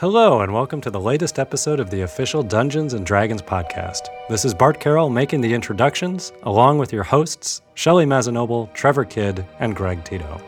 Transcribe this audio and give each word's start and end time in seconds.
Hello, 0.00 0.42
and 0.42 0.52
welcome 0.52 0.82
to 0.82 0.90
the 0.90 1.00
latest 1.00 1.38
episode 1.38 1.80
of 1.80 1.88
the 1.88 2.02
official 2.02 2.42
Dungeons 2.42 2.92
and 2.92 3.06
Dragons 3.06 3.40
podcast. 3.40 4.08
This 4.28 4.44
is 4.44 4.52
Bart 4.52 4.78
Carroll 4.78 5.08
making 5.08 5.40
the 5.40 5.54
introductions, 5.54 6.34
along 6.42 6.76
with 6.76 6.92
your 6.92 7.02
hosts, 7.02 7.62
Shelly 7.72 8.04
Mazzanoble, 8.04 8.70
Trevor 8.74 9.06
Kidd, 9.06 9.46
and 9.58 9.74
Greg 9.74 10.04
Tito. 10.04 10.38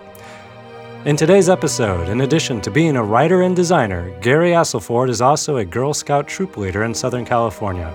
In 1.07 1.16
today's 1.16 1.48
episode, 1.48 2.11
in 2.11 2.21
addition 2.21 2.61
to 2.61 2.71
being 2.71 2.96
a 2.96 3.03
writer 3.03 3.40
and 3.40 3.57
designer, 3.57 4.11
Gary 4.21 4.50
Astleford 4.50 5.08
is 5.08 5.22
also 5.22 5.57
a 5.57 5.64
Girl 5.64 5.94
Scout 5.94 6.29
troop 6.29 6.58
leader 6.58 6.85
in 6.85 6.93
Southern 6.93 7.25
California. 7.25 7.90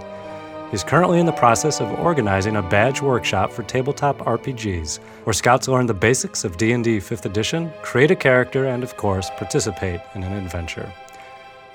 He's 0.72 0.84
currently 0.84 1.20
in 1.20 1.28
the 1.28 1.34
process 1.34 1.80
of 1.80 2.00
organizing 2.00 2.56
a 2.56 2.64
badge 2.64 3.00
workshop 3.00 3.52
for 3.52 3.62
tabletop 3.62 4.18
RPGs, 4.22 4.98
where 5.24 5.34
scouts 5.34 5.68
learn 5.68 5.86
the 5.86 5.94
basics 5.94 6.46
of 6.46 6.58
D&D 6.58 6.98
5th 6.98 7.26
edition, 7.26 7.72
create 7.84 8.10
a 8.10 8.16
character, 8.16 8.66
and 8.66 8.82
of 8.82 8.98
course, 8.98 9.30
participate 9.38 10.02
in 10.16 10.24
an 10.24 10.34
adventure. 10.34 10.92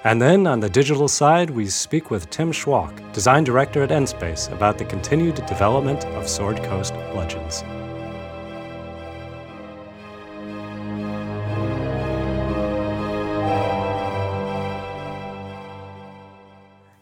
And 0.09 0.23
then 0.23 0.47
on 0.47 0.59
the 0.59 0.71
digital 0.71 1.07
side, 1.07 1.51
we 1.51 1.67
speak 1.67 2.11
with 2.11 2.31
Tim 2.31 2.51
Schwalk, 2.51 3.13
design 3.13 3.45
director 3.45 3.83
at 3.83 3.93
n-Space, 3.93 4.49
about 4.49 4.79
the 4.79 4.87
continued 4.87 5.35
development 5.45 6.07
of 6.07 6.27
Sword 6.27 6.63
Coast 6.63 6.95
Legends. 7.15 7.63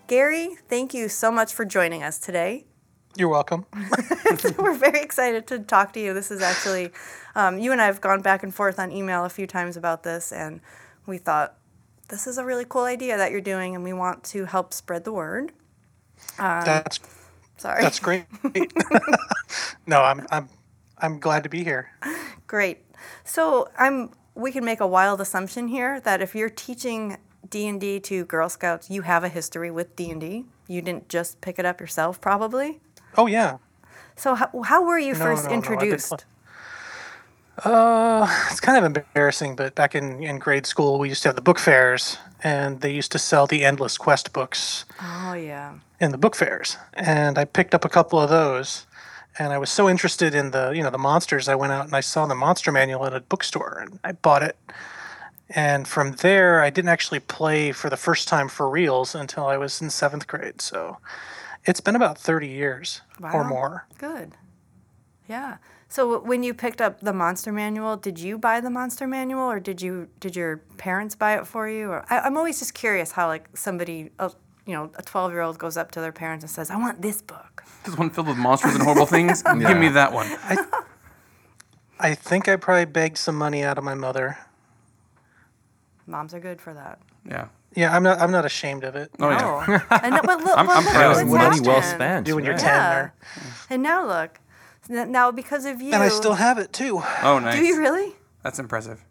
Gary, 0.09 0.57
thank 0.69 0.93
you 0.93 1.09
so 1.09 1.31
much 1.31 1.55
for 1.55 1.65
joining 1.65 2.03
us 2.03 2.19
today. 2.19 2.67
You're 3.15 3.29
welcome. 3.29 3.67
We're 4.59 4.75
very 4.75 5.01
excited 5.01 5.47
to 5.47 5.61
talk 5.61 5.93
to 5.93 6.01
you. 6.01 6.13
This 6.13 6.33
is 6.33 6.43
actually, 6.43 6.91
um, 7.37 7.61
you 7.61 7.71
and 7.71 7.81
I 7.81 7.87
have 7.87 8.01
gone 8.01 8.21
back 8.21 8.43
and 8.43 8.53
forth 8.53 8.81
on 8.81 8.91
email 8.91 9.25
a 9.25 9.31
few 9.31 9.47
times 9.47 9.77
about 9.77 10.03
this, 10.03 10.33
and 10.33 10.61
we 11.07 11.19
thought 11.19 11.57
this 12.09 12.27
is 12.27 12.39
a 12.39 12.45
really 12.45 12.65
cool 12.69 12.85
idea 12.85 13.17
that 13.17 13.31
you're 13.31 13.41
doing, 13.41 13.75
and 13.75 13.85
we 13.85 13.93
want 13.93 14.25
to 14.25 14.45
help 14.45 14.73
spread 14.73 15.05
the 15.05 15.13
word. 15.13 15.53
Um, 16.39 16.65
that's 16.65 17.01
Sorry. 17.57 17.83
that's 17.83 18.01
great. 18.01 18.25
no, 19.87 20.03
I'm 20.03 20.27
I'm 20.31 20.49
I'm 20.99 21.19
glad 21.19 21.43
to 21.45 21.49
be 21.49 21.65
here. 21.65 21.91
Great. 22.47 22.85
So 23.25 23.69
I'm. 23.79 24.11
We 24.35 24.53
can 24.53 24.65
make 24.67 24.81
a 24.81 24.87
wild 24.87 25.21
assumption 25.23 25.69
here 25.69 25.99
that 26.01 26.21
if 26.21 26.35
you're 26.35 26.51
teaching 26.51 27.17
D 27.49 27.67
and 27.67 27.81
D 27.81 27.99
to 28.01 28.25
Girl 28.27 28.49
Scouts, 28.51 28.91
you 28.91 29.03
have 29.03 29.25
a 29.25 29.29
history 29.31 29.71
with 29.71 29.97
D 29.97 30.11
and 30.11 30.21
D. 30.21 30.45
You 30.69 30.83
didn't 30.83 31.09
just 31.09 31.41
pick 31.41 31.59
it 31.59 31.65
up 31.65 31.81
yourself, 31.81 32.21
probably. 32.21 32.81
Oh 33.17 33.27
yeah. 33.27 33.59
So 34.15 34.35
how, 34.35 34.51
how 34.63 34.85
were 34.85 34.99
you 34.99 35.13
No, 35.15 35.19
first 35.19 35.45
no, 35.45 35.51
no, 35.51 35.55
introduced? 35.57 36.09
pl- 36.11 36.19
Uh, 37.65 38.27
it's 38.51 38.61
kind 38.61 38.77
of 38.77 38.85
embarrassing, 38.85 39.57
but 39.57 39.75
back 39.75 39.95
in, 39.95 40.23
in 40.23 40.39
grade 40.39 40.67
school, 40.67 40.99
we 40.99 41.09
used 41.09 41.23
to 41.23 41.29
have 41.29 41.37
the 41.37 41.43
book 41.43 41.59
fairs, 41.59 42.19
and 42.43 42.81
they 42.83 42.93
used 42.93 43.11
to 43.13 43.19
sell 43.19 43.47
the 43.47 43.65
Endless 43.65 43.97
Quest 43.97 44.33
books 44.33 44.85
oh 45.01 45.33
yeah. 45.33 45.75
in 45.99 46.11
the 46.11 46.19
book 46.19 46.37
fairs. 46.37 46.77
And 46.93 47.39
I 47.39 47.45
picked 47.45 47.75
up 47.75 47.85
a 47.85 47.89
couple 47.89 48.21
of 48.21 48.29
those, 48.29 48.87
and 49.39 49.53
I 49.53 49.59
was 49.59 49.71
so 49.71 49.89
interested 49.89 50.35
in 50.35 50.51
the 50.51 50.73
you 50.73 50.83
know 50.83 50.91
the 50.91 50.99
monsters. 50.99 51.49
I 51.49 51.55
went 51.55 51.73
out 51.73 51.87
and 51.87 51.95
I 51.95 52.01
saw 52.01 52.27
the 52.27 52.35
monster 52.35 52.71
manual 52.71 53.07
at 53.07 53.15
a 53.15 53.21
bookstore, 53.21 53.79
and 53.81 53.99
I 54.05 54.13
bought 54.13 54.43
it. 54.43 54.57
And 55.49 55.87
from 55.87 56.13
there, 56.17 56.61
I 56.61 56.71
didn't 56.71 56.89
actually 56.89 57.21
play 57.21 57.73
for 57.73 57.89
the 57.89 57.97
first 57.97 58.29
time 58.29 58.49
for 58.49 58.69
reals 58.69 59.15
until 59.15 59.47
I 59.47 59.57
was 59.57 59.81
in 59.81 59.91
seventh 59.91 60.27
grade. 60.27 60.61
So 60.61 60.99
it's 61.65 61.81
been 61.81 61.97
about 61.97 62.19
30 62.19 62.49
years 62.49 63.03
or 63.33 63.45
more. 63.45 63.87
Good. 63.97 64.33
Yeah. 65.29 65.57
So 65.89 66.19
when 66.21 66.43
you 66.43 66.53
picked 66.53 66.81
up 66.81 67.01
the 67.01 67.13
monster 67.13 67.53
manual, 67.53 67.97
did 67.97 68.19
you 68.19 68.39
buy 68.39 68.61
the 68.61 68.71
monster 68.71 69.07
manual, 69.07 69.43
or 69.51 69.61
did 69.61 69.81
you 69.81 70.09
did 70.21 70.35
your 70.37 70.59
parents 70.79 71.15
buy 71.15 71.37
it 71.37 71.47
for 71.47 71.69
you? 71.69 71.91
Or 71.91 72.05
I, 72.11 72.21
I'm 72.21 72.37
always 72.37 72.59
just 72.59 72.75
curious 72.75 73.13
how 73.13 73.29
like 73.29 73.49
somebody, 73.57 74.11
uh, 74.19 74.31
you 74.67 74.75
know, 74.75 74.91
a 74.97 75.03
12 75.03 75.31
year 75.33 75.43
old 75.43 75.59
goes 75.59 75.77
up 75.77 75.93
to 75.93 76.01
their 76.01 76.13
parents 76.13 76.43
and 76.43 76.51
says, 76.51 76.71
"I 76.71 76.77
want 76.77 77.03
this 77.03 77.23
book." 77.23 77.63
This 77.85 77.97
one 77.97 78.11
filled 78.11 78.27
with 78.27 78.37
monsters 78.37 78.75
and 78.75 78.83
horrible 78.83 79.07
things. 79.07 79.43
Give 79.59 79.77
me 79.79 79.89
that 79.91 80.13
one. 80.13 80.27
I 81.99 82.15
think 82.15 82.49
I 82.49 82.57
probably 82.57 82.85
begged 82.85 83.17
some 83.17 83.37
money 83.37 83.63
out 83.63 83.79
of 83.79 83.85
my 83.85 83.95
mother. 83.95 84.37
Moms 86.07 86.35
are 86.35 86.41
good 86.41 86.61
for 86.61 86.75
that. 86.75 86.99
Yeah. 87.29 87.49
Yeah, 87.75 87.95
I'm 87.95 88.03
not. 88.03 88.19
I'm 88.21 88.31
not 88.31 88.45
ashamed 88.45 88.85
of 88.85 88.97
it. 88.97 89.11
Oh 89.21 89.29
yeah. 89.31 89.41
Oh. 89.91 89.99
and, 90.03 90.19
but 90.25 90.41
look, 90.41 90.49
I'm- 90.59 90.67
well, 90.67 90.79
I'm 90.79 90.85
look 90.85 90.93
proud. 90.93 91.09
what's 91.09 91.21
That 91.21 91.27
money 91.51 91.61
well 91.69 91.83
spent. 91.83 92.27
Doing 92.27 92.45
your 92.45 92.55
right. 92.55 92.61
ten 92.61 92.75
Yeah. 92.75 92.91
there, 92.95 93.15
And 93.71 93.83
now 93.83 94.07
look, 94.07 94.31
n- 94.31 94.46
now 94.89 95.31
because 95.31 95.65
of 95.65 95.81
you, 95.81 95.93
and 95.93 96.03
I 96.03 96.09
still 96.09 96.35
have 96.35 96.59
it 96.59 96.73
too. 96.73 97.03
Oh 97.23 97.39
nice. 97.39 97.57
do 97.57 97.65
you 97.65 97.79
really? 97.79 98.15
That's 98.43 98.59
impressive. 98.59 99.05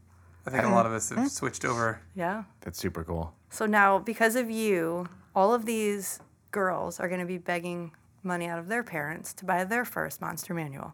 I 0.47 0.51
think 0.51 0.63
a 0.63 0.69
lot 0.69 0.85
of 0.85 0.91
us 0.91 1.09
have 1.09 1.17
hmm? 1.17 1.25
switched 1.25 1.65
over. 1.65 1.99
Yeah. 2.15 2.43
That's 2.61 2.77
super 2.77 3.03
cool. 3.03 3.33
So 3.49 3.65
now, 3.65 3.97
because 3.97 4.35
of 4.35 4.51
you, 4.51 5.07
all 5.35 5.53
of 5.53 5.65
these 5.65 6.19
girls 6.51 6.99
are 6.99 7.07
going 7.07 7.19
to 7.19 7.25
be 7.25 7.39
begging 7.39 7.91
money 8.21 8.45
out 8.45 8.59
of 8.59 8.67
their 8.67 8.83
parents 8.83 9.33
to 9.33 9.45
buy 9.45 9.63
their 9.63 9.85
first 9.85 10.21
monster 10.21 10.53
manual. 10.53 10.93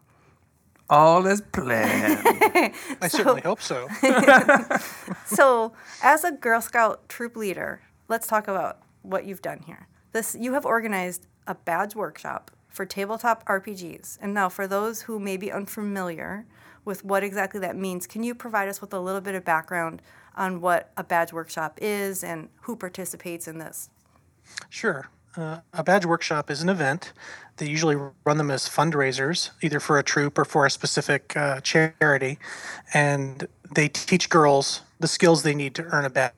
All 0.88 1.26
is 1.26 1.40
planned. 1.40 2.20
I 3.00 3.08
certainly 3.08 3.42
hope 3.42 3.62
so. 3.62 3.88
So, 5.26 5.72
as 6.02 6.24
a 6.24 6.32
Girl 6.32 6.60
Scout 6.60 7.08
troop 7.08 7.36
leader, 7.36 7.80
let's 8.08 8.26
talk 8.26 8.48
about 8.48 8.80
what 9.00 9.24
you've 9.24 9.40
done 9.40 9.60
here. 9.64 9.88
This 10.12 10.36
you 10.38 10.52
have 10.52 10.66
organized 10.66 11.26
a 11.46 11.54
badge 11.54 11.94
workshop 11.94 12.50
for 12.72 12.86
tabletop 12.86 13.44
RPGs. 13.46 14.18
And 14.20 14.34
now, 14.34 14.48
for 14.48 14.66
those 14.66 15.02
who 15.02 15.18
may 15.18 15.36
be 15.36 15.52
unfamiliar 15.52 16.46
with 16.84 17.04
what 17.04 17.22
exactly 17.22 17.60
that 17.60 17.76
means, 17.76 18.06
can 18.06 18.22
you 18.22 18.34
provide 18.34 18.68
us 18.68 18.80
with 18.80 18.92
a 18.92 19.00
little 19.00 19.20
bit 19.20 19.34
of 19.34 19.44
background 19.44 20.02
on 20.36 20.60
what 20.60 20.90
a 20.96 21.04
badge 21.04 21.32
workshop 21.32 21.78
is 21.80 22.24
and 22.24 22.48
who 22.62 22.74
participates 22.74 23.46
in 23.46 23.58
this? 23.58 23.90
Sure. 24.68 25.08
Uh, 25.36 25.60
a 25.72 25.82
badge 25.82 26.04
workshop 26.04 26.50
is 26.50 26.62
an 26.62 26.68
event. 26.68 27.12
They 27.56 27.66
usually 27.66 27.96
run 28.24 28.36
them 28.36 28.50
as 28.50 28.68
fundraisers, 28.68 29.50
either 29.62 29.80
for 29.80 29.98
a 29.98 30.02
troop 30.02 30.38
or 30.38 30.44
for 30.44 30.66
a 30.66 30.70
specific 30.70 31.36
uh, 31.36 31.60
charity. 31.60 32.38
And 32.92 33.46
they 33.70 33.88
teach 33.88 34.28
girls 34.28 34.82
the 35.00 35.08
skills 35.08 35.42
they 35.42 35.54
need 35.54 35.74
to 35.76 35.84
earn 35.84 36.04
a 36.04 36.32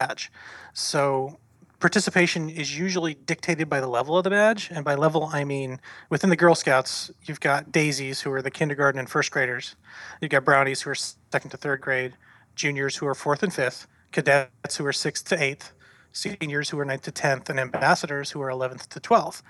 badge. 0.00 0.32
So 0.72 1.38
participation 1.80 2.48
is 2.48 2.78
usually 2.78 3.14
dictated 3.14 3.68
by 3.68 3.80
the 3.80 3.88
level 3.88 4.16
of 4.16 4.24
the 4.24 4.30
badge. 4.30 4.70
And 4.70 4.84
by 4.84 4.94
level, 4.94 5.30
I 5.32 5.44
mean 5.44 5.80
within 6.08 6.30
the 6.30 6.36
Girl 6.36 6.54
Scouts, 6.54 7.10
you've 7.24 7.40
got 7.40 7.72
daisies 7.72 8.20
who 8.20 8.32
are 8.32 8.42
the 8.42 8.50
kindergarten 8.50 8.98
and 8.98 9.08
first 9.08 9.30
graders. 9.30 9.76
You've 10.20 10.30
got 10.30 10.44
brownies 10.44 10.82
who 10.82 10.90
are 10.90 10.94
second 10.94 11.50
to 11.50 11.56
third 11.56 11.80
grade, 11.80 12.14
juniors 12.54 12.96
who 12.96 13.06
are 13.06 13.14
fourth 13.14 13.42
and 13.42 13.52
fifth, 13.52 13.86
cadets 14.12 14.76
who 14.76 14.86
are 14.86 14.92
sixth 14.92 15.28
to 15.28 15.42
eighth, 15.42 15.72
seniors 16.12 16.70
who 16.70 16.78
are 16.78 16.84
ninth 16.84 17.02
to 17.02 17.12
10th, 17.12 17.50
and 17.50 17.58
ambassadors 17.58 18.30
who 18.30 18.40
are 18.40 18.48
11th 18.48 18.88
to 18.88 19.00
12th. 19.00 19.42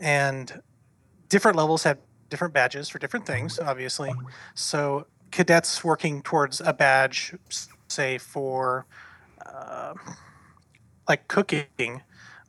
And 0.00 0.62
different 1.28 1.56
levels 1.56 1.82
have 1.82 1.98
different 2.30 2.54
badges 2.54 2.88
for 2.88 2.98
different 2.98 3.26
things, 3.26 3.58
obviously. 3.58 4.12
So 4.54 5.06
cadets 5.30 5.82
working 5.84 6.22
towards 6.22 6.60
a 6.60 6.72
badge, 6.72 7.34
say 7.88 8.18
for 8.18 8.86
uh, 9.44 9.94
like 11.08 11.28
cooking, 11.28 12.02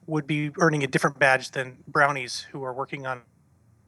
would 0.07 0.25
be 0.25 0.51
earning 0.57 0.83
a 0.83 0.87
different 0.87 1.19
badge 1.19 1.51
than 1.51 1.77
brownies 1.87 2.47
who 2.51 2.63
are 2.63 2.73
working 2.73 3.05
on 3.05 3.21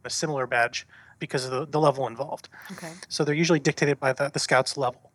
a 0.05 0.09
similar 0.09 0.45
badge 0.47 0.87
because 1.19 1.45
of 1.45 1.51
the, 1.51 1.65
the 1.65 1.79
level 1.79 2.07
involved. 2.07 2.49
Okay. 2.71 2.91
So 3.09 3.23
they're 3.23 3.35
usually 3.35 3.59
dictated 3.59 3.99
by 3.99 4.13
the, 4.13 4.29
the 4.29 4.39
scouts 4.39 4.77
level. 4.77 5.11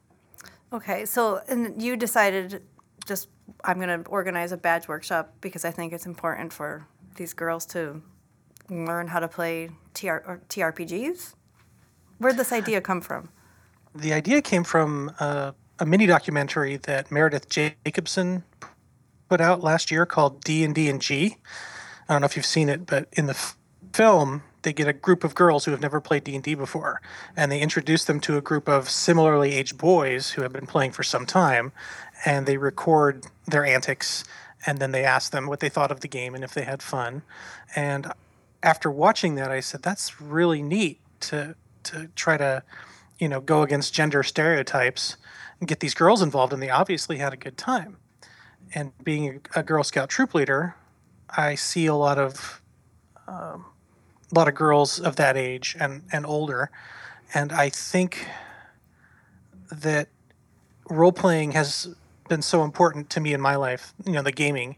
Okay, 0.73 1.05
so 1.05 1.41
and 1.49 1.81
you 1.81 1.97
decided 1.97 2.63
just 3.07 3.29
I'm 3.65 3.79
going 3.81 4.03
to 4.03 4.09
organize 4.11 4.51
a 4.51 4.57
badge 4.57 4.89
workshop 4.89 5.33
because 5.41 5.65
I 5.65 5.71
think 5.71 5.93
it's 5.93 6.07
important 6.07 6.53
for 6.53 6.87
these 7.15 7.33
girls 7.33 7.65
to 7.67 8.03
learn 8.69 9.07
how 9.07 9.21
to 9.21 9.29
play 9.29 9.71
TR, 9.95 10.17
or 10.27 10.43
TRPGs. 10.49 11.35
Where'd 12.19 12.37
this 12.37 12.53
idea 12.53 12.81
come 12.81 13.01
from? 13.01 13.29
the 13.97 14.13
idea 14.13 14.43
came 14.43 14.65
from 14.65 15.13
uh, 15.19 15.53
a 15.79 15.87
mini 15.87 16.07
documentary 16.07 16.77
that 16.79 17.11
Meredith 17.11 17.49
Jacobson 17.49 18.45
put 19.29 19.41
out 19.41 19.63
last 19.63 19.91
year 19.91 20.07
called 20.07 20.43
D 20.43 20.65
and 20.65 20.75
D 20.75 20.89
and 20.89 21.01
G. 21.01 21.37
I 22.09 22.15
don't 22.15 22.23
know 22.23 22.27
if 22.27 22.37
you've 22.37 22.47
seen 22.47 22.69
it, 22.69 22.87
but 22.87 23.09
in 23.13 23.27
the 23.27 23.33
f- 23.33 23.57
film, 23.93 24.43
they 24.63 24.73
get 24.73 24.89
a 24.89 24.93
group 24.93 25.25
of 25.25 25.35
girls 25.35 25.65
who 25.65 25.71
have 25.71 25.81
never 25.81 26.01
played 26.01 26.25
D 26.25 26.35
and 26.35 26.45
D 26.45 26.55
before, 26.55 27.01
and 27.37 27.51
they 27.51 27.61
introduce 27.61 28.05
them 28.05 28.21
to 28.21 28.37
a 28.37 28.41
group 28.41 28.69
of 28.69 28.89
similarly 28.89 29.53
aged 29.53 29.79
boys 29.79 30.31
who 30.31 30.43
have 30.43 30.53
been 30.53 30.67
playing 30.67 30.93
for 30.93 31.03
some 31.03 31.27
time, 31.27 31.73
and 32.25 32.47
they 32.47 32.57
record 32.57 33.27
their 33.47 33.65
antics, 33.65 34.25
and 34.67 34.79
then 34.79 34.93
they 34.93 35.05
ask 35.05 35.33
them 35.33 35.47
what 35.47 35.61
they 35.61 35.69
thought 35.69 35.91
of 35.91 36.01
the 36.01 36.09
game 36.09 36.35
and 36.35 36.45
if 36.45 36.55
they 36.55 36.65
had 36.65 36.83
fun. 36.83 37.23
And 37.75 38.13
after 38.63 38.91
watching 38.91 39.35
that, 39.37 39.51
I 39.51 39.61
said, 39.61 39.83
"That's 39.83 40.21
really 40.21 40.63
neat 40.63 41.01
to 41.21 41.55
to 41.85 42.09
try 42.15 42.37
to." 42.37 42.63
you 43.19 43.29
know, 43.29 43.41
go 43.41 43.63
against 43.63 43.95
gender 43.95 44.23
stereotypes 44.23 45.17
and 45.61 45.69
get 45.69 45.81
these 45.81 45.95
girls 45.95 46.23
involved, 46.23 46.53
and 46.53 46.63
they 46.63 46.71
obviously 46.71 47.19
had 47.19 47.33
a 47.33 47.37
good 47.37 47.57
time. 47.57 47.97
And 48.75 48.93
being 49.03 49.41
a, 49.55 49.63
Girl 49.63 49.85
Scout 49.85 50.09
troop 50.09 50.35
leader, 50.35 50.75
I 51.31 51.55
see 51.55 51.87
a 51.87 51.95
lot 51.95 52.19
of 52.19 52.61
um, 53.29 53.67
a 54.31 54.35
lot 54.35 54.49
of 54.49 54.55
girls 54.55 55.01
of 55.01 55.17
that 55.17 55.37
age 55.37 55.77
and 55.79 56.03
and 56.13 56.27
older, 56.27 56.71
and 57.33 57.53
I 57.53 57.71
think 57.71 58.27
that 59.71 60.09
role 60.91 61.13
playing 61.13 61.53
has 61.53 61.95
been 62.29 62.43
so 62.43 62.65
important 62.65 63.11
to 63.11 63.21
me 63.21 63.33
in 63.33 63.41
my 63.41 63.57
life, 63.57 63.95
you 64.05 64.13
know, 64.13 64.23
the 64.23 64.33
gaming, 64.33 64.77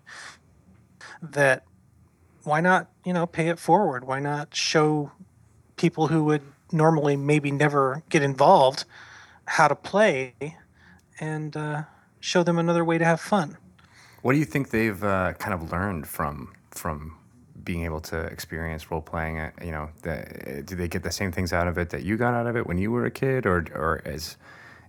that 1.23 1.65
why 2.45 2.61
not, 2.61 2.89
you 3.05 3.13
know, 3.13 3.27
pay 3.27 3.49
it 3.49 3.59
forward? 3.59 4.05
Why 4.05 4.21
not 4.21 4.55
show 4.55 5.13
people 5.77 6.09
who 6.09 6.25
would 6.25 6.43
normally 6.73 7.17
maybe 7.17 7.51
never 7.51 8.03
get 8.09 8.23
involved 8.23 8.85
how 9.47 9.69
to 9.69 9.75
play 9.75 10.35
and 11.21 11.57
uh, 11.57 11.83
show 12.21 12.43
them 12.43 12.59
another 12.59 12.85
way 12.85 12.99
to 12.99 13.05
have 13.05 13.21
fun? 13.21 13.57
What 14.23 14.33
do 14.33 14.39
you 14.39 14.45
think 14.45 14.71
they've 14.71 15.03
uh, 15.03 15.35
kind 15.35 15.55
of 15.55 15.71
learned 15.73 16.07
from 16.09 16.53
from 16.71 17.17
being 17.65 17.85
able 17.85 18.01
to 18.01 18.19
experience 18.19 18.91
role 18.91 19.01
playing? 19.01 19.39
Uh, 19.39 19.51
you 19.65 19.71
know, 19.71 19.91
the, 20.03 20.63
do 20.67 20.75
they 20.75 20.89
get 20.89 21.03
the 21.03 21.13
same 21.13 21.33
things 21.33 21.53
out 21.53 21.69
of 21.69 21.79
it 21.79 21.91
that 21.91 22.03
you 22.03 22.17
got 22.17 22.35
out 22.35 22.47
of 22.47 22.57
it 22.57 22.67
when 22.67 22.79
you 22.79 22.91
were 22.91 23.07
a 23.07 23.11
kid, 23.11 23.47
or 23.47 23.67
or 23.75 24.03
is 24.05 24.37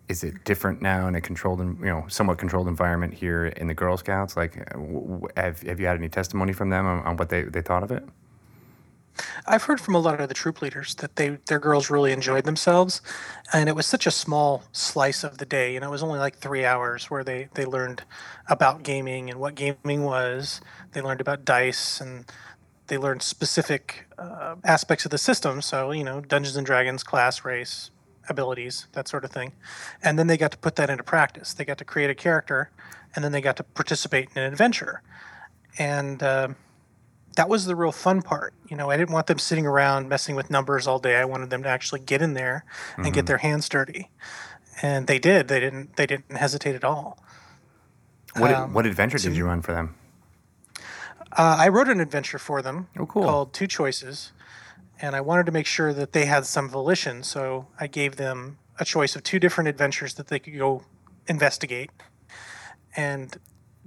is 0.08 0.24
it 0.24 0.44
different 0.44 0.82
now 0.82 1.08
in 1.08 1.16
a 1.16 1.22
controlled, 1.22 1.62
en- 1.62 1.78
you 1.80 1.86
know, 1.86 2.06
somewhat 2.08 2.40
controlled 2.40 2.68
environment 2.68 3.14
here 3.14 3.46
in 3.48 3.68
the 3.68 3.76
Girl 3.76 3.98
Scouts? 3.98 4.36
Like, 4.36 4.58
uh, 4.76 5.28
have 5.38 5.62
have 5.64 5.80
you 5.80 5.86
had 5.86 5.98
any 5.98 6.10
testimony 6.10 6.54
from 6.54 6.70
them 6.70 6.88
on, 6.88 7.04
on 7.06 7.18
what 7.18 7.30
they, 7.30 7.44
they 7.44 7.62
thought 7.62 7.84
of 7.84 7.92
it? 7.92 8.04
I've 9.46 9.64
heard 9.64 9.82
from 9.82 9.96
a 9.96 10.00
lot 10.00 10.20
of 10.20 10.28
the 10.28 10.34
troop 10.34 10.62
leaders 10.62 10.96
that 10.96 11.16
they 11.16 11.38
their 11.48 11.60
girls 11.60 11.90
really 11.90 12.12
enjoyed 12.12 12.46
themselves, 12.46 13.02
and 13.54 13.70
it 13.70 13.76
was 13.76 13.86
such 13.86 14.06
a 14.08 14.12
small 14.12 14.64
slice 14.72 15.24
of 15.24 15.38
the 15.38 15.46
day. 15.46 15.74
You 15.74 15.80
know, 15.80 15.88
it 15.88 15.92
was 15.92 16.04
only 16.04 16.20
like 16.20 16.38
three 16.38 16.66
hours 16.66 17.10
where 17.10 17.24
they 17.24 17.50
they 17.54 17.66
learned 17.66 18.04
about 18.48 18.84
gaming 18.84 19.30
and 19.30 19.40
what 19.40 19.56
gaming 19.56 20.04
was. 20.04 20.62
They 20.94 21.02
learned 21.02 21.22
about 21.22 21.46
dice 21.46 22.02
and 22.02 22.26
they 22.88 22.98
learned 22.98 23.22
specific 23.22 24.08
uh, 24.18 24.56
aspects 24.64 25.06
of 25.06 25.12
the 25.12 25.18
system. 25.18 25.62
So 25.62 25.92
you 25.92 26.04
know, 26.04 26.22
Dungeons 26.22 26.56
and 26.56 26.66
Dragons, 26.66 27.04
class, 27.04 27.46
race, 27.46 27.92
abilities, 28.30 28.88
that 28.94 29.08
sort 29.08 29.24
of 29.26 29.32
thing, 29.32 29.54
and 30.04 30.20
then 30.20 30.28
they 30.28 30.38
got 30.38 30.52
to 30.52 30.58
put 30.58 30.76
that 30.78 30.90
into 30.90 31.04
practice. 31.04 31.54
They 31.54 31.66
got 31.66 31.78
to 31.80 31.86
create 31.86 32.10
a 32.10 32.16
character, 32.16 32.72
and 33.16 33.24
then 33.24 33.32
they 33.32 33.42
got 33.42 33.58
to 33.58 33.64
participate 33.64 34.30
in 34.36 34.42
an 34.42 34.52
adventure, 34.52 35.02
and. 35.78 36.22
Uh, 36.22 36.50
that 37.40 37.48
was 37.48 37.64
the 37.66 37.76
real 37.76 37.94
fun 37.94 38.22
part. 38.22 38.54
You 38.68 38.76
know, 38.76 38.90
I 38.90 38.98
didn't 38.98 39.14
want 39.14 39.28
them 39.28 39.40
sitting 39.40 39.66
around 39.66 40.10
messing 40.10 40.36
with 40.36 40.50
numbers 40.52 40.88
all 40.88 41.00
day. 41.00 41.16
I 41.16 41.24
wanted 41.24 41.50
them 41.50 41.64
to 41.64 41.70
actually 41.70 42.02
get 42.02 42.22
in 42.22 42.34
there 42.34 42.66
and 42.98 43.14
get 43.14 43.28
their 43.28 43.38
hands 43.38 43.70
dirty. 43.70 44.10
And 44.82 45.08
they 45.08 45.20
did. 45.20 45.48
They 45.48 45.62
didn't 45.62 45.96
they 45.96 46.06
didn't 46.06 46.36
hesitate 46.36 46.76
at 46.76 46.84
all. 46.84 47.18
What 48.36 48.52
Um, 48.52 48.74
what 48.74 48.86
adventure 48.86 49.18
did 49.18 49.38
you 49.38 49.46
run 49.46 49.62
for 49.62 49.72
them? 49.72 49.96
Uh, 51.32 51.56
I 51.60 51.70
wrote 51.70 51.88
an 51.88 52.02
adventure 52.02 52.40
for 52.40 52.62
them 52.62 52.90
Oh, 53.00 53.06
cool. 53.06 53.24
called 53.24 53.54
Two 53.54 53.68
Choices. 53.68 54.34
And 55.02 55.16
I 55.16 55.22
wanted 55.22 55.46
to 55.46 55.54
make 55.54 55.66
sure 55.66 55.94
that 55.94 56.12
they 56.12 56.26
had 56.26 56.46
some 56.46 56.68
volition. 56.68 57.24
So 57.24 57.68
I 57.80 57.88
gave 57.88 58.18
them 58.18 58.58
a 58.82 58.84
choice 58.84 59.16
of 59.16 59.24
two 59.24 59.40
different 59.40 59.70
adventures 59.70 60.16
that 60.16 60.28
they 60.28 60.40
could 60.40 60.58
go 60.58 60.84
investigate. 61.26 61.90
And 62.98 63.38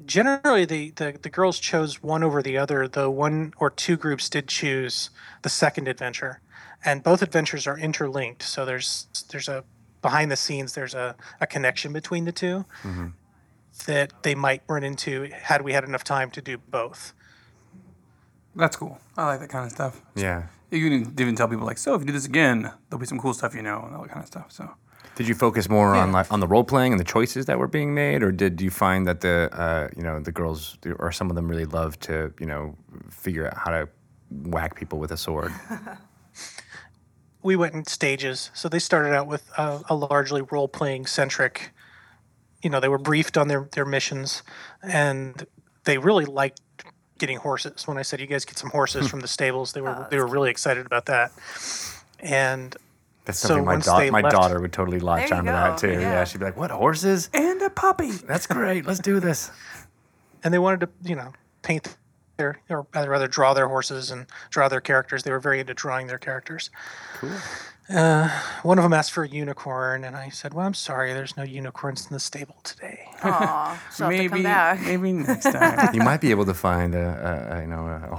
generally, 0.07 0.65
the, 0.65 0.91
the, 0.91 1.19
the 1.21 1.31
girls 1.31 1.59
chose 1.59 2.03
one 2.03 2.23
over 2.23 2.43
the 2.43 2.57
other, 2.57 2.89
though 2.89 3.11
one 3.11 3.55
or 3.59 3.71
two 3.71 3.97
groups 3.97 4.29
did 4.29 4.49
choose 4.49 5.11
the 5.43 5.49
second 5.49 5.89
adventure. 5.89 6.41
And 6.85 7.03
both 7.03 7.23
adventures 7.23 7.67
are 7.67 7.79
interlinked. 7.79 8.43
So 8.43 8.65
there's 8.65 9.07
there's 9.31 9.49
a 9.49 9.65
behind 10.03 10.31
the 10.31 10.37
scenes, 10.37 10.75
there's 10.75 10.95
a, 10.95 11.15
a 11.41 11.47
connection 11.47 11.93
between 11.93 12.25
the 12.25 12.33
2 12.33 12.65
mm-hmm. 12.83 13.07
that 13.87 14.13
they 14.25 14.35
might 14.35 14.63
run 14.69 14.83
into 14.83 15.31
had 15.33 15.63
we 15.63 15.73
had 15.73 15.85
enough 15.85 16.05
time 16.05 16.31
to 16.33 16.43
do 16.43 16.59
both. 16.59 17.15
That's 18.55 18.77
cool. 18.77 18.99
I 19.17 19.27
like 19.27 19.41
that 19.41 19.49
kind 19.49 19.65
of 19.65 19.71
stuff. 19.71 20.03
Yeah. 20.15 20.49
You 20.71 20.89
can 20.89 21.15
even 21.19 21.37
tell 21.37 21.49
people 21.49 21.65
like, 21.65 21.79
so 21.79 21.95
if 21.95 22.01
you 22.01 22.07
do 22.07 22.13
this 22.13 22.27
again, 22.27 22.63
there'll 22.89 23.01
be 23.01 23.07
some 23.07 23.19
cool 23.19 23.33
stuff 23.33 23.55
you 23.55 23.63
know 23.63 23.83
and 23.87 23.95
all 23.95 24.03
that 24.03 24.11
kind 24.11 24.23
of 24.23 24.27
stuff. 24.27 24.51
So 24.51 24.69
Did 25.15 25.29
you 25.29 25.35
focus 25.35 25.69
more 25.69 25.95
on 25.95 26.11
like 26.11 26.33
on 26.33 26.41
the 26.41 26.47
role 26.47 26.65
playing 26.65 26.93
and 26.93 27.01
the 27.01 27.05
choices 27.05 27.47
that 27.47 27.59
were 27.59 27.69
being 27.69 27.95
made, 27.95 28.23
or 28.23 28.33
did 28.33 28.61
you 28.61 28.71
find 28.71 29.07
that 29.07 29.21
the 29.21 29.51
uh, 29.53 29.89
you 29.97 30.03
know 30.03 30.21
the 30.21 30.33
girls 30.33 30.79
or 30.99 31.13
some 31.13 31.29
of 31.29 31.37
them 31.37 31.49
really 31.49 31.67
loved 31.67 32.01
to 32.03 32.33
you 32.41 32.47
know 32.47 32.77
figure 33.11 33.47
out 33.47 33.57
how 33.57 33.71
to 33.71 33.89
whack 34.31 34.75
people 34.75 34.99
with 34.99 35.13
a 35.13 35.17
sword? 35.17 35.53
we 37.43 37.57
went 37.57 37.75
in 37.75 37.85
stages. 37.85 38.51
So 38.55 38.69
they 38.69 38.79
started 38.79 39.15
out 39.15 39.27
with 39.27 39.51
a, 39.59 39.83
a 39.91 39.95
largely 39.95 40.43
role 40.43 40.69
playing 40.69 41.07
centric. 41.07 41.73
You 42.63 42.71
know, 42.71 42.81
they 42.81 42.89
were 42.89 42.99
briefed 42.99 43.37
on 43.37 43.49
their 43.49 43.69
their 43.73 43.85
missions, 43.85 44.43
and 44.83 45.47
they 45.85 45.99
really 45.99 46.25
liked 46.25 46.61
getting 47.19 47.39
horses. 47.39 47.87
When 47.87 47.99
I 47.99 48.03
said 48.03 48.21
you 48.21 48.27
guys 48.27 48.45
get 48.45 48.59
some 48.59 48.71
horses 48.71 49.09
from 49.09 49.21
the 49.21 49.29
stables, 49.29 49.73
they 49.73 49.81
were 49.81 50.07
they 50.11 50.19
were 50.19 50.27
really 50.27 50.51
excited 50.51 50.87
about 50.87 51.07
that. 51.07 51.33
And 52.21 52.77
That's 53.25 53.39
So 53.39 53.49
something 53.49 53.65
my 53.65 53.77
da- 53.79 54.11
my 54.11 54.21
left- 54.21 54.35
daughter 54.35 54.61
would 54.61 54.73
totally 54.73 54.99
latch 55.01 55.29
There 55.31 55.37
you 55.43 55.49
onto 55.49 55.53
that 55.53 55.79
too. 55.79 55.93
Yeah. 55.93 56.01
yeah. 56.01 56.25
she'd 56.25 56.39
be 56.39 56.45
like, 56.47 56.57
"What 56.57 56.71
horses? 56.71 57.31
and 57.33 57.63
a 57.63 57.71
puppy. 57.71 58.11
That's 58.11 58.47
great. 58.47 58.85
Let's 58.87 59.01
do 59.01 59.21
this." 59.21 59.51
and 60.45 60.53
they 60.53 60.59
wanted 60.59 60.81
to 60.81 60.89
you 61.09 61.15
know 61.15 61.33
paint 61.63 61.97
their 62.37 62.59
or 62.69 62.85
rather 62.95 63.29
draw 63.29 63.55
their 63.55 63.69
horses 63.69 64.11
and 64.11 64.27
draw 64.51 64.69
their 64.69 64.81
characters. 64.81 65.23
They 65.23 65.31
were 65.31 65.39
very 65.39 65.61
into 65.61 65.75
drawing 65.75 66.09
their 66.09 66.19
characters. 66.19 66.71
Cool. 67.19 67.31
Uh, 67.95 68.29
one 68.63 68.79
of 68.79 68.83
them 68.85 68.93
asked 68.93 69.11
for 69.13 69.23
a 69.25 69.29
unicorn, 69.29 70.03
and 70.05 70.17
I 70.17 70.29
said, 70.31 70.55
"Well, 70.55 70.67
I'm 70.67 70.73
sorry, 70.75 71.13
there's 71.13 71.37
no 71.37 71.43
unicorns 71.43 72.07
in 72.07 72.13
the 72.15 72.21
stable 72.21 72.57
today." 72.65 73.07
Aw, 73.23 73.83
she'll 73.95 74.09
to 74.09 74.17
come 74.17 74.31
maybe 74.31 74.43
back. 74.43 74.81
maybe 74.81 75.13
next 75.13 75.45
time. 75.53 75.91
You 75.95 76.01
might 76.03 76.21
be 76.21 76.31
able 76.31 76.47
to 76.47 76.55
find 76.55 76.95
a, 76.95 77.51
a, 77.53 77.59
a 77.59 77.61
you 77.61 77.67
know 77.69 77.87
a, 77.87 78.17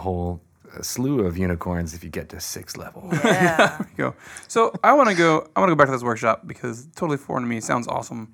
a 0.76 0.84
slew 0.84 1.26
of 1.26 1.38
unicorns 1.38 1.94
if 1.94 2.04
you 2.04 2.10
get 2.10 2.30
to 2.30 2.40
sixth 2.40 2.78
level. 2.78 3.10
Yeah. 3.12 3.84
go. 3.98 4.16
So 4.48 4.74
I 4.84 4.94
want 4.94 5.10
to 5.10 5.16
go. 5.16 5.48
I 5.56 5.60
want 5.60 5.70
to 5.70 5.76
go 5.76 5.78
back 5.78 5.88
to 5.88 5.92
this 5.92 6.04
workshop 6.04 6.48
because 6.48 6.88
totally 6.96 7.18
foreign 7.18 7.44
to 7.44 7.50
me. 7.50 7.58
It 7.58 7.64
sounds 7.64 7.88
awesome. 7.88 8.32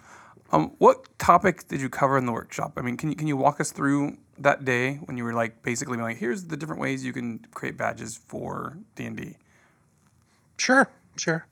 Um, 0.52 0.72
what 0.80 1.08
topic 1.20 1.68
did 1.68 1.80
you 1.80 1.90
cover 1.90 2.18
in 2.18 2.26
the 2.26 2.32
workshop? 2.32 2.74
I 2.78 2.82
mean, 2.82 2.98
can 2.98 3.10
you 3.10 3.16
can 3.16 3.28
you 3.28 3.38
walk 3.38 3.60
us 3.60 3.72
through 3.72 4.18
that 4.40 4.66
day 4.66 4.96
when 5.06 5.18
you 5.18 5.24
were 5.24 5.34
like 5.34 5.62
basically 5.64 5.98
being 5.98 6.08
like, 6.08 6.18
here's 6.18 6.46
the 6.46 6.58
different 6.58 6.82
ways 6.82 7.06
you 7.06 7.14
can 7.14 7.40
create 7.54 7.78
badges 7.78 8.18
for 8.18 8.78
D 8.96 9.06
and 9.06 9.18
D. 9.18 9.38
Sure, 10.58 10.90
sure. 11.18 11.46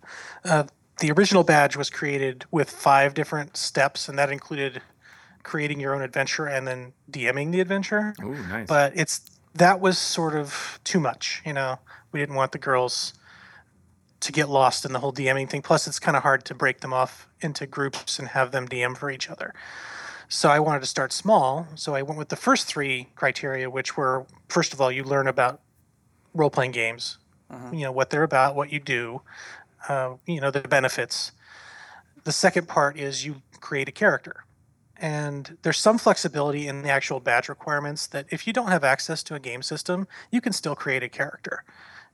Uh, 0.44 0.64
the 1.00 1.12
original 1.12 1.44
badge 1.44 1.76
was 1.78 1.90
created 1.90 2.46
with 2.50 2.70
five 2.70 3.14
different 3.14 3.56
steps, 3.56 4.10
and 4.10 4.18
that 4.18 4.32
included 4.32 4.82
creating 5.44 5.80
your 5.80 5.96
own 5.96 6.02
adventure 6.02 6.46
and 6.46 6.68
then 6.68 6.94
DMing 7.10 7.52
the 7.52 7.62
adventure. 7.62 8.14
Ooh, 8.22 8.36
nice. 8.48 8.68
But 8.68 8.94
it's 8.96 9.22
that 9.58 9.80
was 9.80 9.98
sort 9.98 10.36
of 10.36 10.80
too 10.84 11.00
much. 11.00 11.42
You 11.46 11.54
know, 11.54 11.80
we 12.12 12.20
didn't 12.20 12.36
want 12.36 12.52
the 12.52 12.58
girls 12.58 13.14
to 14.20 14.32
get 14.32 14.50
lost 14.50 14.86
in 14.86 14.94
the 14.94 15.00
whole 15.00 15.14
DMing 15.14 15.50
thing. 15.50 15.62
Plus, 15.62 15.88
it's 15.88 16.00
kind 16.00 16.18
of 16.18 16.24
hard 16.24 16.46
to 16.46 16.56
break 16.56 16.80
them 16.82 16.94
off 16.94 17.28
into 17.42 17.68
groups 17.68 18.20
and 18.20 18.30
have 18.30 18.52
them 18.52 18.68
DM 18.68 18.98
for 18.98 19.12
each 19.12 19.30
other. 19.30 19.54
So 20.30 20.50
I 20.50 20.60
wanted 20.60 20.82
to 20.82 20.88
start 20.88 21.14
small. 21.14 21.68
So 21.76 21.96
I 21.96 22.02
went 22.02 22.18
with 22.18 22.30
the 22.30 22.36
first 22.36 22.68
three 22.68 23.10
criteria, 23.16 23.70
which 23.70 23.96
were 23.96 24.26
first 24.50 24.74
of 24.74 24.82
all, 24.82 24.92
you 24.92 25.04
learn 25.04 25.28
about 25.28 25.62
role 26.34 26.50
playing 26.50 26.72
games, 26.72 27.18
you 27.72 27.82
know, 27.82 27.92
what 27.92 28.10
they're 28.10 28.24
about, 28.24 28.56
what 28.56 28.72
you 28.72 28.80
do, 28.80 29.22
uh, 29.88 30.16
you 30.26 30.42
know, 30.42 30.52
the 30.52 30.62
benefits. 30.62 31.32
The 32.26 32.32
second 32.32 32.68
part 32.68 32.98
is 32.98 33.26
you 33.26 33.42
create 33.62 33.88
a 33.88 33.92
character. 33.92 34.44
And 35.00 35.58
there's 35.62 35.78
some 35.78 35.98
flexibility 35.98 36.68
in 36.68 36.82
the 36.82 36.90
actual 36.90 37.20
badge 37.20 37.50
requirements 37.50 38.08
that 38.08 38.26
if 38.30 38.48
you 38.48 38.54
don't 38.54 38.70
have 38.70 38.84
access 38.84 39.22
to 39.24 39.36
a 39.36 39.40
game 39.40 39.62
system, 39.62 40.08
you 40.32 40.42
can 40.42 40.54
still 40.54 40.76
create 40.76 41.04
a 41.04 41.10
character. 41.10 41.64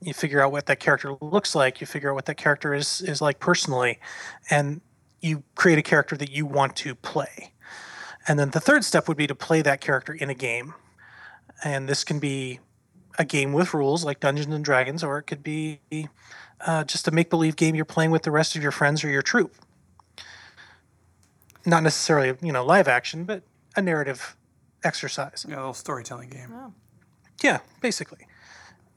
You 0.02 0.13
figure 0.13 0.42
out 0.42 0.52
what 0.52 0.66
that 0.66 0.80
character 0.80 1.16
looks 1.22 1.56
like, 1.56 1.80
you 1.80 1.88
figure 1.88 2.12
out 2.12 2.16
what 2.16 2.25
that 2.25 2.36
character 2.36 2.74
is 2.74 3.00
is 3.02 3.22
like 3.22 3.40
personally, 3.40 4.00
and 4.50 4.82
you 5.22 5.44
create 5.56 5.80
a 5.80 5.82
character 5.82 6.18
that 6.18 6.30
you 6.30 6.46
want 6.46 6.75
to 6.78 6.94
play. 6.94 7.54
And 8.28 8.38
then 8.38 8.50
the 8.52 8.60
third 8.60 8.84
step 8.84 9.08
would 9.08 9.18
be 9.18 9.28
to 9.28 9.36
play 9.36 9.62
that 9.62 9.80
character 9.80 10.13
in 10.13 10.30
a 10.30 10.34
game. 10.34 10.74
And 11.63 11.88
this 11.88 12.04
can 12.04 12.20
be 12.20 12.60
a 13.18 13.24
game 13.24 13.54
with 13.54 13.74
rules 13.74 14.04
like 14.04 14.20
Dungeons 14.20 14.54
and 14.54 14.66
Dragons, 14.66 15.04
or 15.04 15.18
it 15.18 15.24
could 15.24 15.44
be 15.44 15.80
uh, 16.66 16.84
just 16.84 17.08
a 17.08 17.12
make 17.12 17.30
believe 17.30 17.56
game 17.56 17.75
you're 17.75 17.86
playing 17.86 18.12
with 18.12 18.24
the 18.24 18.32
rest 18.32 18.56
of 18.56 18.62
your 18.62 18.72
friends 18.72 19.04
or 19.04 19.10
your 19.10 19.22
troop. 19.22 19.56
Not 21.65 21.84
necessarily, 21.84 22.38
you 22.41 22.51
know, 22.51 22.65
live 22.65 22.88
action, 22.88 23.24
but 23.24 23.43
a 23.75 23.82
narrative 23.82 24.36
exercise. 24.84 25.46
Yeah, 25.48 25.55
a 25.55 25.58
little 25.58 25.74
storytelling 25.74 26.29
game. 26.29 26.50
Oh. 26.53 26.74
Yeah, 27.41 27.60
basically. 27.82 28.27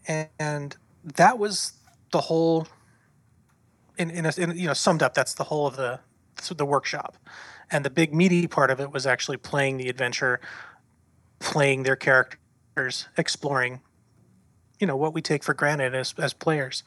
And, 0.09 0.29
and 0.39 0.77
that 1.05 1.39
was 1.39 1.73
the 2.13 2.23
whole. 2.23 2.67
In, 3.99 4.11
in, 4.11 4.27
a, 4.27 4.33
in 4.37 4.57
you 4.59 4.67
know 4.67 4.75
summed 4.75 5.03
up, 5.03 5.15
that's 5.15 5.35
the 5.35 5.45
whole 5.45 5.67
of 5.67 5.77
the 5.77 6.01
the 6.55 6.67
workshop, 6.67 7.17
and 7.71 7.83
the 7.83 7.89
big 7.89 8.15
meaty 8.15 8.47
part 8.47 8.71
of 8.71 8.79
it 8.79 8.93
was 8.93 9.07
actually 9.07 9.39
playing 9.39 9.79
the 9.79 9.89
adventure, 9.89 10.39
playing 11.39 11.85
their 11.85 11.97
characters, 11.97 13.09
exploring. 13.17 13.81
You 14.79 14.87
know 14.87 14.97
what 14.97 15.15
we 15.15 15.23
take 15.23 15.43
for 15.43 15.55
granted 15.55 15.95
as 15.95 16.15
as 16.19 16.35
players. 16.35 16.83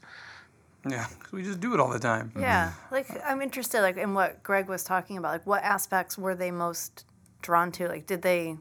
Yeah, 0.87 1.05
'cause 1.19 1.31
we 1.31 1.43
just 1.43 1.59
do 1.59 1.73
it 1.73 1.79
all 1.79 1.89
the 1.89 1.99
time. 1.99 2.31
Yeah, 2.39 2.69
mm-hmm. 2.69 2.95
like 2.95 3.07
I'm 3.25 3.41
interested, 3.41 3.81
like 3.81 3.97
in 3.97 4.13
what 4.13 4.41
Greg 4.43 4.67
was 4.67 4.83
talking 4.83 5.17
about. 5.17 5.31
Like, 5.31 5.47
what 5.47 5.63
aspects 5.63 6.17
were 6.17 6.35
they 6.35 6.51
most 6.51 7.05
drawn 7.41 7.71
to? 7.73 7.87
Like, 7.87 8.07
did 8.07 8.21
they 8.21 8.57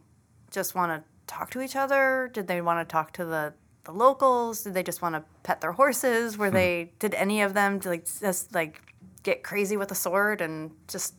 just 0.50 0.74
want 0.74 0.90
to 0.92 1.08
talk 1.26 1.50
to 1.50 1.60
each 1.60 1.76
other? 1.76 2.30
Did 2.32 2.48
they 2.48 2.60
want 2.60 2.86
to 2.86 2.90
talk 2.90 3.12
to 3.14 3.24
the 3.24 3.54
the 3.84 3.92
locals? 3.92 4.62
Did 4.62 4.74
they 4.74 4.82
just 4.82 5.00
want 5.00 5.14
to 5.14 5.24
pet 5.42 5.60
their 5.60 5.72
horses? 5.72 6.36
Were 6.36 6.48
hmm. 6.48 6.54
they? 6.54 6.92
Did 6.98 7.14
any 7.14 7.42
of 7.42 7.54
them 7.54 7.80
like 7.84 8.06
just 8.20 8.54
like 8.54 8.80
get 9.22 9.42
crazy 9.42 9.76
with 9.76 9.92
a 9.92 9.94
sword 9.94 10.40
and 10.40 10.72
just 10.88 11.14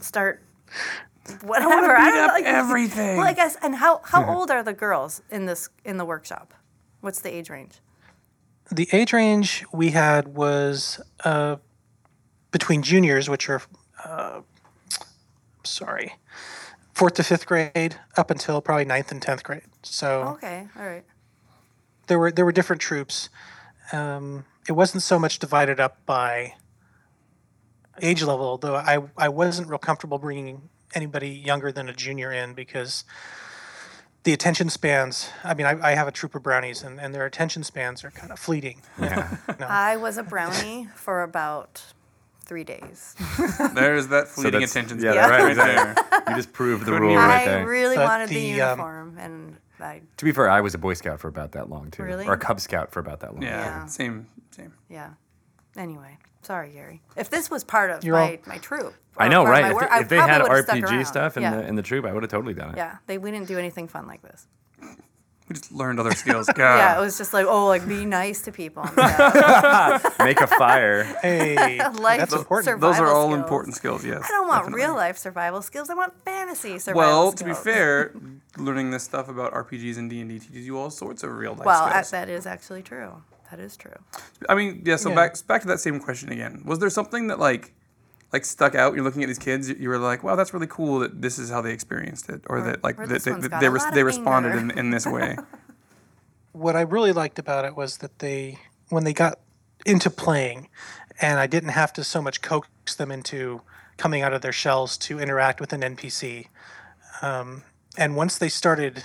start 0.00 0.42
whatever. 1.42 1.96
I, 1.96 2.04
beat 2.04 2.16
don't 2.16 2.26
know, 2.26 2.32
like, 2.34 2.44
everything. 2.60 3.16
Well, 3.16 3.26
I 3.26 3.32
guess. 3.32 3.56
And 3.62 3.74
how 3.74 4.00
how 4.04 4.28
old 4.34 4.50
are 4.50 4.62
the 4.62 4.72
girls 4.72 5.22
in 5.30 5.46
this 5.46 5.68
in 5.84 5.96
the 5.96 6.04
workshop? 6.04 6.54
What's 7.00 7.20
the 7.20 7.34
age 7.34 7.50
range? 7.50 7.80
The 8.72 8.88
age 8.92 9.12
range 9.12 9.64
we 9.72 9.90
had 9.90 10.28
was 10.36 11.00
uh, 11.24 11.56
between 12.52 12.82
juniors, 12.82 13.28
which 13.28 13.48
are, 13.48 13.62
uh, 14.04 14.42
sorry, 15.64 16.14
fourth 16.94 17.14
to 17.14 17.24
fifth 17.24 17.46
grade, 17.46 17.96
up 18.16 18.30
until 18.30 18.60
probably 18.60 18.84
ninth 18.84 19.10
and 19.10 19.20
tenth 19.20 19.42
grade. 19.42 19.62
So 19.82 20.36
Okay, 20.36 20.68
all 20.76 20.86
right. 20.86 21.04
there 22.06 22.18
were 22.18 22.30
there 22.30 22.44
were 22.44 22.52
different 22.52 22.80
troops. 22.80 23.28
Um, 23.92 24.44
it 24.68 24.72
wasn't 24.72 25.02
so 25.02 25.18
much 25.18 25.40
divided 25.40 25.80
up 25.80 26.04
by 26.06 26.54
age 28.00 28.22
level, 28.22 28.56
though. 28.56 28.76
I 28.76 29.02
I 29.16 29.28
wasn't 29.28 29.68
real 29.68 29.78
comfortable 29.78 30.18
bringing 30.18 30.68
anybody 30.94 31.30
younger 31.30 31.72
than 31.72 31.88
a 31.88 31.92
junior 31.92 32.32
in 32.32 32.54
because 32.54 33.04
the 34.24 34.32
attention 34.32 34.68
spans. 34.70 35.30
I 35.44 35.54
mean, 35.54 35.66
I, 35.66 35.90
I 35.90 35.94
have 35.94 36.06
a 36.08 36.12
troop 36.12 36.34
of 36.34 36.42
brownies, 36.42 36.82
and, 36.82 37.00
and 37.00 37.14
their 37.14 37.24
attention 37.26 37.62
spans 37.64 38.04
are 38.04 38.10
kind 38.10 38.32
of 38.32 38.38
fleeting. 38.38 38.82
Yeah. 39.00 39.36
I 39.60 39.96
was 39.96 40.18
a 40.18 40.22
brownie 40.22 40.88
for 40.94 41.22
about 41.22 41.82
three 42.44 42.64
days. 42.64 43.14
There's 43.74 44.08
that 44.08 44.28
fleeting 44.28 44.60
that's- 44.60 44.72
attention 44.72 45.00
yeah, 45.00 45.12
span 45.12 45.30
right, 45.30 45.56
right 45.56 45.56
there. 45.56 46.22
you 46.28 46.36
just 46.36 46.52
proved 46.52 46.82
the 46.82 46.86
Couldn't 46.86 47.02
rule 47.02 47.12
even- 47.12 47.24
right 47.24 47.48
I 47.48 47.60
really 47.62 47.96
But 47.96 48.08
wanted 48.08 48.28
the, 48.28 48.34
the, 48.34 48.60
um, 48.62 48.68
uniform, 48.78 49.16
and 49.18 49.56
I 49.80 50.02
to 50.18 50.24
be 50.24 50.32
fair, 50.32 50.50
I 50.50 50.60
was 50.60 50.74
a 50.74 50.78
Boy 50.78 50.92
Scout 50.94 51.20
for 51.20 51.28
about 51.28 51.52
that 51.52 51.70
long 51.70 51.90
too, 51.90 52.02
Really? 52.02 52.26
or 52.26 52.34
a 52.34 52.38
Cub 52.38 52.60
Scout 52.60 52.90
for 52.90 53.00
about 53.00 53.20
that 53.20 53.32
long. 53.34 53.42
Yeah, 53.42 53.60
Yeah. 53.64 53.86
same, 53.86 54.26
same. 54.50 54.74
yeah. 54.90 55.10
Anyway, 55.76 56.18
sorry, 56.42 56.70
Gary. 56.70 57.00
If 57.16 57.30
this 57.30 57.50
was 57.50 57.64
part 57.64 57.90
of 57.90 58.04
You're 58.04 58.16
my, 58.16 58.30
all- 58.32 58.36
my 58.46 58.58
troop, 58.58 58.94
I 59.16 59.28
know, 59.28 59.44
part 59.44 59.56
of 59.56 59.62
right? 59.62 59.70
If, 59.70 59.74
work, 59.74 59.88
they- 59.90 59.96
I 59.96 60.00
if 60.00 60.08
they 60.08 60.16
probably 60.16 60.32
had 60.32 60.42
would've 60.42 60.64
stuck 60.64 60.76
RPG 60.78 60.90
around. 60.92 61.04
stuff 61.06 61.36
in 61.36 61.42
yeah. 61.42 61.56
the 61.56 61.66
in 61.66 61.74
the 61.76 61.82
troop, 61.82 62.04
I 62.04 62.12
would 62.12 62.22
have 62.22 62.30
totally 62.30 62.54
done 62.54 62.70
it. 62.70 62.76
yeah, 62.76 62.96
they 63.06 63.18
we 63.18 63.30
didn't 63.30 63.48
do 63.48 63.58
anything 63.58 63.88
fun 63.88 64.06
like 64.06 64.22
this. 64.22 64.46
We 65.48 65.54
just 65.54 65.72
learned 65.72 65.98
other 65.98 66.12
skills. 66.14 66.46
God. 66.54 66.76
yeah, 66.76 66.96
it 66.96 67.00
was 67.00 67.18
just 67.18 67.32
like, 67.34 67.44
oh, 67.44 67.66
like 67.66 67.86
be 67.88 68.04
nice 68.04 68.42
to 68.42 68.52
people. 68.52 68.84
and 68.86 68.92
stuff. 68.92 70.18
Make 70.20 70.40
a 70.40 70.46
fire. 70.46 71.02
Hey, 71.22 71.56
Life 71.90 72.20
that's 72.20 72.32
important. 72.34 72.80
Those 72.80 73.00
are 73.00 73.08
all 73.08 73.26
skills. 73.30 73.40
important 73.42 73.74
skills. 73.74 74.04
Yes. 74.06 74.22
I 74.24 74.28
don't 74.28 74.46
want 74.46 74.60
definitely. 74.66 74.82
real 74.84 74.94
life 74.94 75.18
survival 75.18 75.60
skills. 75.60 75.90
I 75.90 75.94
want 75.94 76.12
fantasy 76.24 76.78
survival 76.78 77.00
Well, 77.00 77.32
skills. 77.32 77.34
to 77.40 77.44
be 77.46 77.70
fair, 77.70 78.14
learning 78.58 78.92
this 78.92 79.02
stuff 79.02 79.28
about 79.28 79.52
RPGs 79.52 79.98
and 79.98 80.08
D 80.08 80.20
and 80.20 80.30
D 80.30 80.38
teaches 80.38 80.64
you 80.66 80.78
all 80.78 80.88
sorts 80.88 81.24
of 81.24 81.32
real 81.32 81.54
life 81.54 81.66
well, 81.66 81.88
skills. 81.88 82.10
that 82.12 82.28
is 82.28 82.46
actually 82.46 82.82
true. 82.84 83.20
That 83.50 83.60
is 83.60 83.76
true. 83.76 83.92
I 84.48 84.54
mean, 84.54 84.82
yeah. 84.84 84.96
So 84.96 85.08
Yeah. 85.10 85.16
back 85.16 85.46
back 85.46 85.62
to 85.62 85.68
that 85.68 85.80
same 85.80 86.00
question 86.00 86.30
again. 86.30 86.62
Was 86.64 86.78
there 86.78 86.90
something 86.90 87.28
that 87.28 87.38
like 87.38 87.72
like 88.32 88.44
stuck 88.44 88.74
out? 88.74 88.94
You're 88.94 89.04
looking 89.04 89.22
at 89.22 89.26
these 89.26 89.38
kids. 89.38 89.68
You 89.68 89.88
were 89.88 89.98
like, 89.98 90.22
wow, 90.22 90.36
that's 90.36 90.54
really 90.54 90.68
cool 90.68 91.00
that 91.00 91.20
this 91.20 91.38
is 91.38 91.50
how 91.50 91.60
they 91.60 91.72
experienced 91.72 92.28
it, 92.28 92.42
or, 92.48 92.60
that 92.62 92.84
like 92.84 92.98
or 92.98 93.06
that 93.06 93.14
this 93.14 93.24
they, 93.24 93.32
one's 93.32 93.42
that 93.42 93.50
got 93.50 93.60
they, 93.60 93.66
a 93.66 93.70
res- 93.70 93.90
they 93.92 94.04
responded 94.04 94.54
in, 94.54 94.70
in 94.70 94.90
this 94.90 95.06
way. 95.06 95.36
what 96.52 96.76
I 96.76 96.82
really 96.82 97.12
liked 97.12 97.38
about 97.38 97.64
it 97.64 97.76
was 97.76 97.98
that 97.98 98.20
they, 98.20 98.58
when 98.88 99.04
they 99.04 99.12
got 99.12 99.40
into 99.84 100.10
playing, 100.10 100.68
and 101.20 101.40
I 101.40 101.46
didn't 101.46 101.70
have 101.70 101.92
to 101.94 102.04
so 102.04 102.22
much 102.22 102.40
coax 102.40 102.94
them 102.94 103.10
into 103.10 103.62
coming 103.96 104.22
out 104.22 104.32
of 104.32 104.42
their 104.42 104.52
shells 104.52 104.96
to 104.98 105.18
interact 105.18 105.60
with 105.60 105.72
an 105.72 105.80
NPC. 105.80 106.46
Um, 107.22 107.64
and 107.98 108.16
once 108.16 108.38
they 108.38 108.48
started 108.48 109.04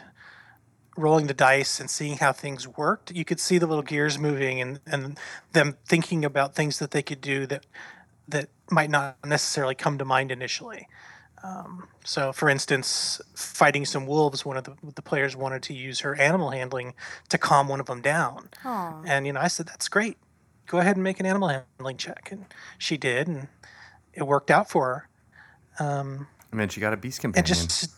rolling 0.95 1.27
the 1.27 1.33
dice 1.33 1.79
and 1.79 1.89
seeing 1.89 2.17
how 2.17 2.31
things 2.31 2.67
worked, 2.67 3.11
you 3.11 3.25
could 3.25 3.39
see 3.39 3.57
the 3.57 3.67
little 3.67 3.83
gears 3.83 4.17
moving 4.17 4.61
and, 4.61 4.79
and 4.85 5.19
them 5.51 5.77
thinking 5.85 6.23
about 6.23 6.55
things 6.55 6.79
that 6.79 6.91
they 6.91 7.03
could 7.03 7.21
do 7.21 7.45
that 7.47 7.65
that 8.27 8.49
might 8.71 8.89
not 8.89 9.17
necessarily 9.25 9.75
come 9.75 9.97
to 9.97 10.05
mind 10.05 10.31
initially. 10.31 10.87
Um, 11.43 11.89
so, 12.03 12.33
for 12.33 12.49
instance, 12.49 13.21
fighting 13.35 13.85
some 13.85 14.07
wolves, 14.07 14.43
one 14.45 14.57
of 14.57 14.63
the, 14.63 14.75
the 14.95 15.01
players 15.01 15.35
wanted 15.35 15.61
to 15.63 15.73
use 15.73 15.99
her 15.99 16.15
animal 16.15 16.49
handling 16.49 16.95
to 17.29 17.37
calm 17.37 17.67
one 17.67 17.79
of 17.79 17.85
them 17.85 18.01
down. 18.01 18.49
Oh, 18.63 19.03
And, 19.05 19.27
you 19.27 19.33
know, 19.33 19.41
I 19.41 19.47
said, 19.47 19.67
that's 19.67 19.87
great. 19.87 20.17
Go 20.65 20.79
ahead 20.79 20.95
and 20.95 21.03
make 21.03 21.19
an 21.19 21.27
animal 21.27 21.49
handling 21.49 21.97
check. 21.97 22.29
And 22.31 22.45
she 22.79 22.97
did, 22.97 23.27
and 23.27 23.47
it 24.13 24.23
worked 24.23 24.49
out 24.49 24.71
for 24.71 24.85
her. 24.87 25.09
And 26.51 26.59
then 26.59 26.69
she 26.69 26.79
got 26.79 26.93
a 26.93 26.97
beast 26.97 27.23
And 27.23 27.33
companion, 27.33 27.45
just 27.45 27.91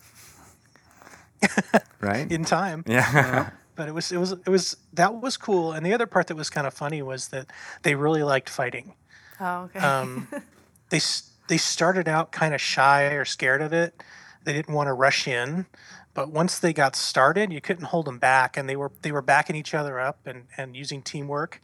right? 2.01 2.31
in 2.31 2.45
time. 2.45 2.83
yeah. 2.87 3.49
But 3.77 3.87
it 3.87 3.91
was, 3.93 4.11
it 4.11 4.17
was, 4.17 4.31
it 4.31 4.47
was, 4.49 4.75
that 4.93 5.21
was 5.21 5.37
cool. 5.37 5.71
And 5.71 5.85
the 5.85 5.93
other 5.93 6.07
part 6.07 6.25
that 6.27 6.35
was 6.35 6.49
kind 6.49 6.65
of 6.65 6.73
funny 6.73 7.03
was 7.03 7.27
that 7.27 7.45
they 7.83 7.93
really 7.93 8.23
liked 8.23 8.49
fighting. 8.49 8.95
oh 9.39 9.65
okay. 9.65 9.77
Um, 9.77 10.27
they 10.89 10.99
they 11.47 11.57
started 11.57 12.07
out 12.07 12.31
kind 12.31 12.55
of 12.55 12.59
shy 12.59 13.03
or 13.13 13.23
scared 13.23 13.61
of 13.61 13.73
it. 13.73 14.01
They 14.45 14.53
didn't 14.53 14.73
want 14.73 14.87
to 14.87 14.93
rush 14.93 15.27
in, 15.27 15.67
but 16.15 16.31
once 16.31 16.57
they 16.57 16.73
got 16.73 16.95
started, 16.95 17.53
you 17.53 17.61
couldn't 17.61 17.85
hold 17.85 18.05
them 18.07 18.17
back, 18.17 18.57
and 18.57 18.67
they 18.67 18.75
were 18.75 18.91
they 19.03 19.11
were 19.11 19.21
backing 19.21 19.55
each 19.55 19.75
other 19.75 19.99
up 19.99 20.25
and 20.25 20.45
and 20.57 20.75
using 20.75 21.03
teamwork, 21.03 21.61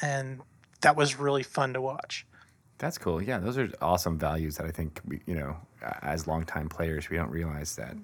and 0.00 0.40
that 0.80 0.96
was 0.96 1.18
really 1.18 1.42
fun 1.42 1.74
to 1.74 1.80
watch. 1.82 2.26
That's 2.78 2.96
cool. 2.96 3.20
Yeah, 3.20 3.36
those 3.38 3.58
are 3.58 3.68
awesome 3.82 4.18
values 4.18 4.56
that 4.56 4.64
I 4.66 4.70
think 4.70 4.98
we, 5.06 5.20
you 5.26 5.34
know, 5.34 5.58
a- 5.82 6.02
as 6.06 6.26
longtime 6.26 6.70
players, 6.70 7.10
we 7.10 7.18
don't 7.18 7.30
realize 7.30 7.76
that 7.76 7.96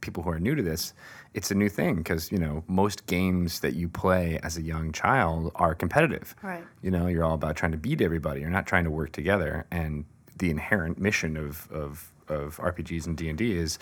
people 0.00 0.22
who 0.22 0.30
are 0.30 0.38
new 0.38 0.54
to 0.54 0.62
this, 0.62 0.94
it's 1.34 1.50
a 1.50 1.54
new 1.54 1.68
thing 1.68 1.96
because 1.96 2.30
you 2.32 2.38
know 2.38 2.64
most 2.66 3.06
games 3.06 3.60
that 3.60 3.74
you 3.74 3.88
play 3.88 4.38
as 4.42 4.56
a 4.56 4.62
young 4.62 4.92
child 4.92 5.52
are 5.56 5.74
competitive. 5.74 6.34
Right. 6.42 6.64
You 6.82 6.90
know, 6.90 7.06
you're 7.06 7.24
all 7.24 7.34
about 7.34 7.56
trying 7.56 7.72
to 7.72 7.78
beat 7.78 8.00
everybody. 8.00 8.40
You're 8.40 8.50
not 8.50 8.66
trying 8.66 8.84
to 8.84 8.90
work 8.90 9.12
together. 9.12 9.66
And 9.70 10.04
the 10.38 10.50
inherent 10.50 10.98
mission 10.98 11.36
of 11.36 11.70
of, 11.70 12.12
of 12.28 12.56
RPGs 12.58 13.06
and 13.06 13.16
D 13.16 13.28
and 13.28 13.38
D 13.38 13.56
is 13.56 13.78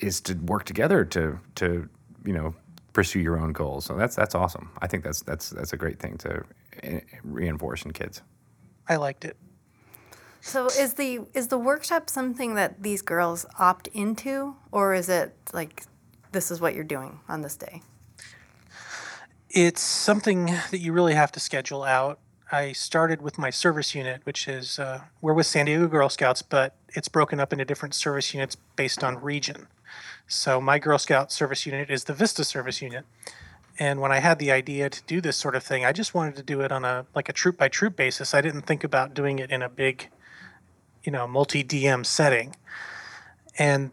is 0.00 0.20
to 0.22 0.34
work 0.34 0.64
together 0.64 1.04
to 1.06 1.38
to 1.56 1.88
you 2.24 2.32
know 2.32 2.54
pursue 2.92 3.20
your 3.20 3.38
own 3.38 3.52
goals. 3.52 3.84
So 3.84 3.94
that's 3.94 4.16
that's 4.16 4.34
awesome. 4.34 4.70
I 4.80 4.86
think 4.86 5.04
that's 5.04 5.22
that's 5.22 5.50
that's 5.50 5.72
a 5.72 5.76
great 5.76 5.98
thing 5.98 6.18
to 6.18 6.42
eh, 6.82 7.00
reinforce 7.22 7.84
in 7.84 7.92
kids. 7.92 8.22
I 8.88 8.96
liked 8.96 9.24
it. 9.24 9.36
So 10.40 10.66
is 10.66 10.94
the 10.94 11.20
is 11.34 11.48
the 11.48 11.58
workshop 11.58 12.08
something 12.08 12.54
that 12.54 12.82
these 12.82 13.02
girls 13.02 13.46
opt 13.58 13.88
into, 13.88 14.56
or 14.70 14.94
is 14.94 15.08
it 15.08 15.34
like 15.52 15.84
this 16.32 16.50
is 16.50 16.60
what 16.60 16.74
you're 16.74 16.84
doing 16.84 17.20
on 17.28 17.42
this 17.42 17.56
day? 17.56 17.82
It's 19.50 19.80
something 19.80 20.46
that 20.70 20.78
you 20.78 20.92
really 20.92 21.14
have 21.14 21.32
to 21.32 21.40
schedule 21.40 21.82
out. 21.82 22.18
I 22.52 22.72
started 22.72 23.22
with 23.22 23.38
my 23.38 23.50
service 23.50 23.94
unit, 23.94 24.20
which 24.24 24.46
is 24.46 24.78
uh, 24.78 25.02
we're 25.20 25.32
with 25.32 25.46
San 25.46 25.66
Diego 25.66 25.88
Girl 25.88 26.08
Scouts, 26.08 26.42
but 26.42 26.76
it's 26.90 27.08
broken 27.08 27.40
up 27.40 27.52
into 27.52 27.64
different 27.64 27.94
service 27.94 28.32
units 28.32 28.56
based 28.76 29.02
on 29.02 29.20
region. 29.20 29.66
So 30.28 30.60
my 30.60 30.78
Girl 30.78 30.98
Scout 30.98 31.32
service 31.32 31.66
unit 31.66 31.90
is 31.90 32.04
the 32.04 32.12
Vista 32.12 32.44
service 32.44 32.82
unit. 32.82 33.04
And 33.78 34.00
when 34.00 34.12
I 34.12 34.20
had 34.20 34.38
the 34.38 34.50
idea 34.50 34.88
to 34.88 35.02
do 35.04 35.20
this 35.20 35.36
sort 35.36 35.54
of 35.54 35.62
thing, 35.62 35.84
I 35.84 35.92
just 35.92 36.14
wanted 36.14 36.36
to 36.36 36.42
do 36.42 36.60
it 36.60 36.72
on 36.72 36.84
a 36.84 37.06
like 37.14 37.28
a 37.28 37.32
troop 37.32 37.58
by 37.58 37.68
troop 37.68 37.96
basis. 37.96 38.34
I 38.34 38.40
didn't 38.40 38.62
think 38.62 38.84
about 38.84 39.14
doing 39.14 39.38
it 39.38 39.50
in 39.50 39.62
a 39.62 39.68
big, 39.68 40.08
you 41.06 41.12
know, 41.12 41.26
multi 41.26 41.64
DM 41.64 42.04
setting. 42.04 42.56
And 43.58 43.92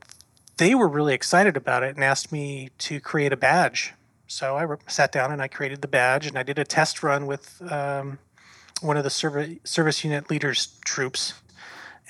they 0.58 0.75
were 0.75 0.88
really 0.88 1.13
excited 1.13 1.55
about 1.55 1.84
it 1.84 1.96
and 1.96 2.03
asked 2.03 2.32
me 2.32 2.70
to 2.79 3.00
create 3.00 3.32
a 3.32 3.38
badge. 3.38 3.93
So 4.27 4.58
I 4.58 4.63
re- 4.63 4.77
sat 4.88 5.12
down 5.12 5.32
and 5.32 5.41
I 5.41 5.48
created 5.48 5.82
the 5.82 5.88
badge 5.88 6.25
and 6.25 6.38
I 6.38 6.43
did 6.43 6.58
a 6.60 6.65
test 6.65 7.03
run 7.03 7.27
with 7.27 7.62
um, 7.72 8.17
one 8.82 8.98
of 8.98 9.03
the 9.03 9.10
service 9.10 9.58
service 9.63 10.03
unit 10.03 10.29
leaders' 10.29 10.79
troops, 10.86 11.36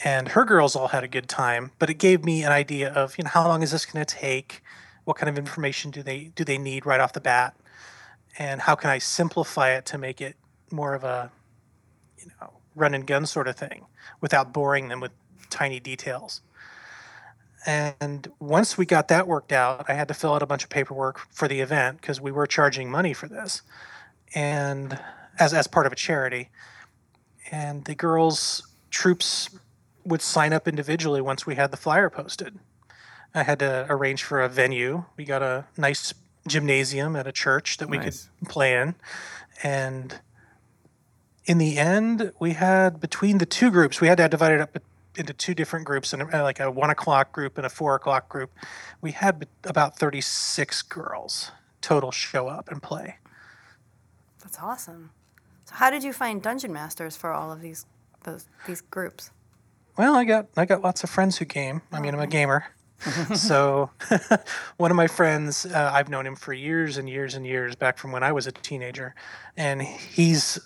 and 0.03 0.29
her 0.29 0.45
girls 0.45 0.75
all 0.75 0.87
had 0.87 1.03
a 1.03 1.07
good 1.07 1.27
time. 1.27 1.71
But 1.79 1.89
it 1.89 1.95
gave 1.95 2.23
me 2.23 2.43
an 2.43 2.51
idea 2.51 2.91
of 2.91 3.17
you 3.17 3.25
know 3.25 3.29
how 3.29 3.47
long 3.47 3.61
is 3.61 3.71
this 3.71 3.85
going 3.85 4.03
to 4.03 4.15
take, 4.15 4.63
what 5.03 5.17
kind 5.17 5.29
of 5.29 5.37
information 5.37 5.91
do 5.91 6.01
they 6.01 6.31
do 6.35 6.43
they 6.43 6.57
need 6.57 6.85
right 6.85 6.99
off 6.99 7.13
the 7.13 7.21
bat, 7.21 7.55
and 8.39 8.61
how 8.61 8.75
can 8.75 8.89
I 8.89 8.97
simplify 8.97 9.71
it 9.71 9.85
to 9.87 9.97
make 9.97 10.21
it 10.21 10.35
more 10.71 10.93
of 10.93 11.03
a 11.03 11.31
you 12.17 12.31
know 12.39 12.53
run 12.75 12.93
and 12.93 13.05
gun 13.07 13.25
sort 13.25 13.47
of 13.47 13.55
thing 13.55 13.85
without 14.21 14.53
boring 14.53 14.87
them 14.89 14.99
with 14.99 15.11
tiny 15.49 15.79
details. 15.79 16.41
And 17.65 18.29
once 18.39 18.77
we 18.77 18.85
got 18.85 19.07
that 19.07 19.27
worked 19.27 19.53
out, 19.53 19.85
I 19.89 19.93
had 19.93 20.07
to 20.09 20.13
fill 20.13 20.33
out 20.33 20.41
a 20.43 20.45
bunch 20.45 20.63
of 20.63 20.69
paperwork 20.69 21.19
for 21.31 21.47
the 21.47 21.61
event 21.61 22.01
because 22.01 22.19
we 22.19 22.31
were 22.31 22.45
charging 22.45 22.91
money 22.91 23.13
for 23.13 23.27
this, 23.27 23.61
and 24.35 24.99
as 25.39 25.53
as 25.53 25.67
part 25.67 25.85
of 25.85 25.93
a 25.93 25.95
charity. 25.95 26.49
And 27.51 27.85
the 27.85 27.95
girls 27.95 28.67
troops 28.89 29.49
would 30.05 30.21
sign 30.21 30.51
up 30.51 30.67
individually 30.67 31.21
once 31.21 31.45
we 31.45 31.55
had 31.55 31.71
the 31.71 31.77
flyer 31.77 32.09
posted. 32.09 32.59
I 33.33 33.43
had 33.43 33.59
to 33.59 33.85
arrange 33.89 34.23
for 34.23 34.41
a 34.41 34.49
venue. 34.49 35.05
We 35.17 35.23
got 35.25 35.41
a 35.41 35.65
nice 35.77 36.13
gymnasium 36.47 37.15
at 37.15 37.25
a 37.27 37.31
church 37.31 37.77
that 37.77 37.89
we 37.89 37.97
Nice. 37.97 38.29
could 38.39 38.49
play 38.49 38.75
in, 38.75 38.95
and 39.63 40.19
in 41.45 41.57
the 41.57 41.77
end, 41.77 42.31
we 42.39 42.53
had 42.53 42.99
between 42.99 43.37
the 43.37 43.45
two 43.45 43.69
groups, 43.71 43.99
we 43.99 44.07
had 44.07 44.17
to 44.17 44.29
divide 44.29 44.53
it 44.53 44.61
up 44.61 44.77
into 45.15 45.33
two 45.33 45.53
different 45.53 45.85
groups, 45.85 46.13
and 46.13 46.33
uh, 46.33 46.43
like 46.43 46.59
a 46.59 46.71
one 46.71 46.89
o'clock 46.89 47.31
group 47.31 47.57
and 47.57 47.65
a 47.65 47.69
four 47.69 47.95
o'clock 47.95 48.29
group. 48.29 48.51
We 49.01 49.11
had 49.11 49.47
about 49.63 49.97
thirty 49.97 50.21
six 50.21 50.81
girls 50.81 51.51
total 51.81 52.11
show 52.11 52.47
up 52.47 52.71
and 52.71 52.81
play. 52.81 53.17
That's 54.41 54.57
awesome. 54.59 55.11
So 55.65 55.75
how 55.75 55.89
did 55.89 56.03
you 56.03 56.13
find 56.13 56.41
dungeon 56.41 56.73
masters 56.73 57.15
for 57.15 57.31
all 57.31 57.51
of 57.51 57.61
these 57.61 57.85
those 58.23 58.47
these 58.65 58.81
groups? 58.81 59.31
Well, 59.97 60.15
I 60.15 60.23
got 60.23 60.47
I 60.57 60.65
got 60.65 60.81
lots 60.81 61.03
of 61.03 61.09
friends 61.09 61.37
who 61.37 61.45
game. 61.45 61.81
I 61.91 61.99
mean, 61.99 62.13
I'm 62.13 62.19
a 62.19 62.27
gamer, 62.27 62.65
so, 63.35 63.89
one 64.77 64.91
of 64.91 64.97
my 64.97 65.07
friends, 65.07 65.65
uh, 65.65 65.91
I've 65.93 66.09
known 66.09 66.25
him 66.25 66.35
for 66.35 66.53
years 66.53 66.97
and 66.97 67.09
years 67.09 67.35
and 67.35 67.45
years 67.45 67.75
back 67.75 67.97
from 67.97 68.11
when 68.11 68.23
I 68.23 68.31
was 68.31 68.47
a 68.47 68.51
teenager, 68.51 69.15
and 69.57 69.81
he's 69.81 70.59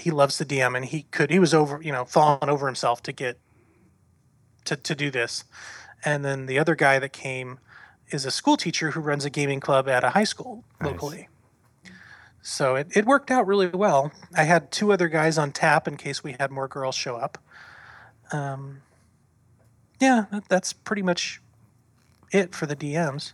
he 0.00 0.10
loves 0.10 0.38
the 0.38 0.44
DM, 0.44 0.76
and 0.76 0.84
he 0.84 1.02
could 1.10 1.30
he 1.30 1.38
was 1.38 1.54
over 1.54 1.80
you 1.82 1.92
know 1.92 2.04
falling 2.04 2.48
over 2.48 2.66
himself 2.66 3.02
to 3.04 3.12
get 3.12 3.38
to 4.64 4.76
to 4.76 4.94
do 4.94 5.10
this, 5.10 5.44
and 6.04 6.24
then 6.24 6.46
the 6.46 6.58
other 6.58 6.74
guy 6.74 6.98
that 6.98 7.12
came 7.12 7.58
is 8.08 8.24
a 8.26 8.30
school 8.30 8.56
teacher 8.56 8.90
who 8.90 9.00
runs 9.00 9.24
a 9.24 9.30
gaming 9.30 9.60
club 9.60 9.88
at 9.88 10.02
a 10.02 10.10
high 10.10 10.24
school 10.24 10.64
Nice. 10.80 10.90
locally. 10.92 11.28
So 12.42 12.74
it, 12.74 12.88
it 12.96 13.04
worked 13.06 13.30
out 13.30 13.46
really 13.46 13.68
well. 13.68 14.12
I 14.34 14.44
had 14.44 14.72
two 14.72 14.92
other 14.92 15.08
guys 15.08 15.36
on 15.38 15.52
tap 15.52 15.86
in 15.86 15.96
case 15.96 16.24
we 16.24 16.36
had 16.40 16.50
more 16.50 16.66
girls 16.66 16.94
show 16.94 17.16
up. 17.16 17.38
Um, 18.32 18.80
yeah, 20.00 20.24
that, 20.32 20.48
that's 20.48 20.72
pretty 20.72 21.02
much 21.02 21.40
it 22.32 22.54
for 22.54 22.66
the 22.66 22.74
DMs. 22.76 23.32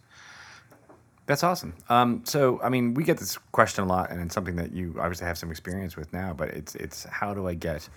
That's 1.27 1.43
awesome. 1.43 1.75
Um, 1.89 2.23
so, 2.25 2.61
I 2.63 2.69
mean, 2.69 2.95
we 2.95 3.03
get 3.03 3.19
this 3.19 3.37
question 3.51 3.83
a 3.83 3.87
lot, 3.87 4.11
and 4.11 4.23
it's 4.23 4.33
something 4.33 4.57
that 4.57 4.73
you 4.73 4.95
obviously 4.99 5.27
have 5.27 5.37
some 5.37 5.51
experience 5.51 5.97
with 5.97 6.13
now. 6.13 6.33
But 6.33 6.51
it's 6.51 6.77
it's 6.77 7.05
how 7.05 7.35
do 7.35 7.49
I 7.49 7.55
get 7.55 7.89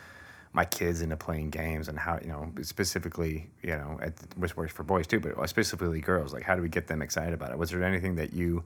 my 0.51 0.65
kids 0.65 1.03
into 1.03 1.15
playing 1.15 1.51
games, 1.51 1.89
and 1.89 1.99
how 1.99 2.17
you 2.21 2.29
know 2.29 2.51
specifically, 2.63 3.49
you 3.61 3.69
know, 3.69 3.99
at, 4.01 4.13
which 4.35 4.57
works 4.57 4.73
for 4.73 4.81
boys 4.83 5.05
too, 5.05 5.19
but 5.19 5.47
specifically 5.47 6.01
girls. 6.01 6.33
Like, 6.33 6.41
how 6.41 6.55
do 6.55 6.63
we 6.63 6.69
get 6.69 6.87
them 6.87 7.03
excited 7.03 7.35
about 7.35 7.51
it? 7.51 7.57
Was 7.59 7.69
there 7.69 7.83
anything 7.83 8.15
that 8.15 8.33
you, 8.33 8.63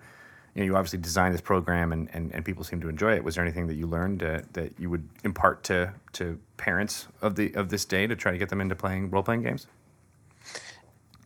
you 0.55 0.61
know, 0.61 0.63
you 0.63 0.75
obviously 0.77 0.99
designed 0.99 1.33
this 1.33 1.41
program, 1.41 1.91
and, 1.91 2.09
and, 2.13 2.33
and 2.33 2.45
people 2.45 2.63
seem 2.63 2.79
to 2.81 2.87
enjoy 2.87 3.15
it. 3.15 3.23
Was 3.23 3.35
there 3.35 3.43
anything 3.43 3.67
that 3.67 3.75
you 3.75 3.85
learned 3.85 4.23
uh, 4.23 4.41
that 4.53 4.79
you 4.79 4.89
would 4.89 5.07
impart 5.25 5.63
to 5.65 5.93
to 6.13 6.39
parents 6.55 7.07
of 7.21 7.35
the 7.35 7.53
of 7.55 7.67
this 7.67 7.83
day 7.83 8.07
to 8.07 8.15
try 8.15 8.31
to 8.31 8.37
get 8.37 8.47
them 8.47 8.61
into 8.61 8.75
playing 8.75 9.09
role 9.09 9.23
playing 9.23 9.43
games? 9.43 9.67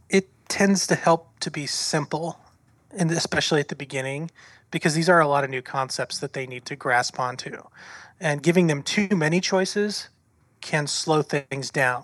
It 0.09 0.27
tends 0.47 0.87
to 0.87 0.95
help 0.95 1.39
to 1.41 1.51
be 1.51 1.67
simple, 1.67 2.39
and 2.97 3.11
especially 3.11 3.59
at 3.59 3.67
the 3.67 3.75
beginning, 3.75 4.31
because 4.71 4.93
these 4.93 5.09
are 5.09 5.19
a 5.19 5.27
lot 5.27 5.43
of 5.43 5.49
new 5.49 5.61
concepts 5.61 6.19
that 6.19 6.33
they 6.33 6.47
need 6.47 6.65
to 6.65 6.75
grasp 6.75 7.19
onto. 7.19 7.61
And 8.19 8.41
giving 8.41 8.67
them 8.67 8.83
too 8.83 9.15
many 9.15 9.39
choices 9.39 10.09
can 10.61 10.87
slow 10.87 11.21
things 11.21 11.69
down. 11.69 12.03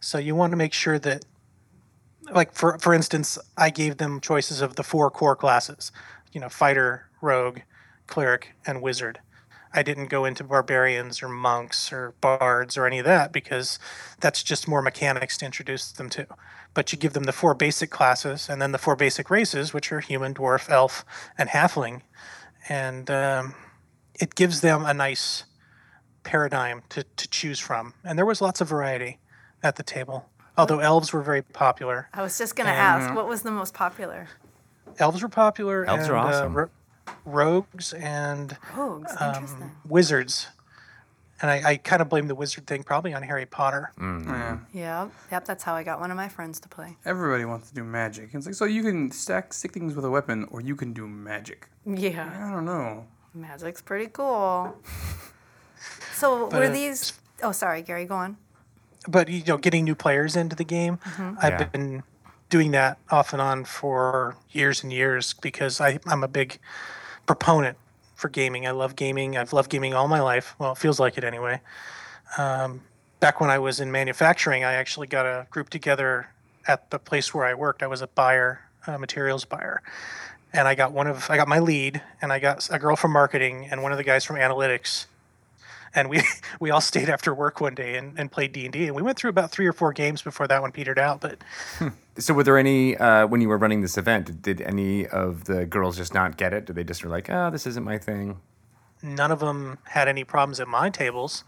So 0.00 0.18
you 0.18 0.34
want 0.34 0.52
to 0.52 0.56
make 0.56 0.72
sure 0.72 0.98
that 1.00 1.24
like 2.32 2.52
for 2.52 2.78
for 2.78 2.94
instance, 2.94 3.38
I 3.56 3.70
gave 3.70 3.96
them 3.96 4.20
choices 4.20 4.60
of 4.60 4.76
the 4.76 4.82
four 4.82 5.10
core 5.10 5.36
classes, 5.36 5.92
you 6.32 6.40
know, 6.40 6.48
fighter, 6.48 7.08
rogue, 7.20 7.60
cleric, 8.06 8.54
and 8.66 8.82
wizard. 8.82 9.20
I 9.78 9.82
didn't 9.82 10.06
go 10.06 10.24
into 10.24 10.42
barbarians 10.42 11.22
or 11.22 11.28
monks 11.28 11.92
or 11.92 12.12
bards 12.20 12.76
or 12.76 12.84
any 12.84 12.98
of 12.98 13.04
that 13.04 13.32
because 13.32 13.78
that's 14.18 14.42
just 14.42 14.66
more 14.66 14.82
mechanics 14.82 15.38
to 15.38 15.44
introduce 15.44 15.92
them 15.92 16.10
to. 16.10 16.26
But 16.74 16.90
you 16.90 16.98
give 16.98 17.12
them 17.12 17.22
the 17.24 17.32
four 17.32 17.54
basic 17.54 17.88
classes 17.88 18.48
and 18.48 18.60
then 18.60 18.72
the 18.72 18.78
four 18.78 18.96
basic 18.96 19.30
races, 19.30 19.72
which 19.72 19.92
are 19.92 20.00
human, 20.00 20.34
dwarf, 20.34 20.68
elf, 20.68 21.04
and 21.38 21.48
halfling, 21.50 22.02
and 22.68 23.08
um, 23.08 23.54
it 24.16 24.34
gives 24.34 24.62
them 24.62 24.84
a 24.84 24.92
nice 24.92 25.44
paradigm 26.24 26.82
to, 26.88 27.04
to 27.04 27.28
choose 27.28 27.60
from. 27.60 27.94
And 28.02 28.18
there 28.18 28.26
was 28.26 28.40
lots 28.40 28.60
of 28.60 28.68
variety 28.68 29.20
at 29.62 29.76
the 29.76 29.84
table. 29.84 30.28
Although 30.56 30.80
elves 30.80 31.12
were 31.12 31.22
very 31.22 31.42
popular. 31.42 32.08
I 32.12 32.22
was 32.22 32.36
just 32.36 32.56
gonna 32.56 32.70
ask, 32.70 33.14
what 33.14 33.28
was 33.28 33.42
the 33.42 33.52
most 33.52 33.74
popular? 33.74 34.26
Elves 34.98 35.22
were 35.22 35.28
popular. 35.28 35.84
Elves 35.84 36.02
and, 36.02 36.12
are 36.12 36.16
awesome. 36.16 36.52
Uh, 36.52 36.56
ro- 36.56 36.70
rogues 37.28 37.92
and 37.92 38.56
Rogues. 38.76 39.12
um, 39.20 39.72
wizards. 39.86 40.48
And 41.40 41.50
I, 41.52 41.62
I 41.70 41.76
kind 41.76 42.02
of 42.02 42.08
blame 42.08 42.26
the 42.26 42.34
wizard 42.34 42.66
thing 42.66 42.82
probably 42.82 43.14
on 43.14 43.22
Harry 43.22 43.46
Potter. 43.46 43.92
Yeah. 44.00 44.58
Yep. 44.72 45.10
Yep. 45.30 45.44
That's 45.44 45.62
how 45.62 45.74
I 45.74 45.84
got 45.84 46.00
one 46.00 46.10
of 46.10 46.16
my 46.16 46.28
friends 46.28 46.58
to 46.60 46.68
play. 46.68 46.96
Everybody 47.04 47.44
wants 47.44 47.68
to 47.68 47.74
do 47.76 47.84
magic. 47.84 48.30
It's 48.32 48.44
like 48.46 48.56
so 48.56 48.64
you 48.64 48.82
can 48.82 49.12
stack 49.12 49.52
stick 49.52 49.72
things 49.72 49.94
with 49.94 50.04
a 50.04 50.10
weapon, 50.10 50.48
or 50.50 50.60
you 50.60 50.74
can 50.74 50.92
do 50.92 51.06
magic. 51.06 51.68
Yeah. 51.86 52.28
I 52.44 52.50
don't 52.52 52.64
know. 52.64 53.06
Magic's 53.34 53.80
pretty 53.82 54.08
cool. 54.12 54.74
So 56.14 56.46
were 56.48 56.64
uh, 56.64 56.70
these? 56.70 57.12
Oh, 57.42 57.52
sorry, 57.52 57.82
Gary. 57.82 58.04
Go 58.04 58.16
on. 58.16 58.36
But 59.06 59.28
you 59.28 59.44
know, 59.46 59.58
getting 59.58 59.84
new 59.84 59.94
players 59.94 60.34
into 60.34 60.56
the 60.56 60.64
game, 60.64 60.98
I've 61.40 61.52
Yeah. 61.60 61.64
been 61.66 62.02
doing 62.48 62.72
that 62.72 62.98
off 63.10 63.32
and 63.32 63.40
on 63.40 63.64
for 63.64 64.34
years 64.50 64.82
and 64.82 64.92
years 64.92 65.34
because 65.34 65.80
I, 65.80 66.00
I'm 66.06 66.24
a 66.24 66.28
big 66.28 66.58
proponent 67.28 67.76
for 68.16 68.28
gaming. 68.28 68.66
I 68.66 68.72
love 68.72 68.96
gaming. 68.96 69.36
I've 69.36 69.52
loved 69.52 69.70
gaming 69.70 69.94
all 69.94 70.08
my 70.08 70.20
life. 70.20 70.56
Well, 70.58 70.72
it 70.72 70.78
feels 70.78 70.98
like 70.98 71.16
it 71.16 71.22
anyway. 71.22 71.60
Um, 72.36 72.80
back 73.20 73.40
when 73.40 73.50
I 73.50 73.60
was 73.60 73.78
in 73.78 73.92
manufacturing, 73.92 74.64
I 74.64 74.72
actually 74.72 75.06
got 75.06 75.26
a 75.26 75.46
group 75.50 75.68
together 75.68 76.30
at 76.66 76.90
the 76.90 76.98
place 76.98 77.32
where 77.32 77.44
I 77.44 77.54
worked. 77.54 77.82
I 77.84 77.86
was 77.86 78.02
a 78.02 78.08
buyer, 78.08 78.60
a 78.86 78.98
materials 78.98 79.44
buyer, 79.44 79.82
and 80.52 80.66
I 80.66 80.74
got 80.74 80.92
one 80.92 81.06
of 81.06 81.30
I 81.30 81.36
got 81.36 81.46
my 81.46 81.60
lead, 81.60 82.02
and 82.20 82.32
I 82.32 82.40
got 82.40 82.68
a 82.72 82.78
girl 82.78 82.96
from 82.96 83.12
marketing 83.12 83.68
and 83.70 83.82
one 83.82 83.92
of 83.92 83.98
the 83.98 84.04
guys 84.04 84.24
from 84.24 84.36
analytics, 84.36 85.06
and 85.94 86.08
we 86.08 86.22
we 86.60 86.70
all 86.70 86.80
stayed 86.80 87.08
after 87.08 87.34
work 87.34 87.60
one 87.60 87.74
day 87.74 87.96
and, 87.96 88.18
and 88.18 88.30
played 88.30 88.52
D 88.52 88.64
and 88.64 88.72
D, 88.72 88.86
and 88.86 88.96
we 88.96 89.02
went 89.02 89.18
through 89.18 89.30
about 89.30 89.50
three 89.50 89.66
or 89.66 89.72
four 89.72 89.92
games 89.92 90.22
before 90.22 90.46
that 90.46 90.62
one 90.62 90.72
petered 90.72 90.98
out. 90.98 91.20
But 91.20 91.38
So, 92.18 92.34
were 92.34 92.42
there 92.42 92.58
any 92.58 92.96
uh, 92.96 93.26
when 93.26 93.40
you 93.40 93.48
were 93.48 93.58
running 93.58 93.80
this 93.80 93.96
event? 93.96 94.26
Did, 94.26 94.42
did 94.42 94.60
any 94.62 95.06
of 95.06 95.44
the 95.44 95.66
girls 95.66 95.96
just 95.96 96.12
not 96.14 96.36
get 96.36 96.52
it? 96.52 96.66
Did 96.66 96.76
they 96.76 96.84
just 96.84 97.04
were 97.04 97.10
like, 97.10 97.30
"Oh, 97.30 97.50
this 97.50 97.66
isn't 97.66 97.84
my 97.84 97.98
thing"? 97.98 98.40
none 99.02 99.30
of 99.30 99.40
them 99.40 99.78
had 99.84 100.08
any 100.08 100.24
problems 100.24 100.60
at 100.60 100.68
my 100.68 100.90
tables. 100.90 101.44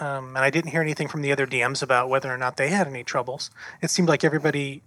Um, 0.00 0.28
and 0.28 0.38
I 0.38 0.50
didn't 0.50 0.70
hear 0.70 0.80
anything 0.80 1.06
from 1.08 1.22
the 1.22 1.30
other 1.32 1.46
DMs 1.46 1.82
about 1.82 2.08
whether 2.08 2.32
or 2.32 2.38
not 2.38 2.56
they 2.56 2.70
had 2.70 2.86
any 2.86 3.04
troubles. 3.04 3.50
It 3.82 3.90
seemed 3.90 4.08
like 4.08 4.24
everybody 4.24 4.82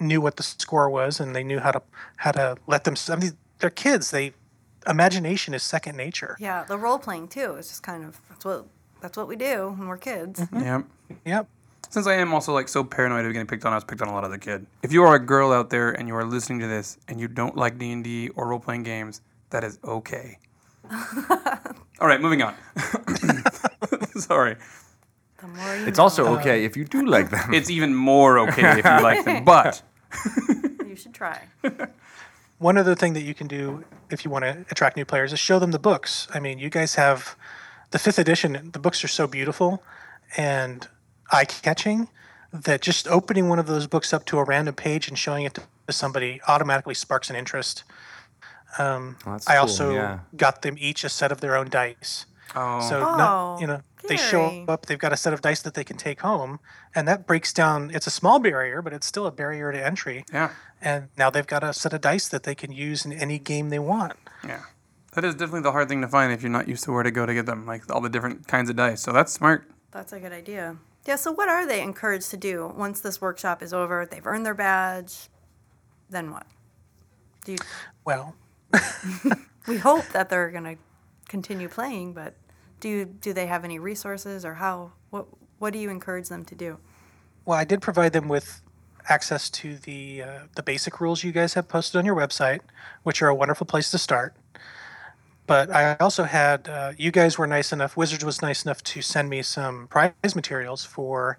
knew 0.00 0.20
what 0.20 0.36
the 0.36 0.42
score 0.42 0.90
was 0.90 1.20
and 1.20 1.36
they 1.36 1.44
knew 1.44 1.60
how 1.60 1.70
to 1.70 1.82
how 2.16 2.32
to 2.32 2.56
let 2.66 2.84
them. 2.84 2.94
I 3.08 3.16
mean, 3.16 3.32
they're 3.58 3.70
kids. 3.70 4.10
They 4.10 4.32
imagination 4.88 5.54
is 5.54 5.62
second 5.62 5.96
nature. 5.96 6.36
Yeah, 6.40 6.64
the 6.64 6.78
role 6.78 6.98
playing 6.98 7.28
too. 7.28 7.54
It's 7.58 7.68
just 7.68 7.82
kind 7.82 8.04
of 8.04 8.20
that's 8.28 8.44
what 8.44 8.66
that's 9.00 9.16
what 9.16 9.28
we 9.28 9.36
do 9.36 9.74
when 9.76 9.88
we're 9.88 9.96
kids. 9.96 10.40
Mm-hmm. 10.40 10.60
Yeah. 10.60 10.82
Yep. 11.24 11.48
Since 11.88 12.06
I 12.06 12.14
am 12.14 12.32
also 12.32 12.52
like 12.52 12.68
so 12.68 12.84
paranoid 12.84 13.24
of 13.24 13.32
getting 13.32 13.48
picked 13.48 13.64
on, 13.64 13.72
I 13.72 13.76
was 13.76 13.84
picked 13.84 14.00
on 14.00 14.08
a 14.08 14.12
lot 14.12 14.24
as 14.24 14.32
a 14.32 14.38
kid. 14.38 14.66
If 14.82 14.92
you 14.92 15.02
are 15.02 15.14
a 15.16 15.18
girl 15.18 15.52
out 15.52 15.70
there 15.70 15.90
and 15.90 16.06
you 16.06 16.14
are 16.14 16.24
listening 16.24 16.60
to 16.60 16.68
this 16.68 16.98
and 17.08 17.18
you 17.18 17.26
don't 17.26 17.56
like 17.56 17.78
D 17.78 17.90
and 17.90 18.04
D 18.04 18.28
or 18.36 18.46
role 18.48 18.60
playing 18.60 18.84
games, 18.84 19.20
that 19.50 19.64
is 19.64 19.78
okay. 19.82 20.38
All 22.00 22.06
right, 22.06 22.20
moving 22.20 22.42
on. 22.42 22.54
Sorry, 24.16 24.56
The 25.40 25.46
more 25.48 25.76
you 25.76 25.86
It's 25.86 25.98
know, 25.98 26.04
also 26.04 26.38
okay 26.38 26.64
if 26.64 26.76
you 26.76 26.84
do 26.84 27.04
like 27.06 27.30
them. 27.30 27.52
it's 27.52 27.70
even 27.70 27.94
more 27.94 28.38
okay 28.40 28.78
if 28.78 28.84
you 28.84 29.02
like 29.02 29.24
them, 29.24 29.44
but 29.44 29.82
you 30.86 30.94
should 30.96 31.14
try. 31.14 31.42
One 32.60 32.76
other 32.76 32.94
thing 32.94 33.14
that 33.14 33.22
you 33.22 33.32
can 33.32 33.46
do 33.46 33.84
if 34.10 34.22
you 34.22 34.30
want 34.30 34.44
to 34.44 34.66
attract 34.70 34.94
new 34.94 35.06
players 35.06 35.32
is 35.32 35.38
show 35.38 35.58
them 35.58 35.70
the 35.70 35.78
books. 35.78 36.28
I 36.34 36.40
mean, 36.40 36.58
you 36.58 36.68
guys 36.68 36.96
have 36.96 37.34
the 37.90 37.98
fifth 37.98 38.18
edition. 38.18 38.68
The 38.74 38.78
books 38.78 39.02
are 39.02 39.08
so 39.08 39.26
beautiful 39.26 39.82
and 40.36 40.86
eye 41.32 41.46
catching 41.46 42.10
that 42.52 42.82
just 42.82 43.08
opening 43.08 43.48
one 43.48 43.58
of 43.58 43.66
those 43.66 43.86
books 43.86 44.12
up 44.12 44.26
to 44.26 44.38
a 44.38 44.44
random 44.44 44.74
page 44.74 45.08
and 45.08 45.18
showing 45.18 45.44
it 45.44 45.54
to 45.54 45.62
somebody 45.88 46.38
automatically 46.48 46.92
sparks 46.92 47.30
an 47.30 47.36
interest. 47.36 47.82
Um, 48.78 49.16
well, 49.24 49.40
I 49.46 49.54
cool, 49.54 49.62
also 49.62 49.94
yeah. 49.94 50.18
got 50.36 50.60
them 50.60 50.76
each 50.78 51.02
a 51.02 51.08
set 51.08 51.32
of 51.32 51.40
their 51.40 51.56
own 51.56 51.70
dice. 51.70 52.26
Um, 52.54 52.62
oh, 52.62 52.80
So 52.88 53.00
not, 53.00 53.60
you 53.60 53.66
know, 53.66 53.82
they 54.08 54.16
show 54.16 54.48
Gary. 54.50 54.64
up, 54.68 54.86
they've 54.86 54.98
got 54.98 55.12
a 55.12 55.16
set 55.16 55.32
of 55.32 55.40
dice 55.40 55.62
that 55.62 55.74
they 55.74 55.84
can 55.84 55.96
take 55.96 56.20
home, 56.20 56.58
and 56.94 57.06
that 57.06 57.26
breaks 57.26 57.52
down 57.52 57.90
it's 57.94 58.06
a 58.06 58.10
small 58.10 58.38
barrier, 58.38 58.82
but 58.82 58.92
it's 58.92 59.06
still 59.06 59.26
a 59.26 59.30
barrier 59.30 59.70
to 59.72 59.84
entry. 59.84 60.24
yeah, 60.32 60.50
And 60.80 61.08
now 61.16 61.30
they've 61.30 61.46
got 61.46 61.62
a 61.62 61.72
set 61.72 61.92
of 61.92 62.00
dice 62.00 62.28
that 62.28 62.42
they 62.44 62.54
can 62.54 62.72
use 62.72 63.04
in 63.04 63.12
any 63.12 63.38
game 63.38 63.68
they 63.68 63.78
want. 63.78 64.14
yeah. 64.46 64.62
That 65.12 65.24
is 65.24 65.34
definitely 65.34 65.62
the 65.62 65.72
hard 65.72 65.88
thing 65.88 66.00
to 66.02 66.08
find 66.08 66.32
if 66.32 66.40
you're 66.40 66.52
not 66.52 66.68
used 66.68 66.84
to 66.84 66.92
where 66.92 67.02
to 67.02 67.10
go 67.10 67.26
to 67.26 67.34
get 67.34 67.44
them, 67.44 67.66
like 67.66 67.92
all 67.92 68.00
the 68.00 68.08
different 68.08 68.46
kinds 68.46 68.70
of 68.70 68.76
dice. 68.76 69.02
So 69.02 69.10
that's 69.12 69.32
smart. 69.32 69.68
That's 69.90 70.12
a 70.12 70.20
good 70.20 70.30
idea. 70.32 70.76
Yeah. 71.04 71.16
So 71.16 71.32
what 71.32 71.48
are 71.48 71.66
they 71.66 71.82
encouraged 71.82 72.30
to 72.30 72.36
do 72.36 72.72
once 72.76 73.00
this 73.00 73.20
workshop 73.20 73.60
is 73.60 73.72
over? 73.74 74.06
They've 74.06 74.24
earned 74.24 74.46
their 74.46 74.54
badge. 74.54 75.28
Then 76.10 76.30
what? 76.30 76.46
Do 77.44 77.52
you, 77.52 77.58
Well, 78.04 78.36
we 79.66 79.78
hope 79.78 80.06
that 80.12 80.28
they're 80.28 80.50
gonna 80.52 80.76
continue 81.30 81.68
playing, 81.68 82.12
but 82.12 82.34
do 82.80 82.88
you, 82.88 83.04
do 83.04 83.32
they 83.32 83.46
have 83.46 83.64
any 83.64 83.78
resources 83.78 84.44
or 84.44 84.54
how? 84.54 84.92
What 85.10 85.26
what 85.58 85.72
do 85.72 85.78
you 85.78 85.90
encourage 85.90 86.28
them 86.28 86.44
to 86.46 86.54
do? 86.54 86.78
Well, 87.44 87.58
I 87.58 87.64
did 87.64 87.80
provide 87.80 88.12
them 88.12 88.28
with 88.28 88.62
access 89.08 89.48
to 89.50 89.76
the 89.76 90.22
uh, 90.22 90.38
the 90.56 90.62
basic 90.62 91.00
rules 91.00 91.24
you 91.24 91.32
guys 91.32 91.54
have 91.54 91.68
posted 91.68 91.98
on 91.98 92.04
your 92.04 92.16
website, 92.16 92.60
which 93.04 93.22
are 93.22 93.28
a 93.28 93.34
wonderful 93.34 93.66
place 93.66 93.90
to 93.92 93.98
start. 93.98 94.34
But 95.46 95.70
I 95.70 95.96
also 96.00 96.24
had 96.24 96.68
uh, 96.68 96.92
you 96.96 97.10
guys 97.10 97.38
were 97.38 97.46
nice 97.46 97.72
enough. 97.72 97.96
Wizards 97.96 98.24
was 98.24 98.42
nice 98.42 98.64
enough 98.64 98.82
to 98.84 99.02
send 99.02 99.28
me 99.28 99.42
some 99.42 99.88
prize 99.88 100.34
materials 100.34 100.84
for 100.84 101.38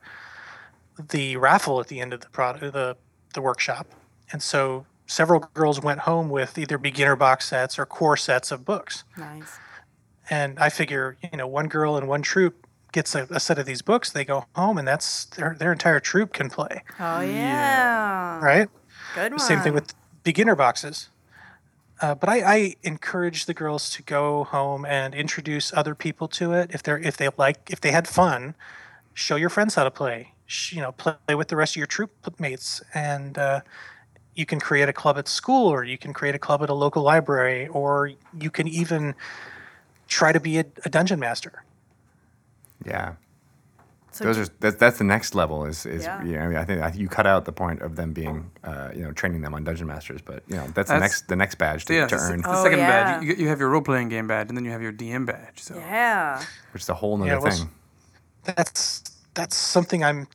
the 1.10 1.38
raffle 1.38 1.80
at 1.80 1.88
the 1.88 2.00
end 2.00 2.14
of 2.14 2.22
the 2.22 2.30
product, 2.30 2.74
the 2.74 2.98
the 3.34 3.42
workshop, 3.42 3.88
and 4.32 4.42
so 4.42 4.86
several 5.08 5.40
girls 5.54 5.82
went 5.82 6.02
home 6.02 6.30
with 6.30 6.58
either 6.58 6.78
beginner 6.78 7.16
box 7.16 7.50
sets 7.50 7.78
or 7.80 7.86
core 7.86 8.18
sets 8.18 8.52
of 8.52 8.64
books. 8.64 9.04
Nice. 9.18 9.60
And 10.32 10.58
I 10.58 10.70
figure, 10.70 11.18
you 11.32 11.38
know, 11.38 11.46
one 11.46 11.68
girl 11.68 11.98
and 11.98 12.08
one 12.08 12.22
troop 12.24 12.66
gets 12.94 13.14
a, 13.16 13.28
a 13.30 13.40
set 13.40 13.60
of 13.60 13.66
these 13.66 13.82
books, 13.82 14.10
they 14.10 14.26
go 14.26 14.46
home, 14.56 14.78
and 14.78 14.88
that's 14.88 15.26
their 15.26 15.56
their 15.60 15.72
entire 15.72 16.00
troop 16.00 16.34
can 16.34 16.50
play 16.50 16.82
Oh 17.00 17.22
yeah. 17.22 18.40
right? 18.44 18.70
Good 19.14 19.32
one. 19.32 19.40
Same 19.40 19.62
thing 19.62 19.74
with 19.74 19.94
beginner 20.24 20.56
boxes. 20.56 21.10
Uh, 22.02 22.16
but 22.16 22.30
I, 22.30 22.42
I 22.42 22.76
encourage 22.82 23.46
the 23.46 23.54
girls 23.54 23.90
to 23.92 24.02
go 24.02 24.46
home 24.46 24.86
and 24.86 25.14
introduce 25.14 25.72
other 25.74 25.94
people 25.94 26.28
to 26.30 26.54
it. 26.54 26.72
If 26.74 26.82
they're 26.82 26.98
if 26.98 27.18
they 27.18 27.30
like 27.38 27.70
if 27.70 27.80
they 27.82 27.92
had 27.92 28.08
fun, 28.08 28.56
show 29.14 29.36
your 29.36 29.50
friends 29.50 29.76
how 29.76 29.84
to 29.84 29.92
play. 29.92 30.34
Sh- 30.48 30.74
You 30.74 30.82
know, 30.82 30.92
play 30.94 31.36
with 31.36 31.50
the 31.50 31.56
rest 31.56 31.74
of 31.74 31.78
your 31.78 31.88
troop 31.88 32.12
mates, 32.40 32.82
and 32.94 33.38
uh, 33.38 33.62
you 34.34 34.46
can 34.46 34.60
create 34.60 34.90
a 34.90 34.94
club 34.94 35.18
at 35.18 35.28
school, 35.28 35.68
or 35.68 35.84
you 35.84 35.98
can 35.98 36.14
create 36.14 36.36
a 36.36 36.40
club 36.40 36.64
at 36.64 36.70
a 36.70 36.74
local 36.74 37.04
library, 37.04 37.68
or 37.68 38.12
you 38.34 38.50
can 38.50 38.68
even 38.68 39.14
try 40.12 40.32
to 40.34 40.40
be 40.40 40.60
a, 40.60 40.66
a 40.86 40.90
dungeon 40.90 41.20
master. 41.20 41.64
Yeah. 42.86 43.14
So 44.14 44.26
Those 44.26 44.40
are 44.40 44.52
that's, 44.60 44.76
that's 44.76 44.98
the 44.98 45.06
next 45.06 45.36
level 45.36 45.66
is 45.66 45.86
is 45.86 46.04
Yeah. 46.04 46.22
you 46.26 46.34
know, 46.34 46.42
I 46.42 46.48
mean 46.50 46.58
I 46.58 46.66
think 46.66 46.82
I, 46.82 46.92
you 46.92 47.08
cut 47.08 47.26
out 47.26 47.46
the 47.46 47.54
point 47.54 47.82
of 47.82 47.96
them 47.96 48.12
being 48.12 48.52
uh, 48.66 48.90
you 48.94 49.04
know 49.04 49.14
training 49.14 49.42
them 49.42 49.54
on 49.54 49.64
dungeon 49.64 49.88
masters 49.88 50.20
but 50.22 50.44
you 50.50 50.58
know 50.58 50.68
that's, 50.76 50.90
the 50.90 51.00
next 51.00 51.28
the 51.30 51.36
next 51.38 51.56
badge 51.56 51.86
to, 51.86 51.94
yeah, 51.94 52.08
to 52.08 52.16
it's 52.16 52.28
the- 52.28 52.34
earn 52.34 52.42
the 52.42 52.50
Oh, 52.52 52.64
second 52.64 52.80
yeah. 52.80 52.90
badge. 52.90 53.24
You, 53.24 53.36
you 53.36 53.48
have 53.48 53.60
your 53.62 53.70
role 53.70 53.82
playing 53.82 54.10
game 54.10 54.28
badge, 54.28 54.50
and 54.50 54.58
then 54.58 54.66
you 54.66 54.72
have 54.72 54.82
your 54.82 54.92
DM 54.92 55.26
badge. 55.26 55.60
So 55.62 55.76
yeah. 55.78 56.44
which 56.74 56.84
is 56.84 56.90
a 56.90 56.94
whole 56.94 57.16
nother 57.18 57.32
Yeah, 57.32 57.38
well, 57.40 57.52
thing. 57.56 57.70
that's 58.44 59.02
that's 59.34 59.56
something 59.56 60.04
I'm 60.04 60.28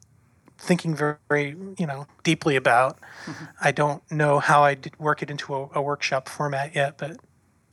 thinking 0.57 0.95
very, 0.97 1.17
very 1.29 1.55
you 1.77 1.87
know 1.87 2.07
deeply 2.25 2.57
about. 2.57 2.99
I 3.61 3.73
don't 3.73 4.01
know 4.11 4.39
how 4.39 4.63
I 4.65 4.73
did 4.75 4.99
work 4.99 5.23
it 5.23 5.31
into 5.31 5.55
a, 5.55 5.69
a 5.75 5.83
workshop 5.83 6.31
format 6.31 6.75
yet, 6.75 6.97
but 6.97 7.19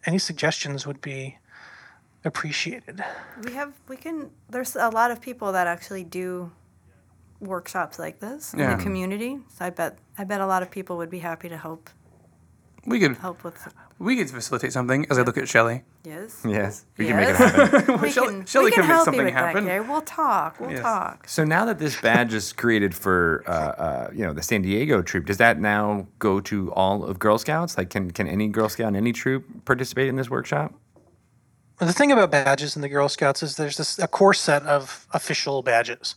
any 0.06 0.18
suggestions 0.18 0.86
would 0.86 1.00
be 1.00 1.38
appreciated. 2.26 3.04
We 3.44 3.54
have 3.54 3.74
we 3.88 3.98
can 3.98 4.30
there's 4.50 4.76
a 4.76 4.90
lot 4.90 5.12
of 5.12 5.20
people 5.22 5.52
that 5.54 5.68
actually 5.68 6.04
do 6.04 6.52
workshops 7.40 8.00
like 8.00 8.20
this 8.20 8.54
in 8.54 8.60
Yeah. 8.60 8.76
the 8.76 8.84
community. 8.84 9.40
So 9.50 9.66
I 9.66 9.70
bet 9.70 9.98
I 10.18 10.24
bet 10.24 10.42
a 10.42 10.46
lot 10.48 10.62
of 10.64 10.72
people 10.72 10.98
would 10.98 11.10
be 11.10 11.20
happy 11.20 11.50
to 11.50 11.58
help 11.58 11.90
we 12.86 13.00
could 13.00 13.18
help 13.18 13.44
with 13.44 13.68
we 14.00 14.18
could 14.18 14.30
facilitate 14.30 14.74
something. 14.74 15.06
As 15.10 15.18
I 15.18 15.22
look 15.22 15.38
at 15.38 15.48
Shelly, 15.48 15.84
yes. 16.04 16.42
Yes, 16.46 16.84
we 16.98 17.06
can 17.08 17.16
make 17.16 17.30
it 17.30 17.40
Yes. 17.40 17.72
happen. 17.72 18.02
We 18.02 18.12
Shelly- 18.12 18.28
can, 18.34 18.46
Shelly 18.46 18.66
we 18.66 18.72
can, 18.72 18.80
can 18.82 18.88
make 18.90 18.96
help 18.96 19.06
something 19.06 19.20
you 19.22 19.26
with 19.26 19.34
happen. 19.34 19.64
That, 19.64 19.70
Gary. 19.72 19.88
We'll 19.88 20.02
talk. 20.02 20.60
We'll 20.60 20.72
Yes. 20.72 20.82
talk. 20.82 21.26
So 21.30 21.46
now 21.46 21.64
that 21.66 21.80
this 21.80 22.02
badge 22.02 22.34
is 22.34 22.52
created 22.52 22.94
for 22.94 23.44
uh, 23.48 23.52
uh, 23.52 24.10
you 24.14 24.26
know 24.26 24.34
the 24.34 24.42
San 24.44 24.62
Diego 24.64 25.02
troop, 25.02 25.26
does 25.28 25.38
that 25.38 25.60
now 25.62 26.08
go 26.20 26.42
to 26.42 26.74
all 26.74 27.06
of 27.06 27.20
Girl 27.20 27.38
Scouts? 27.38 27.78
Like, 27.78 27.90
can 27.90 28.12
can 28.12 28.28
any 28.28 28.50
Girl 28.50 28.68
Scout 28.68 28.90
in 28.90 28.96
any 28.98 29.14
troop 29.14 29.46
participate 29.64 30.10
in 30.10 30.18
this 30.18 30.30
workshop? 30.30 30.74
The 31.86 31.94
thing 31.94 32.12
about 32.12 32.32
badges 32.32 32.76
in 32.76 32.82
the 32.82 32.90
Girl 32.90 33.10
Scouts 33.10 33.44
is 33.44 33.56
there's 33.58 33.78
this 33.78 34.00
a 34.00 34.08
core 34.08 34.34
set 34.34 34.64
of 34.64 35.06
official 35.12 35.62
badges, 35.62 36.16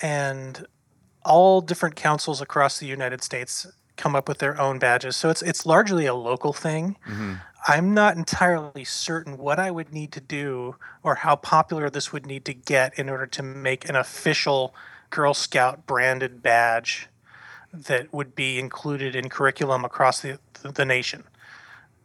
and 0.00 0.66
all 1.24 1.60
different 1.60 1.96
councils 1.96 2.40
across 2.40 2.78
the 2.78 2.86
United 2.86 3.22
States 3.22 3.66
come 3.96 4.14
up 4.14 4.28
with 4.28 4.38
their 4.38 4.60
own 4.60 4.78
badges. 4.78 5.16
So 5.16 5.30
it's 5.30 5.42
it's 5.42 5.66
largely 5.66 6.06
a 6.06 6.14
local 6.14 6.52
thing. 6.52 6.96
Mm-hmm. 7.06 7.34
I'm 7.66 7.92
not 7.92 8.16
entirely 8.16 8.84
certain 8.84 9.36
what 9.36 9.58
I 9.58 9.70
would 9.70 9.92
need 9.92 10.12
to 10.12 10.20
do 10.20 10.76
or 11.02 11.16
how 11.16 11.34
popular 11.34 11.90
this 11.90 12.12
would 12.12 12.24
need 12.24 12.44
to 12.44 12.54
get 12.54 12.96
in 12.96 13.08
order 13.08 13.26
to 13.26 13.42
make 13.42 13.88
an 13.88 13.96
official 13.96 14.74
Girl 15.10 15.34
Scout 15.34 15.86
branded 15.86 16.40
badge 16.40 17.08
that 17.72 18.12
would 18.12 18.34
be 18.34 18.58
included 18.58 19.16
in 19.16 19.28
curriculum 19.28 19.84
across 19.84 20.20
the 20.20 20.38
the 20.62 20.84
nation. 20.84 21.24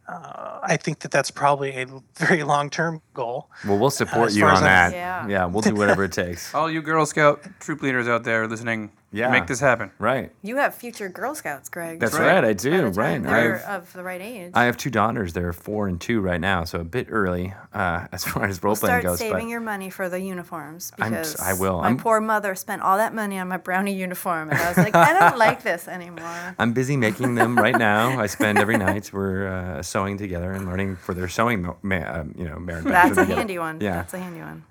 Uh, 0.06 0.60
I 0.62 0.76
think 0.76 1.00
that 1.00 1.10
that's 1.10 1.30
probably 1.30 1.70
a 1.70 1.86
very 2.16 2.42
long 2.42 2.68
term 2.70 3.00
goal. 3.14 3.50
Well, 3.66 3.78
we'll 3.78 3.90
support 3.90 4.28
as 4.28 4.36
you 4.36 4.44
on 4.44 4.56
I'm- 4.56 4.62
that. 4.64 4.92
Yeah. 5.28 5.46
we'll 5.46 5.62
do 5.62 5.74
whatever 5.74 6.04
it 6.04 6.12
takes. 6.12 6.54
all 6.54 6.70
you 6.70 6.82
Girl 6.82 7.06
Scout 7.06 7.42
troop 7.60 7.80
leaders 7.82 8.06
out 8.08 8.24
there 8.24 8.46
listening, 8.46 8.92
Yeah. 9.14 9.30
make 9.30 9.46
this 9.46 9.60
happen. 9.60 9.90
Right. 9.98 10.32
You 10.42 10.56
have 10.56 10.74
future 10.74 11.08
Girl 11.08 11.34
Scouts, 11.34 11.68
Greg. 11.68 12.00
That's 12.00 12.14
right. 12.14 12.34
right. 12.34 12.44
I 12.44 12.52
do. 12.52 12.70
the 12.70 12.90
Right. 12.90 13.22
time 13.22 13.26
I 13.26 13.30
They're 13.40 13.58
have, 13.58 13.82
of 13.84 13.92
the 13.92 14.02
right 14.02 14.20
age. 14.20 14.50
I 14.54 14.64
have 14.64 14.76
two 14.76 14.90
daughters. 14.90 15.32
They're 15.32 15.52
four 15.52 15.88
and 15.88 16.00
two 16.00 16.20
right 16.20 16.40
now, 16.40 16.64
so 16.64 16.80
a 16.80 16.84
bit 16.84 17.06
early 17.10 17.54
uh, 17.72 18.06
as 18.12 18.24
far 18.30 18.44
as 18.46 18.62
role 18.62 18.74
playing 18.76 19.02
goes. 19.02 19.18
Start 19.18 19.30
saving 19.30 19.46
but 19.46 19.50
your 19.50 19.60
money 19.60 19.90
for 19.90 20.08
the 20.08 20.18
uniforms 20.20 20.92
I'm 20.98 21.10
because 21.12 21.34
s- 21.36 21.40
I 21.40 21.52
will. 21.54 21.78
My 21.78 21.86
I'm- 21.88 21.96
poor 21.98 22.20
mother 22.20 22.54
spent 22.54 22.82
all 22.82 22.96
that 22.96 23.14
money 23.14 23.38
on 23.38 23.48
my 23.48 23.56
brownie 23.56 23.94
uniform, 23.94 24.50
and 24.50 24.58
I 24.58 24.68
was 24.68 24.78
like, 24.78 24.94
I 24.94 25.18
don't 25.18 25.38
like 25.46 25.62
this 25.62 25.86
anymore. 25.88 26.54
I'm 26.58 26.72
busy 26.72 26.96
making 26.96 27.34
them 27.36 27.56
right 27.66 27.76
now. 27.78 28.18
I 28.20 28.26
spend 28.26 28.58
every 28.58 28.76
night 28.78 29.10
we're 29.12 29.46
uh, 29.48 29.82
sewing 29.82 30.18
together 30.18 30.52
and 30.52 30.66
learning 30.66 30.96
for 30.96 31.14
their 31.14 31.28
sewing, 31.28 31.62
mo- 31.62 31.76
ma- 31.82 32.20
um, 32.20 32.34
you 32.36 32.44
know, 32.48 32.58
merit 32.58 32.84
badge 32.84 33.14
That's 33.14 33.30
a 33.30 33.34
handy 33.34 33.58
one. 33.58 33.80
Yeah. 33.80 33.92
That's 33.96 34.14
a 34.14 34.18
handy 34.18 34.40
one. 34.40 34.64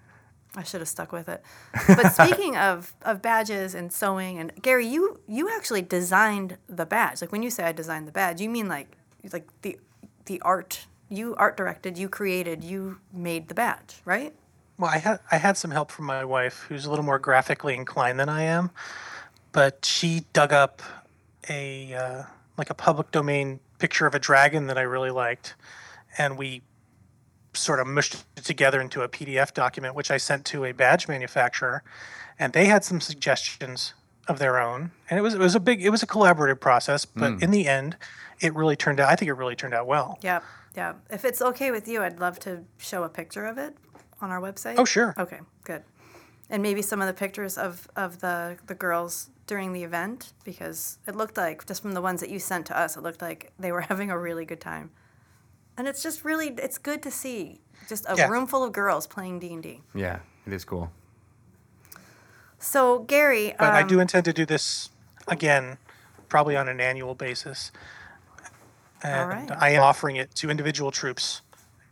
I 0.55 0.63
should 0.63 0.81
have 0.81 0.87
stuck 0.87 1.11
with 1.11 1.27
it. 1.29 1.43
But 1.87 2.09
speaking 2.13 2.55
of, 2.55 2.93
of 3.01 3.21
badges 3.21 3.73
and 3.73 3.91
sewing, 3.91 4.37
and 4.37 4.51
Gary, 4.61 4.87
you 4.87 5.19
you 5.27 5.49
actually 5.49 5.81
designed 5.81 6.57
the 6.67 6.85
badge. 6.85 7.21
Like 7.21 7.31
when 7.31 7.41
you 7.41 7.49
say 7.49 7.63
I 7.63 7.71
designed 7.71 8.07
the 8.07 8.11
badge, 8.11 8.39
you 8.39 8.49
mean 8.49 8.67
like 8.67 8.95
like 9.31 9.47
the 9.61 9.79
the 10.25 10.41
art. 10.41 10.85
You 11.09 11.35
art 11.35 11.57
directed. 11.57 11.97
You 11.97 12.09
created. 12.09 12.63
You 12.63 12.99
made 13.11 13.47
the 13.47 13.55
badge, 13.55 14.01
right? 14.05 14.33
Well, 14.77 14.91
I 14.91 14.97
had 14.97 15.19
I 15.31 15.37
had 15.37 15.57
some 15.57 15.71
help 15.71 15.91
from 15.91 16.05
my 16.05 16.25
wife, 16.25 16.65
who's 16.67 16.85
a 16.85 16.89
little 16.89 17.05
more 17.05 17.19
graphically 17.19 17.75
inclined 17.75 18.19
than 18.19 18.29
I 18.29 18.43
am, 18.43 18.71
but 19.51 19.85
she 19.85 20.25
dug 20.33 20.53
up 20.53 20.81
a 21.49 21.93
uh, 21.93 22.23
like 22.57 22.69
a 22.69 22.73
public 22.75 23.11
domain 23.11 23.59
picture 23.79 24.05
of 24.05 24.15
a 24.15 24.19
dragon 24.19 24.67
that 24.67 24.77
I 24.77 24.83
really 24.83 25.11
liked, 25.11 25.55
and 26.17 26.37
we 26.37 26.61
sort 27.53 27.79
of 27.79 27.87
mushed 27.87 28.23
it 28.35 28.43
together 28.43 28.81
into 28.81 29.01
a 29.01 29.09
PDF 29.09 29.53
document, 29.53 29.95
which 29.95 30.11
I 30.11 30.17
sent 30.17 30.45
to 30.45 30.65
a 30.65 30.71
badge 30.71 31.07
manufacturer, 31.07 31.83
and 32.39 32.53
they 32.53 32.65
had 32.65 32.83
some 32.83 32.99
suggestions 32.99 33.93
of 34.27 34.39
their 34.39 34.59
own, 34.59 34.91
and 35.09 35.19
it 35.19 35.21
was 35.21 35.33
it 35.33 35.39
was 35.39 35.55
a 35.55 35.59
big 35.59 35.83
it 35.83 35.89
was 35.89 36.01
a 36.01 36.07
collaborative 36.07 36.59
process, 36.59 37.05
but 37.05 37.33
hmm. 37.33 37.43
in 37.43 37.51
the 37.51 37.67
end, 37.67 37.97
it 38.39 38.53
really 38.55 38.75
turned 38.75 38.99
out. 38.99 39.09
I 39.09 39.15
think 39.15 39.29
it 39.29 39.33
really 39.33 39.55
turned 39.55 39.73
out 39.73 39.87
well. 39.87 40.17
Yep. 40.21 40.43
Yeah. 40.75 40.93
If 41.09 41.25
it's 41.25 41.41
okay 41.41 41.71
with 41.71 41.87
you, 41.87 42.01
I'd 42.01 42.19
love 42.19 42.39
to 42.39 42.63
show 42.77 43.03
a 43.03 43.09
picture 43.09 43.45
of 43.45 43.57
it 43.57 43.77
on 44.21 44.31
our 44.31 44.41
website. 44.41 44.75
Oh, 44.77 44.85
sure. 44.85 45.13
Okay, 45.17 45.39
good. 45.63 45.83
And 46.49 46.63
maybe 46.63 46.81
some 46.81 47.01
of 47.01 47.07
the 47.07 47.13
pictures 47.13 47.57
of, 47.57 47.87
of 47.95 48.19
the, 48.19 48.57
the 48.67 48.75
girls 48.75 49.29
during 49.47 49.73
the 49.73 49.83
event 49.83 50.33
because 50.43 50.97
it 51.07 51.15
looked 51.15 51.37
like, 51.37 51.65
just 51.65 51.81
from 51.81 51.93
the 51.93 52.01
ones 52.01 52.21
that 52.21 52.29
you 52.29 52.39
sent 52.39 52.65
to 52.67 52.77
us, 52.77 52.97
it 52.97 53.03
looked 53.03 53.21
like 53.21 53.51
they 53.59 53.71
were 53.71 53.81
having 53.91 54.09
a 54.09 54.17
really 54.17 54.45
good 54.45 54.61
time. 54.61 54.91
And 55.77 55.88
it's 55.88 56.03
just 56.03 56.23
really, 56.23 56.49
it's 56.49 56.77
good 56.77 57.01
to 57.03 57.12
see 57.12 57.62
just 57.89 58.05
a 58.07 58.15
Yeah. 58.15 58.27
room 58.27 58.45
full 58.47 58.63
of 58.63 58.71
girls 58.73 59.07
playing 59.07 59.39
D&D. 59.39 59.81
Yeah, 59.93 60.19
it 60.45 60.53
is 60.53 60.65
cool. 60.65 60.91
So, 62.59 62.99
Gary, 62.99 63.55
But 63.59 63.73
I 63.73 63.81
um, 63.81 63.88
do 63.88 63.99
intend 63.99 64.25
to 64.25 64.33
do 64.33 64.45
this 64.45 64.89
again, 65.27 65.77
probably 66.29 66.55
on 66.55 66.69
an 66.69 66.79
annual 66.79 67.15
basis. 67.15 67.71
And 69.01 69.29
right. 69.29 69.51
I 69.62 69.71
am 69.71 69.83
offering 69.83 70.15
it 70.15 70.33
to 70.36 70.49
individual 70.49 70.89
troops 70.91 71.41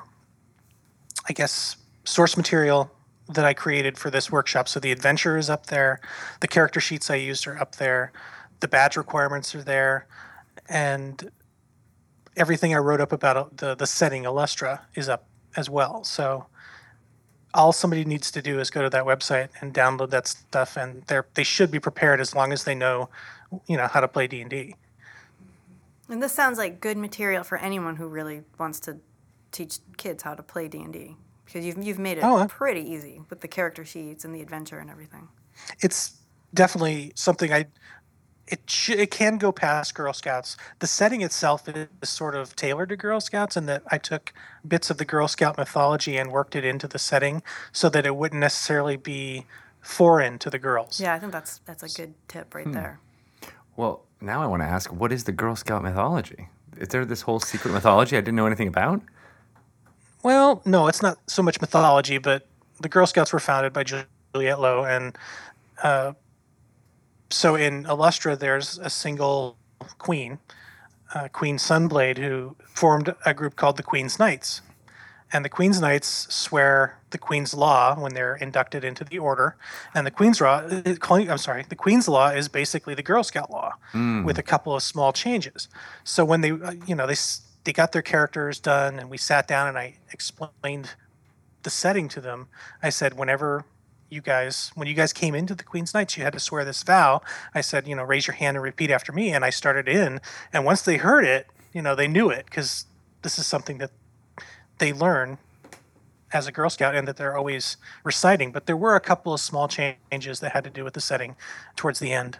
I 1.28 1.34
guess, 1.34 1.76
source 2.04 2.38
material 2.38 2.90
that 3.28 3.44
I 3.44 3.52
created 3.52 3.98
for 3.98 4.08
this 4.08 4.32
workshop. 4.32 4.66
So 4.66 4.80
the 4.80 4.92
adventure 4.92 5.36
is 5.36 5.50
up 5.50 5.66
there, 5.66 6.00
the 6.40 6.48
character 6.48 6.80
sheets 6.80 7.10
I 7.10 7.16
used 7.16 7.46
are 7.46 7.58
up 7.58 7.76
there, 7.76 8.12
the 8.60 8.68
badge 8.68 8.96
requirements 8.96 9.54
are 9.54 9.62
there, 9.62 10.06
and 10.70 11.30
everything 12.34 12.74
I 12.74 12.78
wrote 12.78 13.02
up 13.02 13.12
about 13.12 13.36
uh, 13.36 13.44
the 13.54 13.74
the 13.74 13.86
setting 13.86 14.22
Illustra 14.22 14.80
is 14.94 15.06
up 15.08 15.26
as 15.56 15.68
well. 15.68 16.02
So 16.04 16.46
all 17.56 17.72
somebody 17.72 18.04
needs 18.04 18.30
to 18.30 18.42
do 18.42 18.60
is 18.60 18.70
go 18.70 18.82
to 18.82 18.90
that 18.90 19.04
website 19.04 19.48
and 19.60 19.74
download 19.74 20.10
that 20.10 20.28
stuff, 20.28 20.76
and 20.76 21.02
they 21.08 21.16
are 21.16 21.26
they 21.34 21.44
should 21.44 21.70
be 21.70 21.80
prepared 21.80 22.20
as 22.20 22.34
long 22.34 22.52
as 22.52 22.64
they 22.64 22.74
know, 22.74 23.08
you 23.66 23.76
know, 23.76 23.86
how 23.88 24.00
to 24.00 24.08
play 24.08 24.26
D 24.26 24.74
and 26.08 26.22
this 26.22 26.32
sounds 26.32 26.58
like 26.58 26.80
good 26.80 26.96
material 26.96 27.42
for 27.42 27.58
anyone 27.58 27.96
who 27.96 28.06
really 28.06 28.42
wants 28.58 28.78
to 28.80 28.98
teach 29.50 29.78
kids 29.96 30.22
how 30.22 30.34
to 30.34 30.42
play 30.42 30.68
D&D 30.68 31.16
because 31.44 31.64
you've, 31.64 31.82
you've 31.82 31.98
made 31.98 32.18
it 32.18 32.24
Oh, 32.24 32.46
pretty 32.48 32.80
easy 32.80 33.22
with 33.30 33.40
the 33.40 33.48
character 33.48 33.84
sheets 33.84 34.24
and 34.24 34.34
the 34.34 34.40
adventure 34.40 34.78
and 34.78 34.90
everything. 34.90 35.28
it's 35.80 36.16
definitely 36.54 37.12
something 37.14 37.52
I. 37.52 37.66
It 38.48 38.60
sh- 38.66 38.90
it 38.90 39.10
can 39.10 39.38
go 39.38 39.50
past 39.50 39.94
Girl 39.94 40.12
Scouts. 40.12 40.56
The 40.78 40.86
setting 40.86 41.20
itself 41.22 41.68
is 41.68 41.88
sort 42.04 42.34
of 42.36 42.54
tailored 42.54 42.90
to 42.90 42.96
Girl 42.96 43.20
Scouts, 43.20 43.56
in 43.56 43.66
that 43.66 43.82
I 43.90 43.98
took 43.98 44.32
bits 44.66 44.88
of 44.88 44.98
the 44.98 45.04
Girl 45.04 45.26
Scout 45.26 45.58
mythology 45.58 46.16
and 46.16 46.30
worked 46.30 46.54
it 46.54 46.64
into 46.64 46.86
the 46.86 46.98
setting 46.98 47.42
so 47.72 47.88
that 47.88 48.06
it 48.06 48.14
wouldn't 48.14 48.40
necessarily 48.40 48.96
be 48.96 49.46
foreign 49.80 50.38
to 50.38 50.50
the 50.50 50.58
girls. 50.58 51.00
Yeah, 51.00 51.14
I 51.14 51.18
think 51.18 51.32
that's 51.32 51.58
that's 51.64 51.82
a 51.82 51.88
good 51.88 52.14
tip 52.28 52.52
Hmm. 52.52 52.58
right 52.58 52.72
there. 52.72 53.00
Well, 53.76 54.02
now 54.20 54.42
I 54.42 54.46
want 54.46 54.62
to 54.62 54.66
ask, 54.66 54.92
what 54.92 55.12
is 55.12 55.24
the 55.24 55.32
Girl 55.32 55.56
Scout 55.56 55.82
mythology? 55.82 56.48
is 56.78 56.88
there 56.88 57.06
this 57.06 57.22
whole 57.22 57.40
secret 57.40 57.72
mythology 57.72 58.16
I 58.18 58.20
didn't 58.20 58.36
know 58.36 58.46
anything 58.46 58.68
about? 58.68 59.00
Well, 60.22 60.60
no, 60.64 60.88
it's 60.88 61.00
not 61.02 61.18
so 61.26 61.42
much 61.42 61.60
mythology, 61.60 62.18
but 62.18 62.46
the 62.80 62.88
Girl 62.88 63.06
Scouts 63.06 63.32
were 63.32 63.38
founded 63.40 63.72
by 63.72 63.84
Juliette 63.84 64.60
Low, 64.60 64.84
and 64.84 65.16
uh, 65.82 66.12
so 67.30 67.54
in 67.54 67.84
Illustra, 67.84 68.38
there's 68.38 68.78
a 68.78 68.90
single 68.90 69.56
queen, 69.98 70.38
uh, 71.14 71.28
Queen 71.28 71.56
Sunblade, 71.58 72.18
who 72.18 72.56
formed 72.74 73.14
a 73.24 73.34
group 73.34 73.56
called 73.56 73.76
the 73.76 73.82
Queen's 73.82 74.18
Knights. 74.18 74.62
And 75.32 75.44
the 75.44 75.48
Queen's 75.48 75.80
Knights 75.80 76.32
swear 76.32 76.98
the 77.10 77.18
Queen's 77.18 77.52
Law 77.52 77.98
when 77.98 78.14
they're 78.14 78.36
inducted 78.36 78.84
into 78.84 79.02
the 79.02 79.18
order. 79.18 79.56
And 79.92 80.06
the 80.06 80.10
Queen's 80.12 80.40
Law, 80.40 80.62
I'm 80.64 81.38
sorry, 81.38 81.64
the 81.68 81.74
Queen's 81.74 82.06
Law 82.06 82.28
is 82.28 82.48
basically 82.48 82.94
the 82.94 83.02
Girl 83.02 83.24
Scout 83.24 83.50
Law 83.50 83.72
with 84.24 84.38
a 84.38 84.42
couple 84.42 84.74
of 84.74 84.82
small 84.82 85.12
changes. 85.12 85.68
So 86.04 86.24
when 86.24 86.42
they, 86.42 86.52
uh, 86.52 86.74
you 86.86 86.94
know, 86.94 87.06
they 87.06 87.16
they 87.64 87.72
got 87.72 87.90
their 87.90 88.02
characters 88.02 88.60
done, 88.60 89.00
and 89.00 89.10
we 89.10 89.18
sat 89.18 89.48
down 89.48 89.66
and 89.66 89.76
I 89.76 89.96
explained 90.12 90.94
the 91.64 91.70
setting 91.70 92.08
to 92.10 92.20
them. 92.20 92.46
I 92.80 92.90
said, 92.90 93.14
whenever 93.14 93.64
you 94.08 94.20
guys, 94.20 94.70
when 94.74 94.86
you 94.86 94.94
guys 94.94 95.12
came 95.12 95.34
into 95.34 95.54
the 95.54 95.64
Queen's 95.64 95.92
Knights, 95.92 96.16
you 96.16 96.22
had 96.22 96.32
to 96.32 96.40
swear 96.40 96.64
this 96.64 96.82
vow. 96.82 97.20
I 97.54 97.60
said, 97.60 97.88
you 97.88 97.96
know, 97.96 98.04
raise 98.04 98.26
your 98.26 98.34
hand 98.34 98.56
and 98.56 98.62
repeat 98.64 98.90
after 98.90 99.12
me. 99.12 99.32
And 99.32 99.44
I 99.44 99.50
started 99.50 99.88
in, 99.88 100.20
and 100.52 100.64
once 100.64 100.82
they 100.82 100.96
heard 100.96 101.24
it, 101.24 101.48
you 101.72 101.82
know, 101.82 101.94
they 101.94 102.08
knew 102.08 102.30
it 102.30 102.46
because 102.46 102.86
this 103.22 103.38
is 103.38 103.46
something 103.46 103.78
that 103.78 103.90
they 104.78 104.92
learn 104.92 105.38
as 106.32 106.46
a 106.46 106.52
Girl 106.52 106.70
Scout 106.70 106.94
and 106.94 107.06
that 107.08 107.16
they're 107.16 107.36
always 107.36 107.76
reciting. 108.04 108.52
But 108.52 108.66
there 108.66 108.76
were 108.76 108.96
a 108.96 109.00
couple 109.00 109.32
of 109.32 109.40
small 109.40 109.68
changes 109.68 110.40
that 110.40 110.52
had 110.52 110.64
to 110.64 110.70
do 110.70 110.84
with 110.84 110.94
the 110.94 111.00
setting 111.00 111.36
towards 111.76 111.98
the 111.98 112.12
end. 112.12 112.38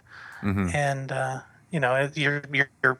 And, 0.73 1.11
uh, 1.11 1.39
you 1.71 1.79
know, 1.79 2.09
you're, 2.13 2.43
you're, 2.53 2.69
you're, 2.83 2.99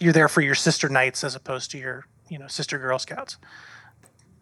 you're 0.00 0.12
there 0.12 0.28
for 0.28 0.40
your 0.40 0.54
sister 0.54 0.88
knights 0.88 1.24
as 1.24 1.34
opposed 1.34 1.70
to 1.72 1.78
your, 1.78 2.06
you 2.28 2.38
know, 2.38 2.46
sister 2.46 2.78
Girl 2.78 2.98
Scouts. 2.98 3.36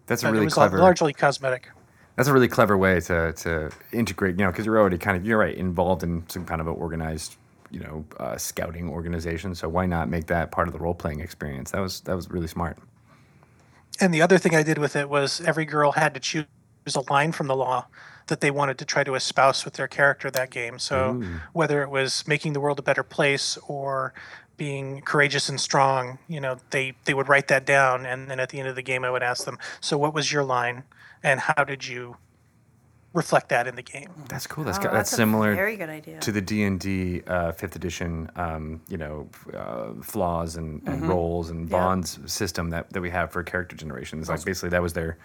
That's 0.06 0.22
a 0.22 0.26
But 0.26 0.32
really 0.34 0.46
clever. 0.48 0.78
largely 0.78 1.12
cosmetic. 1.12 1.70
That's 2.18 2.26
a 2.26 2.32
really 2.32 2.48
clever 2.48 2.76
way 2.76 2.98
to 3.02 3.32
to 3.32 3.70
integrate. 3.92 4.40
You 4.40 4.44
know, 4.44 4.50
because 4.50 4.66
you're 4.66 4.76
already 4.76 4.98
kind 4.98 5.16
of 5.16 5.24
you're 5.24 5.38
right 5.38 5.54
involved 5.54 6.02
in 6.02 6.28
some 6.28 6.44
kind 6.44 6.60
of 6.60 6.66
an 6.66 6.74
organized, 6.74 7.36
you 7.70 7.78
know, 7.78 8.04
uh, 8.18 8.36
scouting 8.36 8.90
organization. 8.90 9.54
So 9.54 9.68
why 9.68 9.86
not 9.86 10.08
make 10.08 10.26
that 10.26 10.50
part 10.50 10.66
of 10.66 10.72
the 10.72 10.80
role 10.80 10.94
playing 10.94 11.20
experience? 11.20 11.70
That 11.70 11.80
was 11.80 12.00
that 12.00 12.16
was 12.16 12.28
really 12.28 12.48
smart. 12.48 12.76
And 14.00 14.12
the 14.12 14.20
other 14.20 14.36
thing 14.36 14.56
I 14.56 14.64
did 14.64 14.78
with 14.78 14.96
it 14.96 15.08
was 15.08 15.40
every 15.42 15.64
girl 15.64 15.92
had 15.92 16.12
to 16.14 16.18
choose 16.18 16.46
a 16.92 17.04
line 17.08 17.30
from 17.30 17.46
the 17.46 17.54
law 17.54 17.86
that 18.26 18.40
they 18.40 18.50
wanted 18.50 18.78
to 18.78 18.84
try 18.84 19.04
to 19.04 19.14
espouse 19.14 19.64
with 19.64 19.74
their 19.74 19.86
character 19.86 20.28
that 20.28 20.50
game. 20.50 20.80
So 20.80 21.22
whether 21.52 21.82
it 21.82 21.88
was 21.88 22.26
making 22.26 22.52
the 22.52 22.58
world 22.58 22.80
a 22.80 22.82
better 22.82 23.04
place 23.04 23.56
or 23.68 24.12
being 24.56 25.02
courageous 25.02 25.48
and 25.48 25.60
strong, 25.60 26.18
you 26.26 26.40
know, 26.40 26.58
they 26.70 26.94
they 27.04 27.14
would 27.14 27.28
write 27.28 27.46
that 27.46 27.64
down 27.64 28.06
and 28.06 28.28
then 28.28 28.40
at 28.40 28.48
the 28.48 28.58
end 28.58 28.66
of 28.66 28.74
the 28.74 28.82
game 28.82 29.04
I 29.04 29.10
would 29.12 29.22
ask 29.22 29.44
them, 29.44 29.56
"So 29.80 29.96
what 29.96 30.12
was 30.12 30.32
your 30.32 30.42
line 30.42 30.82
and 31.22 31.40
how 31.40 31.64
did 31.64 31.86
you 31.86 32.16
reflect 33.12 33.48
that 33.48 33.66
in 33.66 33.74
the 33.76 33.82
game?" 33.82 34.08
That's 34.28 34.46
cool. 34.46 34.64
That's 34.64 34.78
Oh, 34.78 34.82
got, 34.82 34.92
that's, 34.92 35.12
a 35.12 35.16
similar 35.16 35.54
Very 35.54 35.76
good 35.76 35.88
idea. 35.90 36.20
to 36.20 36.32
the 36.32 36.40
D 36.40 36.62
and 36.64 36.78
D 36.78 37.22
uh, 37.26 37.52
fifth 37.52 37.76
edition, 37.76 38.30
um, 38.36 38.80
you 38.88 38.96
know, 38.98 39.28
uh, 39.54 39.94
flaws 40.02 40.56
and, 40.56 40.82
and 40.86 41.08
roles 41.08 41.50
and 41.50 41.68
Yeah. 41.68 41.78
bonds 41.78 42.18
system 42.26 42.70
that, 42.70 42.90
that 42.92 43.00
we 43.00 43.10
have 43.10 43.30
for 43.32 43.42
character 43.42 43.76
generations. 43.76 44.22
It's 44.22 44.30
like 44.30 44.44
basically 44.44 44.70
that 44.70 44.82
was 44.82 44.92
their, 44.92 45.18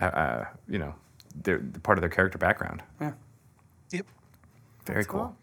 uh, 0.00 0.04
uh, 0.04 0.44
you 0.68 0.78
know, 0.78 0.94
their 1.42 1.58
part 1.82 1.96
of 1.98 2.02
their 2.02 2.10
character 2.10 2.38
background. 2.38 2.82
Yeah. 3.00 3.12
Yep. 3.90 4.06
Very 4.86 5.04
cool. 5.04 5.20
cool. 5.20 5.36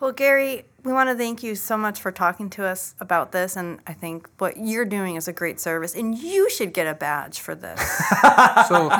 Well, 0.00 0.12
Gary, 0.12 0.64
we 0.84 0.92
want 0.92 1.08
to 1.10 1.16
thank 1.16 1.42
you 1.42 1.56
so 1.56 1.76
much 1.76 2.00
for 2.00 2.12
talking 2.12 2.48
to 2.50 2.64
us 2.64 2.94
about 3.00 3.32
this. 3.32 3.56
And 3.56 3.80
I 3.86 3.94
think 3.94 4.28
what 4.38 4.56
you're 4.56 4.84
doing 4.84 5.16
is 5.16 5.26
a 5.26 5.32
great 5.32 5.58
service. 5.58 5.92
And 5.94 6.16
you 6.16 6.48
should 6.50 6.72
get 6.72 6.86
a 6.86 6.94
badge 6.94 7.40
for 7.40 7.54
this. 7.54 7.80
So 8.68 8.90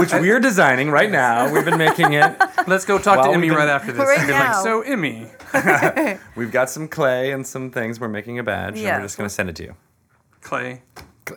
Which 0.00 0.12
we're 0.12 0.38
designing 0.40 0.90
right 0.90 1.10
now. 1.10 1.50
We've 1.52 1.64
been 1.64 1.78
making 1.78 2.12
it. 2.12 2.36
let's 2.66 2.84
go 2.84 2.98
talk 2.98 3.24
to 3.24 3.30
Emmy 3.30 3.48
been- 3.48 3.56
right 3.56 3.68
after 3.68 3.90
this. 3.92 3.98
Right 4.06 4.18
and 4.18 4.26
be 4.28 4.32
now. 4.32 4.52
like, 4.54 4.62
so 4.62 4.82
Emmy, 4.82 5.26
We've 6.36 6.52
got 6.52 6.68
some 6.70 6.88
clay 6.88 7.32
and 7.32 7.46
some 7.46 7.70
things. 7.70 7.98
We're 8.00 8.08
making 8.08 8.38
a 8.38 8.42
badge. 8.44 8.74
And 8.74 8.82
Yeah. 8.82 8.96
we're 8.98 9.04
just 9.04 9.16
going 9.18 9.28
to 9.28 9.34
send 9.34 9.48
it 9.48 9.56
to 9.56 9.64
you. 9.64 9.74
Clay. 10.40 10.82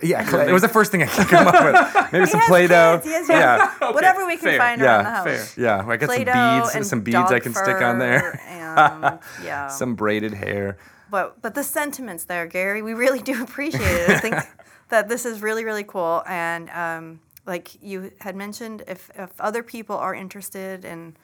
Yeah, 0.01 0.23
clay. 0.23 0.49
It 0.49 0.53
was 0.53 0.61
the 0.61 0.67
first 0.69 0.91
thing 0.91 1.03
I 1.03 1.07
could 1.07 1.27
come 1.27 1.47
up 1.47 1.53
with. 1.63 2.11
Maybe 2.13 2.25
some 2.25 2.41
Play-Doh. 2.41 2.99
kids, 3.03 3.05
he 3.05 3.11
has- 3.13 3.29
yeah. 3.29 3.91
Whatever 3.91 4.25
we 4.25 4.37
can 4.37 4.45
fair. 4.49 4.57
find 4.57 4.81
Yeah, 4.81 4.87
around 4.95 5.03
the 5.03 5.09
house. 5.11 5.53
fair. 5.53 5.63
Yeah, 5.63 5.85
I 5.87 5.97
got 5.97 6.07
some 6.09 6.15
Play-Doh 6.15 6.61
beads, 6.63 6.75
and 6.75 6.85
some 6.87 7.01
beads 7.01 7.31
I 7.31 7.39
can 7.39 7.53
stick 7.53 7.81
on 7.81 7.99
there. 7.99 8.39
And, 8.47 9.19
yeah. 9.43 9.67
some 9.67 9.95
braided 9.95 10.33
hair. 10.33 10.77
but 11.09 11.41
but 11.41 11.53
the 11.55 11.63
sentiments 11.63 12.23
there, 12.25 12.47
Gary, 12.47 12.81
we 12.81 12.93
really 12.93 13.21
do 13.21 13.41
appreciate 13.43 13.81
it. 13.81 14.09
I 14.09 14.19
think 14.19 14.35
that 14.89 15.09
this 15.09 15.25
is 15.25 15.41
really 15.41 15.65
really 15.65 15.83
cool, 15.83 16.23
and 16.27 16.69
um, 16.69 17.19
like 17.45 17.81
you 17.81 18.11
had 18.19 18.35
mentioned, 18.35 18.83
if 18.87 19.09
if 19.15 19.29
other 19.39 19.63
people 19.63 19.97
are 19.97 20.13
interested 20.15 20.85
in 20.85 21.17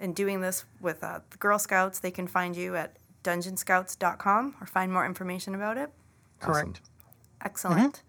in 0.00 0.12
doing 0.12 0.40
this 0.40 0.64
with 0.80 1.02
uh, 1.04 1.20
the 1.30 1.36
Girl 1.38 1.58
Scouts, 1.58 1.98
they 2.00 2.10
can 2.10 2.26
find 2.26 2.56
you 2.56 2.76
at 2.76 2.96
dungeonscouts.com 3.24 4.56
or 4.60 4.66
find 4.66 4.92
more 4.92 5.06
information 5.06 5.54
about 5.54 5.76
it. 5.78 5.90
Correct. 6.40 6.80
Excellent. 7.44 8.02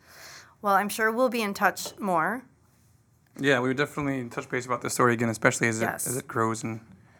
Well, 0.64 0.74
I'm 0.74 0.90
sure 0.90 1.12
we'll 1.12 1.30
be 1.30 1.42
in 1.44 1.54
touch 1.54 1.96
more. 2.00 2.44
Yeah, 3.40 3.60
we 3.60 3.68
would 3.68 3.78
definitely 3.78 4.28
touch 4.30 4.50
base 4.50 4.66
about 4.66 4.82
this 4.82 4.94
story 4.94 5.14
again, 5.14 5.30
especially 5.30 5.68
as 5.68 5.82
Yes. 5.82 6.08
it 6.08 6.10
as 6.12 6.18
it 6.18 6.28
grows 6.28 6.64
and 6.64 6.80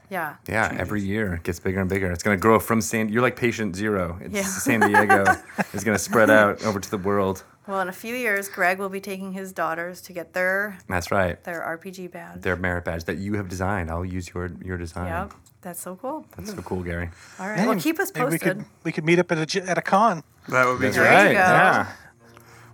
Yeah. 0.10 0.36
Yeah, 0.48 0.74
every 0.78 1.02
year 1.02 1.34
it 1.36 1.44
gets 1.44 1.60
bigger 1.60 1.80
and 1.82 1.90
bigger. 1.90 2.10
It's 2.12 2.24
going 2.24 2.38
to 2.38 2.42
grow 2.42 2.60
from 2.60 2.82
San. 2.82 3.10
You're 3.10 3.22
like 3.22 3.36
patient 3.36 3.76
zero. 3.76 4.18
It's 4.22 4.34
Yeah. 4.34 4.44
San 4.44 4.80
Diego 4.80 5.26
is 5.74 5.84
going 5.84 5.96
to 5.98 6.04
spread 6.04 6.30
out 6.30 6.64
over 6.64 6.80
to 6.80 6.90
the 6.90 6.98
world. 7.00 7.44
Well, 7.68 7.80
in 7.82 7.88
a 7.90 7.94
few 7.94 8.14
years, 8.16 8.48
Greg 8.48 8.78
will 8.80 8.90
be 8.90 9.00
taking 9.02 9.34
his 9.34 9.52
daughters 9.54 10.02
to 10.02 10.14
get 10.14 10.34
their 10.34 10.78
That's 10.88 11.12
right. 11.12 11.42
their 11.44 11.62
RPG 11.62 12.12
badge. 12.12 12.42
Their 12.42 12.56
merit 12.58 12.86
badge 12.86 13.06
that 13.06 13.18
you 13.18 13.34
have 13.36 13.50
designed. 13.50 13.90
I'll 13.90 14.06
use 14.06 14.30
your 14.34 14.52
your 14.64 14.78
design. 14.78 15.08
Yep. 15.08 15.34
That's 15.62 15.82
so 15.82 15.96
cool. 15.96 16.26
That's 16.38 16.52
so 16.54 16.62
cool, 16.62 16.84
Gary. 16.84 17.10
All 17.40 17.48
right. 17.50 17.66
Well, 17.68 17.80
keep 17.80 18.00
us 18.00 18.12
Maybe 18.16 18.30
we 18.32 18.40
could 18.40 18.66
we 18.84 18.92
could 18.92 19.06
meet 19.06 19.18
up 19.20 19.32
at 19.32 19.38
a 19.38 19.46
j- 19.46 19.62
at 19.62 19.78
a 19.78 19.82
con. 19.82 20.24
that 20.50 20.66
would 20.66 20.80
be 20.80 20.86
That's 20.88 20.98
great. 20.98 21.08
There 21.10 21.32
you 21.32 21.38
right. 21.40 21.48
go. 21.48 21.54
Yeah. 21.54 21.88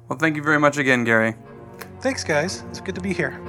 Well, 0.10 0.18
thank 0.18 0.36
you 0.36 0.42
very 0.42 0.60
much 0.60 0.78
again, 0.78 1.04
Gary. 1.04 1.36
Thanks, 2.02 2.24
guys. 2.24 2.64
It's 2.70 2.82
good 2.82 2.96
to 2.96 3.02
be 3.02 3.14
here. 3.14 3.40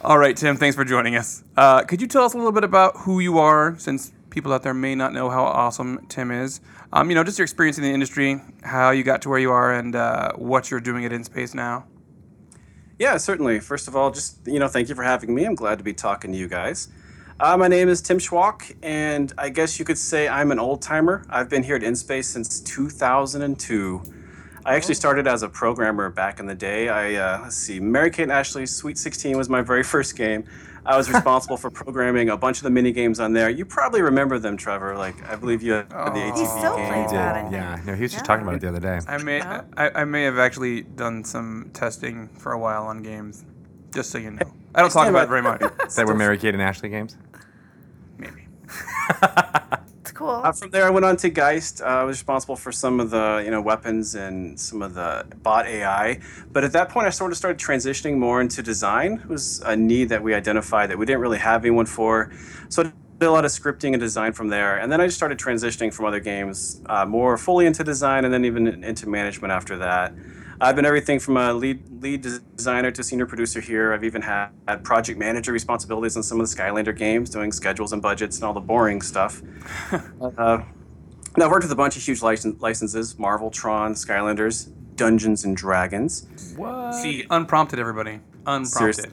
All 0.00 0.18
right, 0.18 0.34
Tim, 0.36 0.56
thanks 0.56 0.74
for 0.74 0.84
joining 0.84 1.16
us. 1.16 1.44
Uh, 1.56 1.84
could 1.84 2.00
you 2.00 2.06
tell 2.06 2.24
us 2.24 2.32
a 2.32 2.38
little 2.38 2.50
bit 2.50 2.64
about 2.64 2.96
who 2.96 3.20
you 3.20 3.38
are, 3.38 3.78
since 3.78 4.12
people 4.30 4.54
out 4.54 4.62
there 4.62 4.74
may 4.74 4.94
not 4.94 5.12
know 5.12 5.28
how 5.28 5.44
awesome 5.44 6.06
Tim 6.08 6.30
is? 6.30 6.62
Um, 6.94 7.10
you 7.10 7.14
know, 7.14 7.22
just 7.22 7.38
your 7.38 7.44
experience 7.44 7.76
in 7.76 7.84
the 7.84 7.90
industry, 7.90 8.40
how 8.62 8.90
you 8.90 9.04
got 9.04 9.20
to 9.22 9.28
where 9.28 9.38
you 9.38 9.52
are, 9.52 9.72
and 9.72 9.94
uh, 9.94 10.32
what 10.32 10.70
you're 10.70 10.80
doing 10.80 11.04
at 11.04 11.12
n-Space 11.12 11.54
now. 11.54 11.84
Yeah, 13.02 13.16
certainly. 13.16 13.58
First 13.58 13.88
of 13.88 13.96
all, 13.96 14.12
just 14.12 14.36
you 14.46 14.60
know, 14.60 14.68
thank 14.68 14.88
you 14.88 14.94
for 14.94 15.02
having 15.02 15.34
me. 15.34 15.44
I'm 15.44 15.56
glad 15.56 15.78
to 15.78 15.82
be 15.82 15.92
talking 15.92 16.30
to 16.30 16.38
you 16.38 16.46
guys. 16.46 16.86
Uh, 17.40 17.56
my 17.56 17.66
name 17.66 17.88
is 17.88 18.00
Tim 18.00 18.18
Schwalk, 18.18 18.76
and 18.80 19.32
I 19.36 19.48
guess 19.48 19.80
you 19.80 19.84
could 19.84 19.98
say 19.98 20.28
I'm 20.28 20.52
an 20.52 20.60
old 20.60 20.82
timer. 20.82 21.26
I've 21.28 21.48
been 21.48 21.64
here 21.64 21.74
at 21.74 21.82
n-Space 21.82 22.28
since 22.28 22.60
2002. 22.60 24.02
I 24.64 24.76
actually 24.76 24.94
started 24.94 25.26
as 25.26 25.42
a 25.42 25.48
programmer 25.48 26.10
back 26.10 26.38
in 26.38 26.46
the 26.46 26.54
day. 26.54 26.90
I 26.90 27.14
uh, 27.16 27.40
let's 27.42 27.56
see, 27.56 27.80
Mary 27.80 28.08
Kate 28.08 28.22
and 28.22 28.30
Ashley 28.30 28.66
Sweet 28.66 28.96
16 28.96 29.36
was 29.36 29.48
my 29.48 29.62
very 29.62 29.82
first 29.94 30.14
game. 30.14 30.44
I 30.84 30.96
was 30.96 31.08
responsible 31.10 31.56
for 31.56 31.70
programming 31.70 32.28
a 32.30 32.36
bunch 32.36 32.56
of 32.58 32.64
the 32.64 32.70
mini 32.70 32.90
games 32.92 33.20
on 33.20 33.32
there. 33.32 33.48
You 33.48 33.64
probably 33.64 34.02
remember 34.02 34.38
them, 34.38 34.56
Trevor. 34.56 34.96
Like 34.96 35.14
I 35.30 35.36
believe 35.36 35.62
you 35.62 35.72
had 35.74 35.88
the 35.90 35.94
ATV 35.94 36.38
He 36.38 36.44
still 36.46 36.76
game. 36.76 36.88
plays 36.88 37.10
Did. 37.10 37.18
that, 37.20 37.36
I 37.36 37.40
think. 37.42 37.52
Yeah. 37.52 37.80
No, 37.86 37.94
he 37.94 38.02
was 38.02 38.10
just 38.12 38.22
Yeah. 38.24 38.26
talking 38.26 38.42
about 38.42 38.56
it 38.56 38.60
the 38.62 38.68
other 38.68 38.80
day. 38.80 38.98
I 39.06 39.18
may, 39.22 39.38
Yeah. 39.38 39.62
I, 39.76 39.90
I 40.00 40.04
may 40.04 40.24
have 40.24 40.38
actually 40.38 40.82
done 40.82 41.22
some 41.24 41.70
testing 41.72 42.28
for 42.38 42.52
a 42.52 42.58
while 42.58 42.84
on 42.84 43.02
games, 43.02 43.44
just 43.94 44.10
so 44.10 44.18
you 44.18 44.32
know. 44.32 44.38
I 44.74 44.80
don't 44.80 44.90
talk 44.90 45.08
about 45.08 45.24
it 45.24 45.28
very 45.28 45.42
much. 45.42 45.60
That 45.96 46.06
were 46.06 46.14
Mary 46.14 46.36
Kate 46.38 46.54
and 46.54 46.62
Ashley 46.62 46.88
games. 46.88 47.16
Maybe. 48.18 48.48
Cool. 50.22 50.40
Uh, 50.44 50.52
from 50.52 50.70
there, 50.70 50.86
I 50.86 50.90
went 50.90 51.04
on 51.04 51.16
to 51.16 51.30
Geist. 51.30 51.82
Uh, 51.82 51.86
I 51.86 52.04
was 52.04 52.18
responsible 52.18 52.54
for 52.54 52.70
some 52.70 53.00
of 53.00 53.10
the 53.10 53.42
you 53.44 53.50
know 53.50 53.60
weapons 53.60 54.14
and 54.14 54.58
some 54.58 54.80
of 54.80 54.94
the 54.94 55.26
bot 55.42 55.66
AI. 55.66 56.20
But 56.52 56.62
at 56.62 56.72
that 56.74 56.90
point, 56.90 57.08
I 57.08 57.10
sort 57.10 57.32
of 57.32 57.36
started 57.36 57.58
transitioning 57.58 58.18
more 58.18 58.40
into 58.40 58.62
design. 58.62 59.14
It 59.14 59.28
was 59.28 59.60
a 59.66 59.74
need 59.74 60.10
that 60.10 60.22
we 60.22 60.32
identified 60.32 60.90
that 60.90 60.98
we 60.98 61.06
didn't 61.06 61.22
really 61.22 61.38
have 61.38 61.64
anyone 61.64 61.86
for. 61.86 62.30
So 62.68 62.82
I 62.82 62.92
did 63.18 63.26
a 63.26 63.32
lot 63.32 63.44
of 63.44 63.50
scripting 63.50 63.94
and 63.94 64.00
design 64.00 64.32
from 64.32 64.46
there. 64.46 64.78
And 64.78 64.92
then 64.92 65.00
I 65.00 65.06
just 65.06 65.16
started 65.16 65.38
transitioning 65.38 65.92
from 65.92 66.04
other 66.04 66.20
games 66.20 66.80
uh, 66.86 67.04
more 67.04 67.36
fully 67.36 67.66
into 67.66 67.82
design 67.82 68.24
and 68.24 68.32
then 68.32 68.44
even 68.44 68.84
into 68.84 69.08
management 69.08 69.50
after 69.50 69.76
that. 69.78 70.12
I've 70.62 70.76
been 70.76 70.86
everything 70.86 71.18
from 71.18 71.36
a 71.36 71.52
lead 71.52 71.82
lead 72.00 72.22
designer 72.56 72.92
to 72.92 73.02
senior 73.02 73.26
producer 73.26 73.60
here. 73.60 73.92
I've 73.92 74.04
even 74.04 74.22
had, 74.22 74.50
had 74.68 74.84
project 74.84 75.18
manager 75.18 75.52
responsibilities 75.52 76.16
on 76.16 76.22
some 76.22 76.40
of 76.40 76.48
the 76.48 76.56
Skylander 76.56 76.96
games, 76.96 77.30
doing 77.30 77.50
schedules 77.50 77.92
and 77.92 78.00
budgets 78.00 78.36
and 78.36 78.44
all 78.44 78.52
the 78.52 78.60
boring 78.60 79.02
stuff. 79.02 79.42
uh, 79.92 80.62
now, 81.36 81.46
I've 81.46 81.50
worked 81.50 81.64
with 81.64 81.72
a 81.72 81.76
bunch 81.76 81.96
of 81.96 82.02
huge 82.02 82.20
licen- 82.20 82.60
licenses 82.60 83.18
Marvel, 83.18 83.50
Tron, 83.50 83.94
Skylanders. 83.94 84.70
Dungeons 84.94 85.44
and 85.44 85.56
Dragons. 85.56 86.26
What? 86.56 86.92
See, 86.92 87.24
unprompted, 87.30 87.78
everybody. 87.78 88.20
Unprompted. 88.46 88.68
Seriously. 88.68 89.10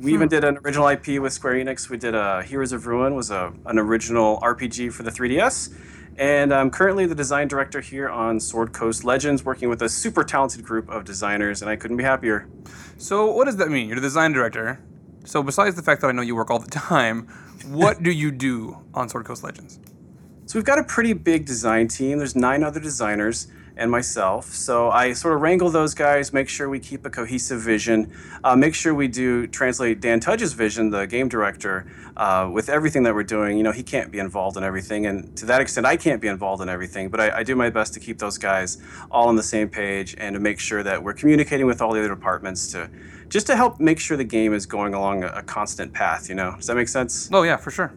We 0.00 0.12
even 0.12 0.28
did 0.28 0.44
an 0.44 0.58
original 0.58 0.88
IP 0.88 1.20
with 1.20 1.32
Square 1.32 1.54
Enix. 1.54 1.88
We 1.88 1.96
did 1.96 2.14
a 2.14 2.42
Heroes 2.42 2.72
of 2.72 2.86
Ruin 2.86 3.14
was 3.14 3.30
a, 3.30 3.52
an 3.64 3.78
original 3.78 4.38
RPG 4.40 4.92
for 4.92 5.02
the 5.02 5.10
3DS. 5.10 5.74
And 6.18 6.52
I'm 6.52 6.70
currently 6.70 7.04
the 7.06 7.14
design 7.14 7.46
director 7.48 7.80
here 7.80 8.08
on 8.08 8.40
Sword 8.40 8.72
Coast 8.72 9.04
Legends, 9.04 9.44
working 9.44 9.68
with 9.68 9.82
a 9.82 9.88
super 9.88 10.24
talented 10.24 10.64
group 10.64 10.88
of 10.88 11.04
designers, 11.04 11.60
and 11.60 11.70
I 11.70 11.76
couldn't 11.76 11.98
be 11.98 12.04
happier. 12.04 12.48
So, 12.96 13.30
what 13.30 13.44
does 13.44 13.56
that 13.56 13.70
mean? 13.70 13.88
You're 13.88 13.96
the 13.96 14.02
design 14.02 14.32
director. 14.32 14.80
So, 15.24 15.42
besides 15.42 15.76
the 15.76 15.82
fact 15.82 16.00
that 16.00 16.08
I 16.08 16.12
know 16.12 16.22
you 16.22 16.34
work 16.34 16.50
all 16.50 16.58
the 16.58 16.70
time, 16.70 17.28
what 17.66 18.02
do 18.02 18.10
you 18.10 18.30
do 18.30 18.78
on 18.94 19.08
Sword 19.08 19.26
Coast 19.26 19.42
Legends? 19.44 19.78
So 20.46 20.58
we've 20.58 20.64
got 20.64 20.78
a 20.78 20.84
pretty 20.84 21.12
big 21.12 21.44
design 21.44 21.88
team. 21.88 22.18
There's 22.18 22.36
nine 22.36 22.62
other 22.62 22.78
designers 22.78 23.48
and 23.76 23.90
myself. 23.90 24.54
So 24.54 24.90
I 24.90 25.12
sort 25.12 25.34
of 25.34 25.42
wrangle 25.42 25.70
those 25.70 25.94
guys, 25.94 26.32
make 26.32 26.48
sure 26.48 26.68
we 26.68 26.80
keep 26.80 27.04
a 27.04 27.10
cohesive 27.10 27.60
vision, 27.60 28.12
uh, 28.42 28.56
make 28.56 28.74
sure 28.74 28.94
we 28.94 29.08
do 29.08 29.46
translate 29.46 30.00
Dan 30.00 30.20
Tudge's 30.20 30.54
vision, 30.54 30.90
the 30.90 31.06
game 31.06 31.28
director, 31.28 31.86
uh, 32.16 32.48
with 32.52 32.68
everything 32.68 33.02
that 33.02 33.14
we're 33.14 33.22
doing. 33.22 33.56
You 33.58 33.62
know, 33.62 33.72
he 33.72 33.82
can't 33.82 34.10
be 34.10 34.18
involved 34.18 34.56
in 34.56 34.64
everything, 34.64 35.06
and 35.06 35.36
to 35.36 35.46
that 35.46 35.60
extent, 35.60 35.86
I 35.86 35.96
can't 35.96 36.22
be 36.22 36.28
involved 36.28 36.62
in 36.62 36.68
everything. 36.68 37.10
But 37.10 37.20
I, 37.20 37.38
I 37.38 37.42
do 37.42 37.54
my 37.54 37.70
best 37.70 37.92
to 37.94 38.00
keep 38.00 38.18
those 38.18 38.38
guys 38.38 38.78
all 39.10 39.28
on 39.28 39.36
the 39.36 39.42
same 39.42 39.68
page 39.68 40.14
and 40.18 40.34
to 40.34 40.40
make 40.40 40.58
sure 40.58 40.82
that 40.82 41.02
we're 41.02 41.14
communicating 41.14 41.66
with 41.66 41.82
all 41.82 41.92
the 41.92 42.00
other 42.00 42.08
departments 42.08 42.72
to 42.72 42.88
just 43.28 43.46
to 43.48 43.56
help 43.56 43.80
make 43.80 43.98
sure 43.98 44.16
the 44.16 44.24
game 44.24 44.54
is 44.54 44.66
going 44.66 44.94
along 44.94 45.24
a, 45.24 45.28
a 45.28 45.42
constant 45.42 45.92
path. 45.92 46.28
You 46.28 46.34
know, 46.36 46.54
does 46.56 46.66
that 46.66 46.76
make 46.76 46.88
sense? 46.88 47.28
Oh, 47.32 47.42
yeah, 47.42 47.56
for 47.56 47.70
sure. 47.70 47.92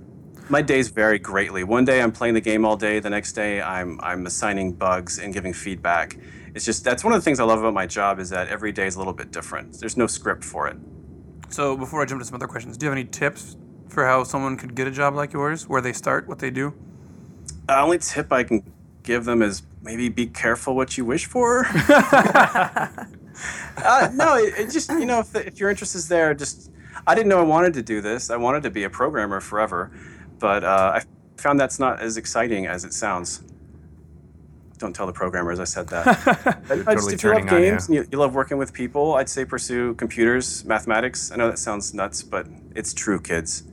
My 0.52 0.64
days 0.64 0.88
vary 0.90 1.20
greatly. 1.20 1.64
One 1.64 1.86
day 1.86 2.02
I'm 2.02 2.12
playing 2.12 2.34
the 2.34 2.42
game 2.42 2.66
all 2.66 2.76
day. 2.76 3.00
The 3.00 3.10
next 3.10 3.34
day 3.34 3.62
I'm 3.62 4.00
I'm 4.02 4.26
assigning 4.26 4.74
bugs 4.74 5.20
and 5.20 5.32
giving 5.32 5.54
feedback. 5.54 6.18
It's 6.56 6.66
just 6.66 6.84
that's 6.84 7.04
one 7.04 7.14
of 7.14 7.20
the 7.20 7.24
things 7.24 7.40
I 7.40 7.44
love 7.44 7.60
about 7.60 7.76
my 7.76 7.86
job 7.86 8.20
is 8.20 8.32
that 8.32 8.48
every 8.48 8.72
day 8.72 8.88
is 8.88 8.96
a 8.96 8.98
little 8.98 9.14
bit 9.14 9.32
different. 9.32 9.80
There's 9.80 9.96
no 9.96 10.08
script 10.08 10.44
for 10.44 10.68
it. 10.68 10.78
So, 11.50 11.78
before 11.78 12.02
I 12.02 12.06
jump 12.06 12.22
to 12.22 12.26
some 12.26 12.34
other 12.34 12.48
questions, 12.48 12.78
do 12.78 12.86
you 12.86 12.90
have 12.90 12.98
any 12.98 13.08
tips 13.08 13.58
for 13.90 14.06
how 14.06 14.24
someone 14.24 14.58
could 14.58 14.74
get 14.74 14.88
a 14.88 14.92
job 14.92 15.14
like 15.14 15.34
yours? 15.34 15.68
Where 15.68 15.82
they 15.82 15.94
start, 15.94 16.28
what 16.28 16.40
they 16.40 16.50
do? 16.50 16.74
The 17.68 17.80
only 17.80 18.00
tip 18.00 18.34
I 18.34 18.44
can 18.44 18.64
give 19.04 19.26
them 19.26 19.44
is 19.44 19.62
maybe 19.84 20.10
be 20.10 20.26
careful 20.26 20.76
what 20.76 20.98
you 20.98 21.06
wish 21.06 21.28
for. 21.28 21.66
uh, 21.90 22.90
no, 24.14 24.36
it, 24.36 24.54
it 24.58 24.72
just 24.72 24.90
you 24.92 25.06
know 25.06 25.20
if, 25.20 25.32
the, 25.32 25.46
if 25.46 25.60
your 25.60 25.70
interest 25.70 25.94
is 25.94 26.08
there, 26.08 26.34
just 26.34 26.72
I 27.06 27.14
didn't 27.14 27.30
know 27.30 27.40
I 27.40 27.44
wanted 27.44 27.76
to 27.76 27.84
do 27.84 28.02
this. 28.02 28.32
I 28.32 28.36
wanted 28.38 28.64
to 28.64 28.72
be 28.72 28.84
a 28.84 28.90
programmer 28.90 29.40
forever, 29.40 29.92
but 30.40 30.64
uh, 30.64 30.92
I 30.96 31.04
found 31.42 31.60
that's 31.60 31.80
not 31.80 32.02
as 32.02 32.18
exciting 32.18 32.66
as 32.68 32.84
it 32.86 32.94
sounds. 32.94 33.44
Don't 34.78 34.94
tell 34.96 35.06
the 35.08 35.14
programmers 35.14 35.60
I 35.60 35.66
said 35.66 35.88
that. 35.90 36.06
But, 36.68 36.88
uh, 36.88 36.96
just 36.96 37.10
Totally 37.10 37.14
if 37.16 37.24
you 37.24 37.30
love 37.32 37.38
turning 37.42 37.50
on 37.50 37.62
you. 37.64 37.74
and 37.74 37.90
you, 37.90 38.08
you 38.12 38.18
love 38.18 38.34
working 38.34 38.58
with 38.58 38.72
people, 38.74 39.16
I'd 39.16 39.28
say 39.28 39.44
pursue 39.44 39.94
computers, 39.96 40.64
mathematics. 40.66 41.32
I 41.32 41.36
know 41.36 41.50
that 41.50 41.60
sounds 41.60 41.94
nuts, 41.94 42.24
but 42.24 42.48
it's 42.76 42.94
true, 42.94 43.20
kids. 43.20 43.64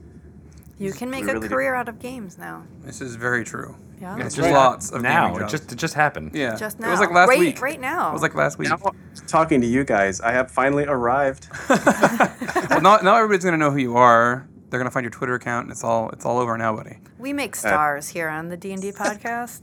You 0.79 0.91
can 0.91 1.09
make 1.09 1.23
We 1.23 1.29
a 1.31 1.33
really 1.35 1.47
do. 1.47 1.55
career 1.55 1.73
out 1.75 1.87
of 1.87 1.99
games 1.99 2.37
now. 2.37 2.63
This 2.83 2.99
is 3.01 3.15
very 3.15 3.43
true. 3.45 3.75
Yeah. 4.01 4.15
There's 4.17 4.35
just 4.35 4.51
lots 4.51 4.91
of 4.91 5.01
now. 5.01 5.29
gaming 5.29 5.47
It 5.47 5.49
just 5.49 5.71
it 5.71 5.75
just 5.77 5.93
happened. 5.95 6.31
yeah. 6.35 6.55
Just 6.55 6.79
It 6.79 6.85
was 6.87 6.99
like 6.99 7.09
now. 7.09 7.15
last 7.15 7.29
Right- 7.29 7.39
week. 7.39 7.61
right 7.61 7.79
now. 7.79 8.09
It 8.09 8.13
was 8.13 8.21
like 8.21 8.35
last 8.35 8.59
week. 8.59 8.69
Now, 8.69 8.91
talking 9.27 9.59
to 9.61 9.67
you 9.67 9.83
guys, 9.85 10.19
I 10.21 10.31
have 10.33 10.51
finally 10.51 10.85
arrived. 10.85 11.47
well, 11.69 12.81
not, 12.81 13.03
not 13.03 13.17
everybody's 13.17 13.43
gonna 13.45 13.57
know 13.57 13.71
who 13.71 13.77
you 13.79 13.95
are. 13.97 14.45
They're 14.69 14.79
gonna 14.79 14.91
find 14.91 15.03
your 15.03 15.11
Twitter 15.11 15.35
account, 15.35 15.65
and 15.65 15.71
it's 15.71 15.83
all 15.83 16.09
it's 16.09 16.25
all 16.25 16.39
over 16.39 16.57
now, 16.57 16.75
buddy. 16.75 16.97
We 17.17 17.33
make 17.33 17.55
stars 17.55 18.09
here 18.09 18.29
on 18.29 18.49
the 18.49 18.57
D 18.57 18.73
and 18.73 18.81
D 18.81 18.91
podcast. 18.93 19.61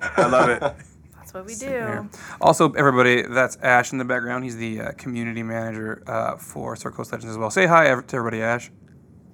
I 0.00 0.26
love 0.26 0.48
it. 0.50 0.60
That's 0.60 1.32
what 1.32 1.46
we 1.46 1.54
Here. 1.54 2.08
do. 2.10 2.18
Also, 2.40 2.72
everybody, 2.72 3.22
that's 3.22 3.56
Ash 3.62 3.92
in 3.92 3.98
the 3.98 4.04
background. 4.04 4.42
He's 4.42 4.56
the 4.56 4.80
uh, 4.80 4.92
community 4.92 5.42
manager 5.44 6.02
uh, 6.08 6.36
for 6.36 6.74
Sword 6.74 6.94
Coast 6.94 7.12
Legends 7.12 7.30
as 7.30 7.38
well. 7.38 7.50
Say 7.50 7.66
hi 7.66 7.86
ev- 7.86 8.06
to 8.08 8.16
everybody, 8.16 8.42
Ash. 8.42 8.70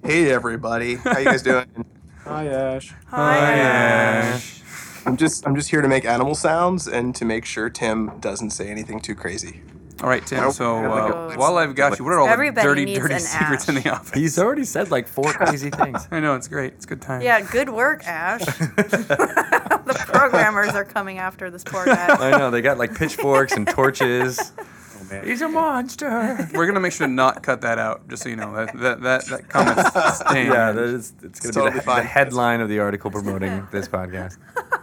Hey 0.03 0.31
everybody, 0.31 0.95
how 0.95 1.17
you 1.17 1.25
guys 1.25 1.41
doing? 1.41 1.65
Hi, 2.23 2.45
Ash. 2.47 2.93
Hi, 3.07 3.37
Ash. 3.37 4.61
I'm 5.05 5.17
just 5.17 5.45
I'm 5.47 5.55
just 5.55 5.69
here 5.71 5.81
to 5.81 5.87
make 5.87 6.05
animal 6.05 6.35
sounds 6.35 6.87
and 6.87 7.15
to 7.15 7.25
make 7.25 7.43
sure 7.43 7.69
Tim 7.69 8.19
doesn't 8.19 8.51
say 8.51 8.69
anything 8.69 8.99
too 9.01 9.15
crazy. 9.15 9.61
All 10.01 10.07
right, 10.09 10.25
Tim. 10.25 10.39
Nope. 10.41 10.53
So 10.53 10.77
uh, 10.85 11.33
a- 11.33 11.37
while 11.37 11.57
I've 11.57 11.75
got 11.75 11.99
you, 11.99 12.05
what 12.05 12.13
are 12.13 12.19
all 12.19 12.27
Everybody 12.27 12.61
the 12.65 12.69
dirty, 12.69 12.85
needs 12.85 12.99
dirty 12.99 13.13
an 13.15 13.19
secrets 13.19 13.67
in 13.67 13.75
the 13.75 13.89
office? 13.89 14.11
He's 14.13 14.39
already 14.39 14.63
said 14.63 14.91
like 14.91 15.07
four 15.07 15.31
crazy 15.33 15.69
things. 15.71 16.07
I 16.09 16.19
know 16.21 16.35
it's 16.35 16.47
great. 16.47 16.73
It's 16.73 16.85
good 16.85 17.01
time. 17.01 17.21
Yeah, 17.21 17.41
good 17.41 17.69
work, 17.69 18.05
Ash. 18.07 18.45
the 18.45 20.03
programmers 20.07 20.69
are 20.73 20.85
coming 20.85 21.17
after 21.17 21.49
this 21.49 21.63
poor 21.63 21.85
guy. 21.85 22.07
I 22.07 22.37
know 22.37 22.49
they 22.51 22.61
got 22.61 22.77
like 22.77 22.95
pitchforks 22.95 23.53
and 23.53 23.67
torches. 23.67 24.51
Oh 25.01 25.13
man. 25.13 25.25
He's 25.25 25.41
a 25.41 25.47
monster. 25.47 26.49
We're 26.53 26.67
gonna 26.67 26.81
make 26.81 26.91
sure 26.91 27.07
to 27.07 27.13
not 27.13 27.41
cut 27.41 27.61
that 27.61 27.79
out, 27.79 28.07
just 28.09 28.21
so 28.23 28.27
you 28.29 28.35
know 28.35 28.53
that 28.53 28.77
that 28.79 29.01
that, 29.01 29.25
that 29.27 29.47
comment's 29.49 30.17
staying. 30.19 30.47
Yeah, 30.51 30.73
that 30.73 30.83
is, 30.83 31.13
it's 31.23 31.39
going 31.39 31.53
to 31.53 31.59
be 31.59 31.79
totally 31.79 31.79
the, 31.79 31.85
the 32.01 32.03
headline 32.03 32.59
of 32.59 32.67
the 32.67 32.79
article 32.79 33.09
promoting 33.09 33.65
this 33.71 33.87
podcast. 33.87 34.37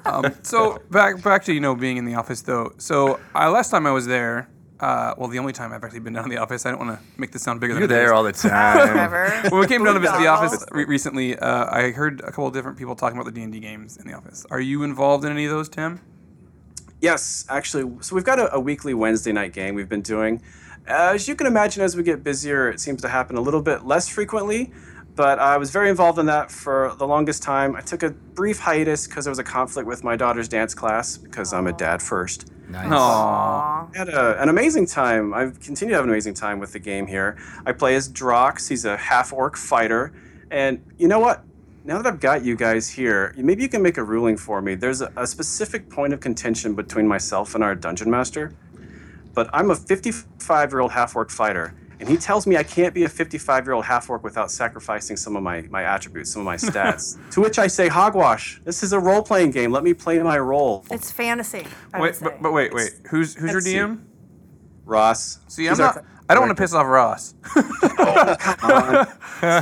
Um, 0.06 0.34
so 0.42 0.80
back 0.90 1.22
back 1.22 1.44
to 1.44 1.52
you 1.52 1.60
know 1.60 1.74
being 1.74 1.98
in 1.98 2.06
the 2.06 2.14
office 2.14 2.40
though. 2.40 2.72
So 2.78 3.20
I, 3.34 3.48
last 3.50 3.68
time 3.70 3.86
I 3.86 3.90
was 3.90 4.06
there, 4.06 4.48
uh, 4.80 5.14
well, 5.16 5.28
the 5.28 5.38
only 5.38 5.52
time 5.52 5.72
I've 5.72 5.82
actually 5.82 6.00
been 6.00 6.12
down 6.12 6.24
to 6.24 6.30
the 6.30 6.36
office. 6.36 6.66
I 6.66 6.70
don't 6.70 6.78
want 6.84 6.98
to 6.98 7.04
make 7.20 7.32
this 7.32 7.42
sound 7.42 7.60
bigger 7.60 7.74
than 7.74 7.82
it 7.82 7.86
is. 7.86 7.90
You're 7.90 7.96
than 7.96 7.96
it 7.96 8.00
there 8.00 8.12
is. 8.12 8.12
all 8.12 8.22
the 8.22 8.32
time. 8.48 8.88
Trevor. 8.88 9.48
when 9.50 9.60
we 9.60 9.66
came 9.66 9.84
down 9.84 9.94
to 9.94 10.00
visit 10.00 10.18
the 10.18 10.26
office 10.26 10.64
re- 10.70 10.84
recently, 10.84 11.38
uh, 11.38 11.66
I 11.74 11.90
heard 11.92 12.20
a 12.20 12.26
couple 12.26 12.46
of 12.46 12.52
different 12.52 12.76
people 12.76 12.94
talking 12.94 13.16
about 13.18 13.26
the 13.26 13.32
D 13.32 13.42
and 13.42 13.52
D 13.52 13.60
games 13.60 13.96
in 13.96 14.06
the 14.06 14.14
office. 14.14 14.44
Are 14.50 14.60
you 14.60 14.82
involved 14.82 15.24
in 15.24 15.32
any 15.32 15.44
of 15.46 15.50
those, 15.50 15.68
Tim? 15.68 16.00
Yes, 17.00 17.46
actually. 17.48 17.90
So 18.00 18.14
we've 18.14 18.24
got 18.24 18.38
a, 18.38 18.54
a 18.54 18.60
weekly 18.60 18.94
Wednesday 18.94 19.32
night 19.32 19.52
game 19.52 19.74
we've 19.74 19.88
been 19.88 20.02
doing. 20.02 20.42
As 20.86 21.26
you 21.28 21.34
can 21.34 21.46
imagine, 21.46 21.82
as 21.82 21.96
we 21.96 22.02
get 22.02 22.22
busier, 22.22 22.68
it 22.70 22.80
seems 22.80 23.02
to 23.02 23.08
happen 23.08 23.36
a 23.36 23.40
little 23.40 23.62
bit 23.62 23.84
less 23.84 24.08
frequently. 24.08 24.72
But 25.14 25.38
I 25.38 25.56
was 25.56 25.70
very 25.70 25.88
involved 25.88 26.18
in 26.18 26.26
that 26.26 26.50
for 26.50 26.94
the 26.98 27.06
longest 27.06 27.42
time. 27.42 27.74
I 27.74 27.80
took 27.80 28.02
a 28.02 28.10
brief 28.10 28.58
hiatus 28.58 29.06
because 29.06 29.24
there 29.24 29.30
was 29.30 29.38
a 29.38 29.44
conflict 29.44 29.88
with 29.88 30.04
my 30.04 30.14
daughter's 30.14 30.46
dance 30.48 30.74
class 30.74 31.16
because 31.16 31.54
I'm 31.54 31.66
a 31.66 31.72
dad 31.72 32.02
first. 32.02 32.50
Nice. 32.68 32.88
No. 32.90 32.96
Aw. 32.96 33.88
I 33.94 33.98
had 33.98 34.08
a, 34.08 34.42
an 34.42 34.48
amazing 34.48 34.86
time. 34.86 35.32
I've 35.32 35.60
continued 35.60 35.92
to 35.92 35.96
have 35.96 36.04
an 36.04 36.10
amazing 36.10 36.34
time 36.34 36.58
with 36.58 36.72
the 36.72 36.78
game 36.78 37.06
here. 37.06 37.36
I 37.64 37.72
play 37.72 37.94
as 37.94 38.08
Drox. 38.08 38.68
He's 38.68 38.84
a 38.84 38.96
half 38.96 39.32
orc 39.32 39.56
fighter. 39.56 40.12
And 40.50 40.84
you 40.98 41.08
know 41.08 41.20
what? 41.20 41.44
Now 41.84 42.02
that 42.02 42.06
I've 42.06 42.20
got 42.20 42.44
you 42.44 42.56
guys 42.56 42.88
here, 42.88 43.32
maybe 43.36 43.62
you 43.62 43.68
can 43.68 43.82
make 43.82 43.96
a 43.96 44.02
ruling 44.02 44.36
for 44.36 44.60
me. 44.60 44.74
There's 44.74 45.00
a, 45.00 45.12
a 45.16 45.26
specific 45.26 45.88
point 45.88 46.12
of 46.12 46.20
contention 46.20 46.74
between 46.74 47.06
myself 47.06 47.54
and 47.54 47.62
our 47.62 47.76
dungeon 47.76 48.10
master. 48.10 48.52
But 49.34 49.48
I'm 49.52 49.70
a 49.70 49.76
55 49.76 50.72
year 50.72 50.80
old 50.80 50.92
half 50.92 51.14
orc 51.14 51.30
fighter. 51.30 51.74
And 51.98 52.08
he 52.08 52.16
tells 52.16 52.46
me 52.46 52.56
I 52.56 52.62
can't 52.62 52.92
be 52.92 53.04
a 53.04 53.08
55 53.08 53.64
year 53.64 53.72
old 53.72 53.84
half 53.86 54.10
orc 54.10 54.22
without 54.22 54.50
sacrificing 54.50 55.16
some 55.16 55.34
of 55.36 55.42
my, 55.42 55.62
my 55.62 55.82
attributes, 55.82 56.30
some 56.30 56.40
of 56.40 56.46
my 56.46 56.56
stats. 56.56 57.16
to 57.32 57.40
which 57.40 57.58
I 57.58 57.66
say, 57.68 57.88
Hogwash, 57.88 58.60
this 58.64 58.82
is 58.82 58.92
a 58.92 59.00
role 59.00 59.22
playing 59.22 59.50
game. 59.52 59.72
Let 59.72 59.82
me 59.84 59.94
play 59.94 60.18
my 60.22 60.38
role. 60.38 60.84
It's 60.90 61.10
fantasy. 61.10 61.66
I 61.94 62.00
would 62.00 62.04
Wait, 62.04 62.16
say. 62.16 62.24
but, 62.24 62.42
but 62.42 62.52
wait, 62.52 62.74
wait. 62.74 62.90
Who's 63.10 63.34
who's 63.34 63.44
your 63.50 63.54
Let's 63.54 63.66
see. 63.66 63.74
DM? 63.74 64.02
Ross. 64.84 65.38
See, 65.48 65.68
I'm 65.68 65.76
not. 65.78 66.04
I 66.28 66.34
don't 66.34 66.44
want 66.44 66.56
to 66.56 66.62
piss 66.62 66.74
off 66.74 66.86
Ross. 66.86 67.34
Oh, 67.98 69.04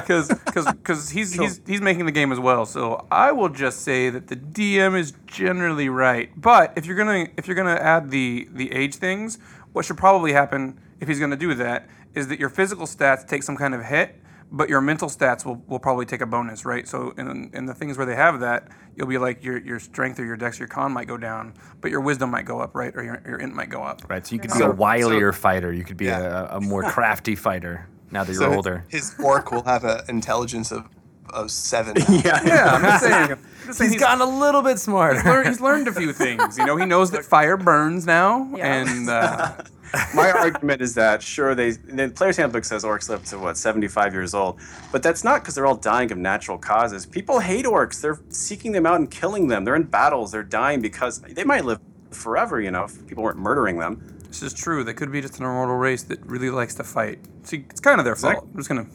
because 0.01 0.29
because 0.77 1.11
he's 1.11 1.33
he's 1.35 1.61
he's 1.67 1.81
making 1.81 2.07
the 2.07 2.13
game 2.13 2.31
as 2.33 2.39
well. 2.39 2.65
So 2.67 3.07
I 3.11 3.33
will 3.33 3.49
just 3.49 3.81
say 3.81 4.09
that 4.11 4.29
the 4.29 4.37
DM 4.37 4.97
is 4.97 5.13
generally 5.27 5.89
right. 5.89 6.31
But 6.41 6.73
if 6.77 6.87
you're 6.87 6.97
gonna 6.97 7.27
if 7.37 7.47
you're 7.47 7.57
gonna 7.57 7.73
add 7.75 8.11
the 8.11 8.49
the 8.53 8.73
age 8.73 8.95
things, 8.97 9.39
what 9.73 9.85
should 9.85 9.97
probably 9.97 10.33
happen 10.33 10.79
if 11.01 11.09
he's 11.09 11.19
gonna 11.19 11.37
do 11.37 11.55
that 11.55 11.89
is 12.15 12.29
that 12.29 12.39
your 12.39 12.49
physical 12.49 12.87
stats 12.87 13.27
take 13.27 13.43
some 13.43 13.57
kind 13.57 13.75
of 13.75 13.85
hit, 13.85 14.21
but 14.53 14.69
your 14.69 14.81
mental 14.81 15.09
stats 15.09 15.45
will, 15.45 15.57
will 15.67 15.79
probably 15.79 16.07
take 16.07 16.21
a 16.21 16.27
bonus, 16.27 16.65
right? 16.65 16.87
So 16.87 17.13
in 17.19 17.51
in 17.55 17.67
the 17.67 17.75
things 17.75 17.97
where 17.97 18.07
they 18.07 18.15
have 18.15 18.41
that, 18.41 18.69
you'll 18.97 19.07
be 19.09 19.19
like 19.19 19.43
your 19.43 19.59
your 19.59 19.81
strength 19.81 20.19
or 20.21 20.25
your 20.25 20.37
dex, 20.37 20.59
or 20.59 20.63
your 20.65 20.69
con 20.69 20.93
might 20.93 21.09
go 21.09 21.17
down, 21.17 21.55
but 21.81 21.91
your 21.91 22.01
wisdom 22.01 22.31
might 22.31 22.45
go 22.45 22.61
up, 22.61 22.75
right? 22.75 22.95
Or 22.95 23.03
your 23.03 23.21
your 23.27 23.39
int 23.39 23.55
might 23.55 23.71
go 23.71 23.83
up. 23.83 24.03
Right, 24.09 24.25
so 24.27 24.35
you 24.35 24.41
could 24.41 24.53
be 24.53 24.59
So- 24.59 24.71
a 24.71 24.75
wilier 24.75 25.35
fighter. 25.35 25.73
You 25.73 25.85
could 25.85 25.97
be 25.97 26.07
Yeah. 26.07 26.49
a, 26.53 26.59
a 26.59 26.61
more 26.61 26.83
crafty 26.85 27.35
fighter 27.35 27.89
now 28.11 28.23
that 28.23 28.33
you're 28.33 28.43
So 28.43 28.55
older. 28.55 28.85
his 28.89 29.15
orc 29.23 29.51
will 29.51 29.65
have 29.65 29.83
an 29.85 30.03
intelligence 30.09 30.71
of 30.71 30.89
of 31.35 31.51
seven. 31.51 31.97
Yeah. 32.09 32.41
Yeah, 32.45 32.65
I'm 32.75 32.83
just 32.83 33.03
saying. 33.05 33.33
I'm 33.33 33.39
just 33.67 33.79
saying 33.79 33.93
He's 33.93 34.01
gotten 34.01 34.21
a 34.21 34.39
little 34.39 34.63
bit 34.63 34.79
smarter. 34.79 35.23
learned, 35.23 35.49
he's 35.49 35.61
learned 35.61 35.89
a 35.89 35.93
few 35.93 36.13
things. 36.13 36.57
You 36.59 36.65
know, 36.67 36.77
he 36.77 36.87
knows 36.87 37.11
that 37.13 37.25
fire 37.25 37.57
burns 37.57 38.07
now, 38.07 38.51
Yeah. 38.57 38.75
and 38.83 39.09
uh, 39.11 39.53
My 40.15 40.33
argument 40.33 40.83
is 40.83 40.95
that 40.95 41.23
sure 41.23 41.55
they 41.55 41.71
the 41.73 42.09
player's 42.09 42.37
handbook 42.37 42.65
says 42.65 42.83
orcs 42.83 43.09
live 43.09 43.25
to 43.27 43.39
what 43.39 43.57
75 43.57 44.13
years 44.13 44.35
old, 44.35 44.59
but 44.91 45.03
that's 45.05 45.23
not 45.23 45.41
because 45.43 45.55
they're 45.55 45.67
all 45.67 45.77
dying 45.77 46.11
of 46.11 46.19
natural 46.19 46.59
causes. 46.59 47.07
People 47.07 47.39
hate 47.39 47.65
orcs. 47.65 48.01
They're 48.01 48.19
seeking 48.29 48.73
them 48.73 48.87
out 48.87 48.97
and 48.97 49.09
killing 49.11 49.47
them. 49.49 49.65
They're 49.65 49.77
in 49.77 49.85
battles. 49.85 50.33
They're 50.33 50.43
dying 50.43 50.81
because 50.83 51.21
they 51.21 51.45
might 51.45 51.65
live 51.65 51.79
forever. 52.11 52.61
You 52.61 52.73
know, 52.73 52.85
if 52.85 53.07
people 53.07 53.23
weren't 53.23 53.39
murdering 53.39 53.79
them. 53.79 54.03
this 54.27 54.43
is 54.43 54.53
true. 54.53 54.83
They 54.83 54.95
could 54.95 55.13
be 55.13 55.21
just 55.21 55.39
an 55.39 55.45
immortal 55.45 55.77
race 55.77 56.03
that 56.05 56.25
really 56.27 56.51
likes 56.51 56.75
to 56.77 56.85
fight. 56.85 57.21
See, 57.45 57.65
it's 57.71 57.81
kind 57.81 58.01
of 58.01 58.05
their 58.05 58.17
fault. 58.17 58.33
Exactly. 58.35 58.51
I'm 58.53 58.57
just 58.59 58.69
gonna. 58.69 58.87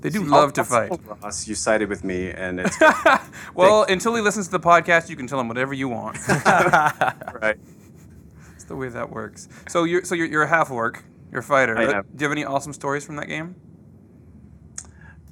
They 0.00 0.08
do 0.08 0.22
oh, 0.22 0.26
love 0.26 0.52
to 0.54 0.64
fight. 0.64 0.92
Ross, 1.22 1.46
you 1.46 1.54
sided 1.54 1.88
with 1.88 2.04
me, 2.04 2.30
and 2.30 2.60
it's 2.60 2.76
Well, 3.54 3.84
until 3.84 4.14
he 4.14 4.22
listens 4.22 4.46
to 4.46 4.52
the 4.52 4.60
podcast, 4.60 5.10
you 5.10 5.16
can 5.16 5.26
tell 5.26 5.38
him 5.38 5.48
whatever 5.48 5.74
you 5.74 5.88
want. 5.88 6.16
right. 6.28 7.58
That's 8.50 8.64
the 8.64 8.76
way 8.76 8.88
that 8.88 9.10
works. 9.10 9.48
So 9.68 9.84
you're 9.84 10.04
so 10.04 10.14
you're, 10.14 10.26
you're 10.26 10.42
a 10.42 10.48
half 10.48 10.70
orc. 10.70 11.04
You're 11.30 11.40
a 11.40 11.44
fighter. 11.44 11.74
Do 11.74 11.82
you 11.82 12.24
have 12.24 12.32
any 12.32 12.44
awesome 12.44 12.72
stories 12.72 13.04
from 13.04 13.16
that 13.16 13.28
game? 13.28 13.54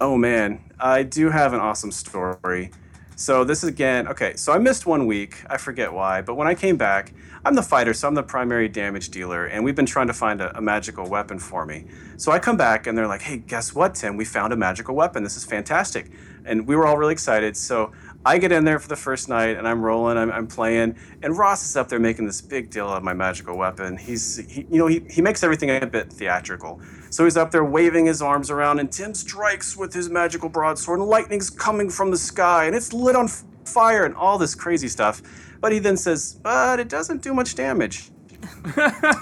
Oh 0.00 0.16
man, 0.16 0.60
I 0.78 1.02
do 1.02 1.30
have 1.30 1.54
an 1.54 1.60
awesome 1.60 1.90
story. 1.90 2.70
So 3.16 3.44
this 3.44 3.64
is 3.64 3.70
again 3.70 4.06
okay. 4.08 4.36
So 4.36 4.52
I 4.52 4.58
missed 4.58 4.86
one 4.86 5.06
week. 5.06 5.42
I 5.48 5.56
forget 5.56 5.92
why, 5.92 6.20
but 6.20 6.34
when 6.34 6.46
I 6.46 6.54
came 6.54 6.76
back, 6.76 7.14
I'm 7.48 7.54
the 7.54 7.62
fighter, 7.62 7.94
so 7.94 8.06
I'm 8.06 8.14
the 8.14 8.22
primary 8.22 8.68
damage 8.68 9.08
dealer, 9.08 9.46
and 9.46 9.64
we've 9.64 9.74
been 9.74 9.86
trying 9.86 10.08
to 10.08 10.12
find 10.12 10.42
a, 10.42 10.54
a 10.58 10.60
magical 10.60 11.08
weapon 11.08 11.38
for 11.38 11.64
me. 11.64 11.86
So 12.18 12.30
I 12.30 12.38
come 12.38 12.58
back, 12.58 12.86
and 12.86 12.96
they're 12.96 13.06
like, 13.06 13.22
"Hey, 13.22 13.38
guess 13.38 13.74
what, 13.74 13.94
Tim? 13.94 14.18
We 14.18 14.26
found 14.26 14.52
a 14.52 14.56
magical 14.56 14.94
weapon. 14.94 15.22
This 15.22 15.34
is 15.34 15.46
fantastic!" 15.46 16.10
And 16.44 16.66
we 16.66 16.76
were 16.76 16.86
all 16.86 16.98
really 16.98 17.14
excited. 17.14 17.56
So 17.56 17.92
I 18.22 18.36
get 18.36 18.52
in 18.52 18.66
there 18.66 18.78
for 18.78 18.88
the 18.88 18.96
first 18.96 19.30
night, 19.30 19.56
and 19.56 19.66
I'm 19.66 19.80
rolling, 19.80 20.18
I'm, 20.18 20.30
I'm 20.30 20.46
playing, 20.46 20.96
and 21.22 21.38
Ross 21.38 21.64
is 21.64 21.74
up 21.74 21.88
there 21.88 21.98
making 21.98 22.26
this 22.26 22.42
big 22.42 22.68
deal 22.68 22.86
of 22.86 23.02
my 23.02 23.14
magical 23.14 23.56
weapon. 23.56 23.96
He's, 23.96 24.36
he, 24.36 24.66
you 24.70 24.76
know, 24.76 24.86
he, 24.86 25.02
he 25.08 25.22
makes 25.22 25.42
everything 25.42 25.70
a 25.70 25.86
bit 25.86 26.12
theatrical. 26.12 26.82
So 27.08 27.24
he's 27.24 27.38
up 27.38 27.50
there 27.50 27.64
waving 27.64 28.04
his 28.04 28.20
arms 28.20 28.50
around, 28.50 28.78
and 28.78 28.92
Tim 28.92 29.14
strikes 29.14 29.74
with 29.74 29.94
his 29.94 30.10
magical 30.10 30.50
broadsword, 30.50 30.98
and 30.98 31.08
lightning's 31.08 31.48
coming 31.48 31.88
from 31.88 32.10
the 32.10 32.18
sky, 32.18 32.66
and 32.66 32.76
it's 32.76 32.92
lit 32.92 33.16
on 33.16 33.26
fire, 33.64 34.04
and 34.04 34.14
all 34.14 34.36
this 34.36 34.54
crazy 34.54 34.88
stuff. 34.88 35.22
But 35.60 35.72
he 35.72 35.78
then 35.78 35.96
says, 35.96 36.38
but 36.42 36.80
it 36.80 36.88
doesn't 36.88 37.22
do 37.22 37.34
much 37.34 37.54
damage. 37.54 38.10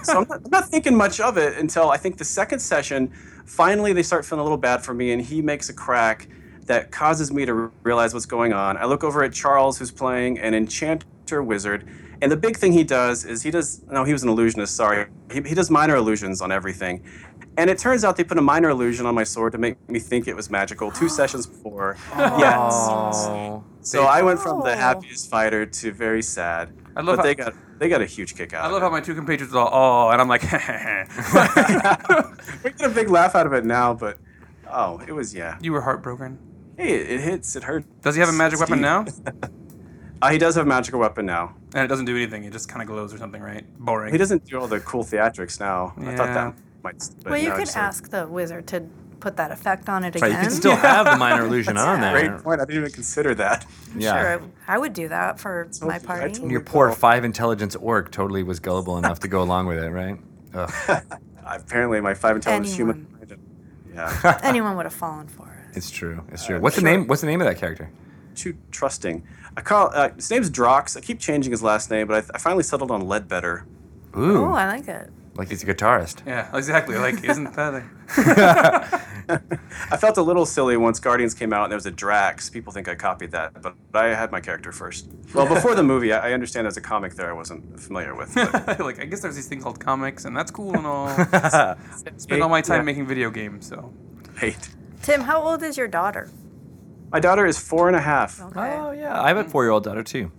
so 0.02 0.18
I'm 0.20 0.28
not, 0.28 0.40
I'm 0.44 0.50
not 0.50 0.68
thinking 0.68 0.96
much 0.96 1.20
of 1.20 1.38
it 1.38 1.56
until 1.58 1.90
I 1.90 1.96
think 1.96 2.18
the 2.18 2.24
second 2.24 2.58
session, 2.58 3.12
finally 3.46 3.92
they 3.92 4.02
start 4.02 4.24
feeling 4.24 4.40
a 4.40 4.42
little 4.42 4.58
bad 4.58 4.82
for 4.82 4.94
me, 4.94 5.12
and 5.12 5.22
he 5.22 5.40
makes 5.40 5.68
a 5.68 5.72
crack 5.72 6.28
that 6.66 6.90
causes 6.90 7.32
me 7.32 7.46
to 7.46 7.72
realize 7.82 8.12
what's 8.12 8.26
going 8.26 8.52
on. 8.52 8.76
I 8.76 8.84
look 8.84 9.04
over 9.04 9.22
at 9.22 9.32
Charles, 9.32 9.78
who's 9.78 9.90
playing 9.90 10.38
an 10.38 10.54
enchanter 10.54 11.42
wizard, 11.42 11.88
and 12.22 12.32
the 12.32 12.36
big 12.36 12.56
thing 12.56 12.72
he 12.72 12.84
does 12.84 13.24
is 13.24 13.42
he 13.42 13.50
does, 13.50 13.82
no, 13.90 14.04
he 14.04 14.12
was 14.12 14.22
an 14.22 14.28
illusionist, 14.28 14.74
sorry. 14.74 15.06
He, 15.30 15.42
he 15.42 15.54
does 15.54 15.70
minor 15.70 15.96
illusions 15.96 16.40
on 16.40 16.50
everything. 16.50 17.04
And 17.58 17.68
it 17.70 17.78
turns 17.78 18.04
out 18.04 18.16
they 18.16 18.24
put 18.24 18.38
a 18.38 18.42
minor 18.42 18.70
illusion 18.70 19.06
on 19.06 19.14
my 19.14 19.24
sword 19.24 19.52
to 19.52 19.58
make 19.58 19.88
me 19.88 19.98
think 19.98 20.26
it 20.28 20.34
was 20.34 20.50
magical 20.50 20.90
two 20.90 21.08
sessions 21.20 21.46
before. 21.46 21.96
Yes. 22.16 22.72
Oh. 22.72 23.64
So 23.86 24.02
I 24.02 24.22
went 24.22 24.40
from 24.40 24.60
Oh. 24.60 24.64
the 24.64 24.74
happiest 24.74 25.30
fighter 25.30 25.64
to 25.64 25.92
very 25.92 26.22
sad. 26.22 26.72
I 26.96 27.02
love 27.02 27.18
but 27.18 27.22
they 27.22 27.36
got 27.36 27.54
they 27.78 27.88
got 27.88 28.02
a 28.02 28.06
huge 28.06 28.34
kick 28.36 28.52
out. 28.52 28.64
I 28.64 28.66
of 28.66 28.72
love 28.72 28.82
it. 28.82 28.86
how 28.86 28.90
my 28.90 29.00
two 29.00 29.14
compatriots 29.14 29.54
are 29.54 29.68
all, 29.68 30.08
oh, 30.08 30.10
and 30.10 30.20
I'm 30.20 30.28
like, 30.28 30.42
we 32.64 32.70
get 32.72 32.90
a 32.90 32.94
big 32.94 33.10
laugh 33.10 33.34
out 33.36 33.46
of 33.46 33.52
it 33.52 33.64
now, 33.64 33.94
but 33.94 34.18
oh, 34.70 35.00
it 35.06 35.12
was 35.12 35.34
yeah. 35.34 35.56
you 35.60 35.72
were 35.72 35.82
heartbroken. 35.82 36.38
Hey, 36.76 36.94
it, 36.94 37.10
it 37.10 37.20
hits. 37.20 37.54
It 37.54 37.62
hurts. 37.62 37.86
Does 38.02 38.16
he 38.16 38.20
have 38.20 38.28
a 38.28 38.32
magic 38.32 38.58
weapon 38.60 38.80
now? 38.80 39.04
Uh, 40.22 40.30
he 40.30 40.38
does 40.38 40.54
have 40.54 40.64
a 40.64 40.68
magical 40.68 40.98
weapon 40.98 41.26
now. 41.26 41.54
And 41.74 41.84
it 41.84 41.88
doesn't 41.88 42.06
do 42.06 42.16
anything. 42.16 42.44
It 42.44 42.50
just 42.50 42.70
kind 42.70 42.80
of 42.80 42.88
glows 42.88 43.12
or 43.12 43.18
something, 43.18 43.42
right? 43.42 43.66
Boring. 43.78 44.12
He 44.12 44.18
doesn't 44.18 44.46
do 44.46 44.58
all 44.58 44.66
the 44.66 44.80
cool 44.80 45.04
theatrics 45.04 45.60
now. 45.60 45.92
Yeah. 46.00 46.10
I 46.10 46.16
thought 46.16 46.32
that 46.32 46.54
might. 46.82 47.06
But 47.22 47.32
well, 47.32 47.38
you 47.38 47.50
no, 47.50 47.54
could 47.56 47.64
it's 47.64 47.76
like- 47.76 47.84
ask 47.84 48.08
the 48.08 48.26
wizard 48.26 48.66
to 48.68 48.86
put 49.26 49.36
that 49.38 49.50
effect 49.50 49.88
on 49.88 50.04
it 50.04 50.14
Right, 50.14 50.30
again. 50.30 50.44
you 50.44 50.48
can 50.50 50.56
still 50.56 50.76
have 50.76 51.04
the 51.06 51.16
minor 51.26 51.46
illusion 51.46 51.76
on 51.76 52.00
there. 52.00 52.12
Great 52.28 52.44
point. 52.44 52.60
I 52.60 52.64
didn't 52.64 52.80
even 52.82 52.92
consider 52.92 53.34
that. 53.34 53.66
Yeah. 53.96 54.36
Sure, 54.38 54.42
I 54.68 54.78
would 54.78 54.92
do 54.92 55.08
that 55.08 55.40
for 55.40 55.68
my 55.82 55.96
I 55.96 55.98
party. 55.98 56.32
totally- 56.34 56.52
Your 56.52 56.60
poor 56.60 56.92
five 56.92 57.24
intelligence 57.24 57.74
orc 57.74 58.12
totally 58.12 58.44
was 58.44 58.60
gullible 58.60 58.98
enough 58.98 59.18
to 59.20 59.28
go 59.28 59.42
along 59.42 59.66
with 59.66 59.82
it, 59.82 59.90
right? 59.90 60.16
Apparently, 61.44 62.00
my 62.00 62.14
five 62.14 62.36
intelligence 62.36 62.76
human. 62.76 63.06
Yeah, 63.92 64.38
Anyone 64.44 64.76
would 64.76 64.86
have 64.86 64.94
fallen 64.94 65.26
for 65.26 65.48
it. 65.70 65.76
it's 65.76 65.90
true. 65.90 66.22
It's 66.30 66.46
true. 66.46 66.60
What's 66.60 66.76
the 66.76 66.82
name? 66.82 67.08
What's 67.08 67.22
the 67.22 67.26
name 67.26 67.40
of 67.40 67.46
that 67.48 67.56
character? 67.58 67.90
too 68.36 68.54
trusting. 68.70 69.26
I 69.56 69.62
call 69.62 69.90
uh, 69.94 70.10
his 70.14 70.30
name's 70.30 70.50
Drox. 70.50 70.94
I 70.96 71.00
keep 71.00 71.18
changing 71.18 71.50
his 71.50 71.62
last 71.62 71.90
name, 71.90 72.06
but 72.06 72.22
I, 72.30 72.34
I 72.34 72.38
finally 72.38 72.62
settled 72.62 72.90
on 72.90 73.00
Ledbetter. 73.08 73.64
Ooh, 74.16 74.44
Oh, 74.44 74.52
I 74.52 74.66
like 74.66 74.86
it. 74.88 75.10
Like 75.36 75.48
he's 75.48 75.62
a 75.62 75.66
guitarist. 75.66 76.26
yeah, 76.26 76.54
exactly. 76.56 76.96
Like, 76.96 77.22
isn't 77.24 77.52
that 77.54 77.74
a... 77.74 79.02
I 79.90 79.96
felt 79.96 80.16
a 80.16 80.22
little 80.22 80.46
silly 80.46 80.76
once 80.76 81.00
Guardians 81.00 81.34
came 81.34 81.52
out 81.52 81.64
and 81.64 81.72
there 81.72 81.76
was 81.76 81.86
a 81.86 81.90
Drax. 81.90 82.48
People 82.48 82.72
think 82.72 82.88
I 82.88 82.94
copied 82.94 83.32
that, 83.32 83.60
but, 83.60 83.74
but 83.90 84.04
I 84.04 84.14
had 84.14 84.30
my 84.30 84.40
character 84.40 84.72
first. 84.72 85.08
Well, 85.34 85.46
before 85.46 85.74
the 85.74 85.82
movie, 85.82 86.12
I, 86.12 86.30
I 86.30 86.32
understand 86.32 86.64
there's 86.64 86.76
a 86.76 86.80
comic 86.80 87.14
there 87.14 87.28
I 87.28 87.32
wasn't 87.32 87.78
familiar 87.78 88.14
with. 88.14 88.34
but- 88.34 88.80
like, 88.80 89.00
I 89.00 89.04
guess 89.04 89.20
there's 89.20 89.36
these 89.36 89.48
things 89.48 89.62
called 89.64 89.80
comics, 89.80 90.24
and 90.24 90.36
that's 90.36 90.50
cool 90.50 90.74
and 90.76 90.86
all. 90.86 91.08
Spend 92.16 92.42
all 92.42 92.48
my 92.48 92.60
time 92.62 92.78
Yeah. 92.78 92.82
making 92.82 93.06
video 93.06 93.30
games, 93.30 93.66
so. 93.66 93.92
Wait. 94.40 94.68
Tim, 95.02 95.22
how 95.22 95.42
old 95.42 95.62
is 95.62 95.76
your 95.76 95.88
daughter? 95.88 96.28
My 97.10 97.20
daughter 97.20 97.46
is 97.46 97.58
four 97.58 97.88
and 97.88 97.96
a 97.96 98.00
half. 98.00 98.40
Okay. 98.40 98.74
Oh 98.76 98.90
yeah, 98.90 99.20
I 99.20 99.28
have 99.28 99.36
a 99.36 99.44
mm. 99.44 99.50
four-year-old 99.50 99.84
daughter 99.84 100.02
too. 100.02 100.32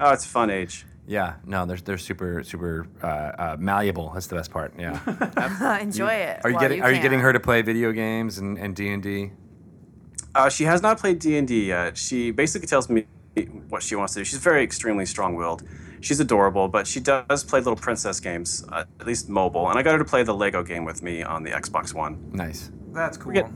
Oh, 0.00 0.10
it's 0.10 0.24
a 0.24 0.28
fun 0.28 0.50
age. 0.50 0.86
Yeah, 1.06 1.34
no, 1.44 1.66
they're 1.66 1.76
they're 1.78 1.98
super 1.98 2.42
super 2.44 2.86
uh, 3.02 3.06
uh, 3.06 3.56
malleable. 3.58 4.10
That's 4.14 4.28
the 4.28 4.36
best 4.36 4.50
part. 4.50 4.72
Yeah. 4.78 4.98
Enjoy 5.80 6.12
it. 6.12 6.40
Are 6.44 6.50
you 6.50 6.54
while 6.56 6.62
getting 6.62 6.82
Are 6.82 6.92
you 6.92 7.02
getting 7.02 7.20
her 7.20 7.32
to 7.32 7.40
play 7.40 7.62
video 7.62 7.92
games 7.92 8.38
and 8.38 8.56
and 8.58 8.74
D 8.76 8.88
and 8.92 9.02
D? 9.02 9.32
Uh, 10.34 10.48
she 10.48 10.64
has 10.64 10.80
not 10.80 10.98
played 10.98 11.18
D 11.18 11.36
and 11.36 11.46
D 11.46 11.66
yet. 11.66 11.98
She 11.98 12.30
basically 12.30 12.66
tells 12.68 12.88
me 12.88 13.06
what 13.68 13.82
she 13.82 13.94
wants 13.96 14.14
to 14.14 14.20
do. 14.20 14.24
She's 14.24 14.38
very 14.38 14.62
extremely 14.62 15.04
strong-willed. 15.06 15.62
She's 16.00 16.20
adorable, 16.20 16.68
but 16.68 16.86
she 16.86 17.00
does 17.00 17.44
play 17.44 17.60
little 17.60 17.76
princess 17.76 18.18
games, 18.20 18.64
uh, 18.70 18.84
at 19.00 19.06
least 19.06 19.28
mobile. 19.28 19.68
And 19.70 19.78
I 19.78 19.82
got 19.82 19.92
her 19.92 19.98
to 19.98 20.04
play 20.04 20.22
the 20.22 20.34
Lego 20.34 20.62
game 20.62 20.84
with 20.84 21.02
me 21.02 21.22
on 21.22 21.42
the 21.42 21.50
Xbox 21.50 21.92
One. 21.94 22.30
Nice. 22.32 22.70
That's 22.92 23.16
cool. 23.16 23.32
get- 23.32 23.50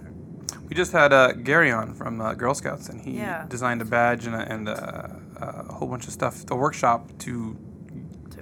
We 0.68 0.74
just 0.74 0.92
had 0.92 1.12
uh, 1.12 1.32
Gary 1.32 1.70
on 1.70 1.94
from 1.94 2.20
uh, 2.20 2.34
Girl 2.34 2.54
Scouts, 2.54 2.88
and 2.88 3.00
he 3.00 3.12
Yeah. 3.18 3.46
designed 3.48 3.80
a 3.82 3.84
badge 3.84 4.26
and, 4.26 4.34
a, 4.36 4.52
and 4.52 4.68
a, 4.68 5.20
a 5.40 5.72
whole 5.72 5.88
bunch 5.88 6.06
of 6.06 6.12
stuff, 6.12 6.44
a 6.50 6.56
workshop 6.56 7.10
to 7.20 7.56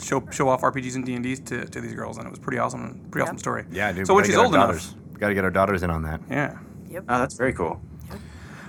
show 0.01 0.22
show 0.30 0.49
off 0.49 0.62
RPGs 0.62 0.97
and 0.97 1.05
D 1.05 1.14
and 1.14 1.22
D's 1.22 1.40
to, 1.40 1.64
to 1.66 1.80
these 1.80 1.95
girls, 1.95 2.18
and 2.18 2.26
it 2.26 2.30
was 2.30 2.38
pretty 2.38 2.59
awesome, 2.59 3.07
pretty 3.11 3.24
awesome 3.24 3.38
story. 3.38 3.64
Yeah, 3.70 3.92
dude. 3.92 4.07
So 4.07 4.14
when 4.14 4.24
she's 4.24 4.34
get 4.34 4.45
old 4.45 4.55
enough, 4.55 4.68
daughters. 4.68 4.95
We 5.12 5.18
got 5.20 5.28
to 5.28 5.34
get 5.34 5.45
our 5.45 5.51
daughters 5.51 5.82
in 5.82 5.90
on 5.90 6.03
that. 6.03 6.20
yeah. 6.30 6.59
Oh, 6.97 7.18
that's 7.18 7.34
very 7.34 7.53
cool. 7.53 7.80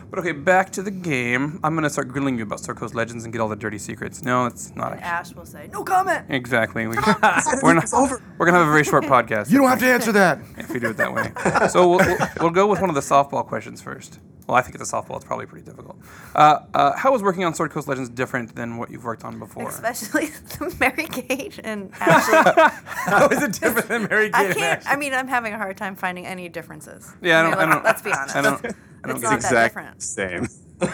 But 0.09 0.19
okay, 0.19 0.31
back 0.31 0.71
to 0.73 0.83
the 0.83 0.91
game. 0.91 1.59
I'm 1.63 1.75
gonna 1.75 1.89
start 1.89 2.07
grilling 2.07 2.37
you 2.37 2.43
about 2.43 2.59
Sword 2.59 2.77
Coast 2.77 2.95
Legends 2.95 3.23
and 3.25 3.33
get 3.33 3.41
all 3.41 3.49
the 3.49 3.55
dirty 3.55 3.79
secrets. 3.79 4.23
No, 4.23 4.45
it's 4.45 4.73
not 4.75 4.93
And 4.93 5.01
actually. 5.01 5.31
Ash 5.31 5.35
will 5.35 5.45
say, 5.45 5.69
"No 5.73 5.83
comment." 5.83 6.25
Exactly. 6.29 6.87
We, 6.87 6.95
we're 7.63 7.73
not. 7.73 7.91
We're 8.37 8.45
gonna 8.45 8.59
have 8.59 8.67
a 8.67 8.71
very 8.71 8.83
short 8.83 9.03
podcast. 9.15 9.51
You 9.51 9.57
don't 9.57 9.67
have 9.67 9.79
to 9.79 9.87
answer 9.87 10.11
that. 10.13 10.39
if 10.57 10.69
we 10.71 10.79
do 10.79 10.91
it 10.91 10.97
that 10.97 11.13
way. 11.13 11.31
So 11.69 11.89
we'll, 11.89 11.99
we'll, 11.99 12.17
we'll 12.39 12.49
go 12.51 12.67
with 12.67 12.79
one 12.81 12.89
of 12.89 12.95
the 12.95 13.01
softball 13.01 13.45
questions 13.45 13.81
first. 13.81 14.19
Well, 14.47 14.55
I 14.55 14.61
think 14.61 14.75
it's 14.75 14.91
a 14.91 14.95
softball. 14.95 15.15
It's 15.15 15.25
probably 15.25 15.47
pretty 15.47 15.65
difficult. 15.65 15.97
Uh, 16.35 16.59
uh, 16.73 16.95
how 16.95 17.15
is 17.15 17.23
working 17.23 17.43
on 17.45 17.55
Sword 17.55 17.71
Coast 17.71 17.87
Legends 17.87 18.09
different 18.09 18.55
than 18.55 18.77
what 18.77 18.91
you've 18.91 19.03
worked 19.03 19.23
on 19.23 19.39
before? 19.39 19.67
Especially 19.67 20.25
the 20.59 20.75
Mary 20.79 21.07
Kate 21.07 21.59
and 21.63 21.91
Ashley. 21.99 22.71
How 22.83 23.27
is 23.27 23.41
it 23.41 23.53
different 23.53 23.87
than 23.87 24.03
Mary 24.03 24.27
Cage? 24.27 24.35
I 24.35 24.43
and 24.45 24.55
can't. 24.55 24.79
Ashley? 24.81 24.91
I 24.91 24.95
mean, 24.97 25.13
I'm 25.13 25.27
having 25.27 25.53
a 25.53 25.57
hard 25.57 25.77
time 25.77 25.95
finding 25.95 26.27
any 26.27 26.47
differences. 26.49 27.11
Yeah, 27.21 27.39
I 27.39 27.43
don't. 27.43 27.53
I 27.53 27.57
let's, 27.57 27.73
don't 27.73 27.83
let's 27.83 28.01
be 28.03 28.11
honest. 28.11 28.35
I 28.35 28.41
don't. 28.41 28.65
I 28.65 29.07
don't 29.07 29.15
It's 29.17 29.21
get 29.21 29.29
not 29.31 29.39
it. 29.39 29.53
that 29.53 29.63
different. 29.67 30.01
same. 30.03 30.47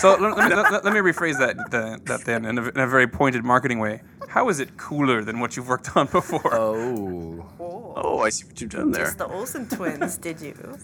So 0.00 0.16
let, 0.16 0.36
let 0.36 0.48
me, 0.48 0.54
let, 0.56 0.84
let 0.84 0.94
me 0.94 1.00
rephrase 1.00 1.38
that 1.38 1.56
the, 1.70 2.00
that 2.04 2.24
then 2.24 2.46
in 2.46 2.56
a, 2.56 2.62
in 2.68 2.78
a 2.78 2.86
very 2.86 3.06
pointed 3.06 3.44
marketing 3.44 3.78
way. 3.80 4.00
How 4.28 4.48
is 4.48 4.58
it 4.58 4.78
cooler 4.78 5.22
than 5.22 5.40
what 5.40 5.56
you've 5.56 5.68
worked 5.68 5.94
on 5.94 6.06
before? 6.06 6.54
Oh. 6.54 7.46
Oh, 7.60 7.92
oh 7.96 8.18
I 8.20 8.30
see 8.30 8.46
what 8.46 8.58
you've 8.60 8.70
done 8.70 8.90
there. 8.92 9.04
It's 9.04 9.14
the 9.16 9.26
Olsen 9.26 9.68
twins, 9.68 10.16
did 10.16 10.40
you? 10.40 10.78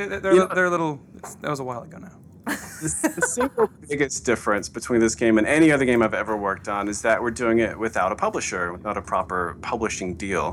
They, 0.00 0.18
they're, 0.18 0.20
they're, 0.20 0.46
they're 0.46 0.64
a 0.66 0.70
little. 0.70 1.00
That 1.42 1.50
was 1.50 1.60
a 1.60 1.64
while 1.64 1.82
ago 1.82 1.98
now. 1.98 2.16
the 2.46 3.26
single 3.26 3.70
biggest 3.88 4.24
difference 4.24 4.68
between 4.68 5.00
this 5.00 5.14
game 5.14 5.36
and 5.36 5.46
any 5.46 5.70
other 5.70 5.84
game 5.84 6.02
I've 6.02 6.14
ever 6.14 6.36
worked 6.36 6.68
on 6.68 6.88
is 6.88 7.02
that 7.02 7.20
we're 7.22 7.30
doing 7.30 7.58
it 7.58 7.78
without 7.78 8.12
a 8.12 8.16
publisher, 8.16 8.72
without 8.72 8.96
a 8.96 9.02
proper 9.02 9.58
publishing 9.60 10.14
deal, 10.14 10.52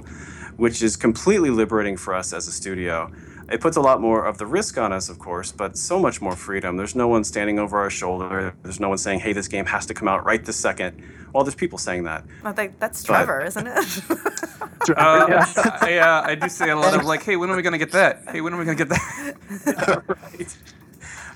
which 0.58 0.84
is 0.84 0.98
completely 0.98 1.50
liberating 1.50 1.96
for 1.96 2.14
us 2.14 2.34
as 2.34 2.48
a 2.48 2.52
studio. 2.52 3.10
It 3.50 3.62
puts 3.62 3.78
a 3.78 3.82
lot 3.82 4.02
more 4.02 4.26
of 4.26 4.38
the 4.38 4.46
risk 4.46 4.78
on 4.78 4.92
us, 4.92 5.08
of 5.10 5.20
course, 5.20 5.52
but 5.52 5.78
so 5.78 6.00
much 6.00 6.22
more 6.22 6.36
freedom. 6.36 6.76
There's 6.76 6.96
no 6.96 7.08
one 7.08 7.24
standing 7.24 7.60
over 7.60 7.78
our 7.78 7.90
shoulder. 7.90 8.54
There's 8.64 8.80
no 8.80 8.90
one 8.90 8.98
saying, 8.98 9.22
hey, 9.22 9.32
this 9.32 9.48
game 9.48 9.66
has 9.66 9.86
to 9.86 9.94
come 9.94 10.08
out 10.08 10.26
right 10.26 10.44
this 10.44 10.58
second. 10.58 11.02
Well, 11.34 11.44
there's 11.44 11.56
people 11.56 11.78
saying 11.78 12.04
that. 12.04 12.26
I 12.44 12.52
think 12.52 12.80
that's 12.80 13.04
Trevor, 13.04 13.44
isn't 13.46 13.68
it? 13.68 14.02
Uh, 14.96 15.44
I, 15.82 15.98
uh, 15.98 16.22
I 16.28 16.36
do 16.36 16.48
say 16.48 16.70
a 16.70 16.76
lot 16.76 16.94
of 16.94 17.04
like, 17.12 17.24
hey, 17.24 17.36
when 17.36 17.50
are 17.50 17.56
we 17.56 17.62
gonna 17.62 17.78
get 17.78 17.92
that? 17.92 18.24
Hey, 18.30 18.42
when 18.42 18.54
are 18.54 18.58
we 18.58 18.64
gonna 18.64 18.78
get 18.78 18.90
that? 18.90 20.04
right. 20.08 20.58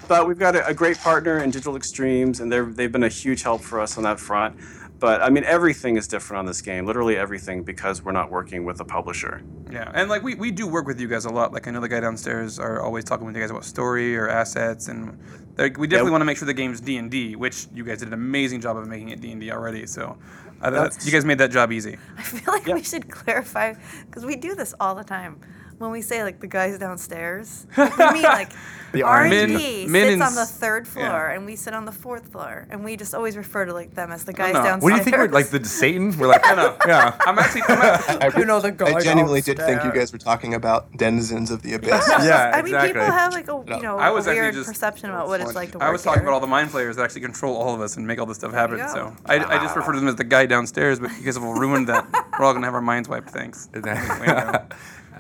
But 0.08 0.28
we've 0.28 0.38
got 0.38 0.56
a, 0.56 0.66
a 0.68 0.74
great 0.74 0.98
partner 1.00 1.40
in 1.40 1.52
Digital 1.52 1.76
Extremes, 1.76 2.40
and 2.40 2.52
they've 2.52 2.92
been 2.92 3.04
a 3.04 3.10
huge 3.10 3.44
help 3.44 3.62
for 3.62 3.80
us 3.80 3.98
on 3.98 4.04
that 4.04 4.20
front. 4.20 4.58
But 5.02 5.22
I 5.24 5.30
mean, 5.32 5.44
everything 5.44 5.98
is 5.98 6.08
different 6.08 6.38
on 6.40 6.46
this 6.46 6.62
game, 6.62 6.86
literally 6.86 7.18
everything, 7.18 7.64
because 7.64 8.04
we're 8.06 8.12
not 8.12 8.30
working 8.32 8.66
with 8.66 8.80
a 8.82 8.86
publisher. 8.86 9.42
Yeah, 9.72 9.92
and 9.96 10.10
like 10.10 10.22
we, 10.22 10.36
we 10.36 10.52
do 10.52 10.68
work 10.68 10.86
with 10.86 11.02
you 11.02 11.08
guys 11.08 11.26
a 11.26 11.30
lot. 11.30 11.52
Like 11.52 11.68
I 11.68 11.72
know 11.72 11.82
the 11.82 11.90
guy 11.90 12.00
downstairs 12.00 12.60
are 12.60 12.82
always 12.82 13.04
talking 13.04 13.26
with 13.26 13.36
you 13.36 13.42
guys 13.42 13.50
about 13.50 13.66
story 13.66 14.16
or 14.16 14.30
assets, 14.30 14.88
and 14.90 15.20
like, 15.58 15.78
we 15.80 15.88
definitely 15.88 16.10
Yeah. 16.10 16.12
want 16.12 16.22
to 16.22 16.26
make 16.26 16.38
sure 16.38 16.46
the 16.46 16.54
game's 16.54 16.80
D 16.80 16.98
and 16.98 17.10
D, 17.10 17.36
which 17.36 17.66
you 17.74 17.84
guys 17.84 17.98
did 17.98 18.10
an 18.10 18.14
amazing 18.14 18.62
job 18.62 18.78
of 18.78 18.88
making 18.88 19.10
it 19.10 19.20
D 19.22 19.32
and 19.32 19.42
D 19.42 19.52
already. 19.52 19.88
So 19.88 20.18
uh, 20.62 20.70
that's, 20.70 20.96
That's- 20.96 21.06
you 21.08 21.12
guys 21.12 21.26
made 21.26 21.40
that 21.40 21.50
job 21.52 21.72
easy. 21.72 21.98
I 22.18 22.22
feel 22.22 22.54
like 22.54 22.68
we 22.68 22.84
should 22.84 23.10
clarify 23.10 23.74
because 24.06 24.24
we 24.24 24.36
do 24.36 24.54
this 24.54 24.76
all 24.80 24.94
the 24.94 25.04
time. 25.04 25.40
When 25.82 25.92
we 25.92 26.02
say 26.02 26.24
like 26.24 26.40
the 26.40 26.48
guys 26.48 26.78
downstairs, 26.80 27.66
we 27.78 27.84
mean 28.14 28.24
like 28.24 28.52
The 28.94 29.04
R 29.04 29.24
R&D. 29.24 29.38
and 29.40 29.52
Min- 29.54 29.60
D 29.60 29.88
min 29.88 30.04
sits 30.04 30.14
and 30.14 30.22
on 30.24 30.36
the 30.36 30.46
third 30.46 30.88
floor, 30.88 31.06
yeah. 31.06 31.34
and 31.36 31.46
we 31.46 31.56
sit 31.56 31.74
on 31.74 31.86
the 31.86 31.92
fourth 31.92 32.28
floor, 32.32 32.68
and 32.70 32.84
we 32.84 32.96
just 32.98 33.14
always 33.16 33.36
refer 33.38 33.66
to 33.66 33.74
like 33.74 33.94
them 33.96 34.12
as 34.12 34.24
the 34.26 34.34
guys 34.34 34.54
downstairs. 34.54 34.84
What 34.84 34.90
do 34.92 34.96
you 34.98 35.04
think? 35.04 35.16
We're 35.18 35.28
like 35.30 35.48
the 35.50 35.64
Satan? 35.82 36.18
We're 36.18 36.28
like, 36.28 36.44
know. 36.46 36.78
yeah. 36.88 37.16
I'm 37.22 37.40
actually. 37.40 37.64
I'm 37.68 37.82
actually 37.82 38.22
I, 38.22 38.38
You 38.40 38.46
know 38.46 38.60
the 38.60 38.72
guy 38.72 38.94
I 38.94 39.00
genuinely 39.02 39.42
did 39.42 39.58
think 39.58 39.84
you 39.84 39.92
guys 39.94 40.12
were 40.14 40.20
talking 40.20 40.54
about 40.54 40.92
denizens 40.98 41.52
of 41.52 41.62
the 41.64 41.74
abyss. 41.76 42.08
Yeah, 42.10 42.52
I 42.54 42.58
mean, 42.62 42.68
exactly. 42.74 42.94
people 42.94 43.06
have 43.12 43.34
like 43.34 43.48
a 43.50 43.64
you 43.78 43.82
know 43.82 43.98
I 43.98 44.10
a 44.10 44.14
was 44.14 44.28
actually 44.28 44.42
weird 44.42 44.54
just- 44.56 44.68
perception 44.70 45.10
about 45.10 45.28
what 45.28 45.42
it's 45.42 45.56
like 45.56 45.72
to 45.72 45.78
work 45.80 45.88
I 45.88 45.92
was 45.92 46.04
talking 46.04 46.20
here. 46.22 46.28
about 46.28 46.36
all 46.36 46.42
the 46.42 46.48
mind 46.48 46.70
players 46.72 46.96
that 46.98 47.04
actually 47.04 47.22
control 47.22 47.56
all 47.56 47.74
of 47.74 47.82
us 47.82 47.98
and 47.98 48.06
make 48.06 48.20
all 48.20 48.26
this 48.26 48.38
stuff 48.38 48.52
happen. 48.54 48.78
So 48.90 49.16
I, 49.26 49.36
I 49.40 49.58
just 49.64 49.76
refer 49.76 49.94
to 49.94 50.00
them 50.00 50.08
as 50.10 50.16
the 50.16 50.24
guy 50.26 50.46
downstairs, 50.46 51.00
but 51.00 51.12
you 51.18 51.24
guys 51.24 51.36
have 51.36 51.44
ruined 51.44 51.88
that. 51.88 52.06
We're 52.38 52.46
all 52.46 52.54
gonna 52.54 52.68
have 52.68 52.76
our 52.76 52.82
minds 52.82 53.08
wiped. 53.08 53.30
Thanks. 53.30 53.70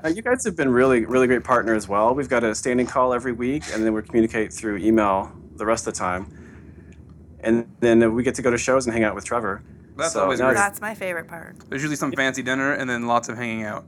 Uh, 0.03 0.07
you 0.09 0.21
guys 0.21 0.43
have 0.45 0.55
been 0.55 0.69
really, 0.69 1.05
really 1.05 1.27
great 1.27 1.43
partner 1.43 1.75
as 1.75 1.87
well. 1.87 2.15
We've 2.15 2.29
got 2.29 2.43
a 2.43 2.55
standing 2.55 2.87
call 2.87 3.13
every 3.13 3.31
week, 3.33 3.63
and 3.73 3.83
then 3.85 3.93
we 3.93 4.01
communicate 4.01 4.51
through 4.51 4.77
email 4.77 5.31
the 5.55 5.65
rest 5.65 5.87
of 5.87 5.93
the 5.93 5.99
time. 5.99 6.27
And 7.41 7.71
then 7.79 8.01
uh, 8.03 8.09
we 8.09 8.23
get 8.23 8.35
to 8.35 8.41
go 8.41 8.49
to 8.51 8.57
shows 8.57 8.85
and 8.85 8.93
hang 8.93 9.03
out 9.03 9.15
with 9.15 9.25
Trevor. 9.25 9.61
That's 9.97 10.13
So 10.13 10.23
always 10.23 10.39
now 10.39 10.47
great. 10.47 10.55
That's 10.55 10.81
my 10.81 10.95
favorite 10.95 11.27
part. 11.27 11.55
There's 11.69 11.81
usually 11.81 11.95
some 11.97 12.11
fancy 12.13 12.41
dinner 12.41 12.73
and 12.73 12.89
then 12.89 13.07
lots 13.07 13.29
of 13.29 13.37
hanging 13.37 13.63
out, 13.63 13.85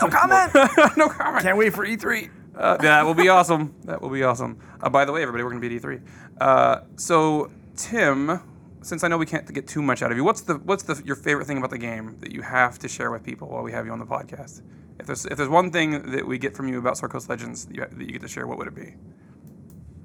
No 0.00 0.08
comment. 0.08 0.54
no 0.96 1.08
comment. 1.08 1.44
Can't 1.44 1.56
wait 1.58 1.72
for 1.74 1.84
E 1.84 1.96
E3. 1.96 2.30
Uh, 2.56 2.76
that 2.78 3.04
will 3.04 3.14
be 3.14 3.28
awesome. 3.28 3.74
That 3.84 4.02
will 4.02 4.10
be 4.10 4.22
awesome. 4.24 4.58
Uh, 4.82 4.88
by 4.88 5.04
the 5.04 5.12
way, 5.12 5.22
everybody, 5.22 5.44
we're 5.44 5.50
going 5.50 5.62
to 5.62 5.68
be 5.68 5.76
at 5.76 5.82
E3. 5.82 6.02
Uh, 6.40 6.80
so, 6.96 7.50
Tim, 7.76 8.40
since 8.82 9.04
I 9.04 9.08
know 9.08 9.18
we 9.18 9.26
can't 9.26 9.50
get 9.52 9.66
too 9.66 9.82
much 9.82 10.02
out 10.02 10.10
of 10.10 10.16
you, 10.16 10.24
what's 10.24 10.42
the 10.42 10.54
what's 10.54 10.82
the 10.82 11.00
your 11.04 11.16
favorite 11.16 11.46
thing 11.46 11.58
about 11.58 11.70
the 11.70 11.78
game 11.78 12.16
that 12.20 12.32
you 12.32 12.42
have 12.42 12.78
to 12.80 12.88
share 12.88 13.10
with 13.10 13.22
people 13.22 13.48
while 13.48 13.62
we 13.62 13.72
have 13.72 13.86
you 13.86 13.92
on 13.92 13.98
the 13.98 14.06
podcast? 14.06 14.62
If 14.98 15.06
there's 15.06 15.26
if 15.26 15.36
there's 15.36 15.48
one 15.48 15.70
thing 15.70 16.10
that 16.12 16.26
we 16.26 16.38
get 16.38 16.56
from 16.56 16.68
you 16.68 16.78
about 16.78 16.96
Sword 16.98 17.12
Coast 17.12 17.28
Legends 17.28 17.66
that 17.66 17.76
you, 17.76 17.86
that 17.90 18.00
you 18.00 18.12
get 18.12 18.22
to 18.22 18.28
share, 18.28 18.46
what 18.46 18.58
would 18.58 18.68
it 18.68 18.74
be? 18.74 18.94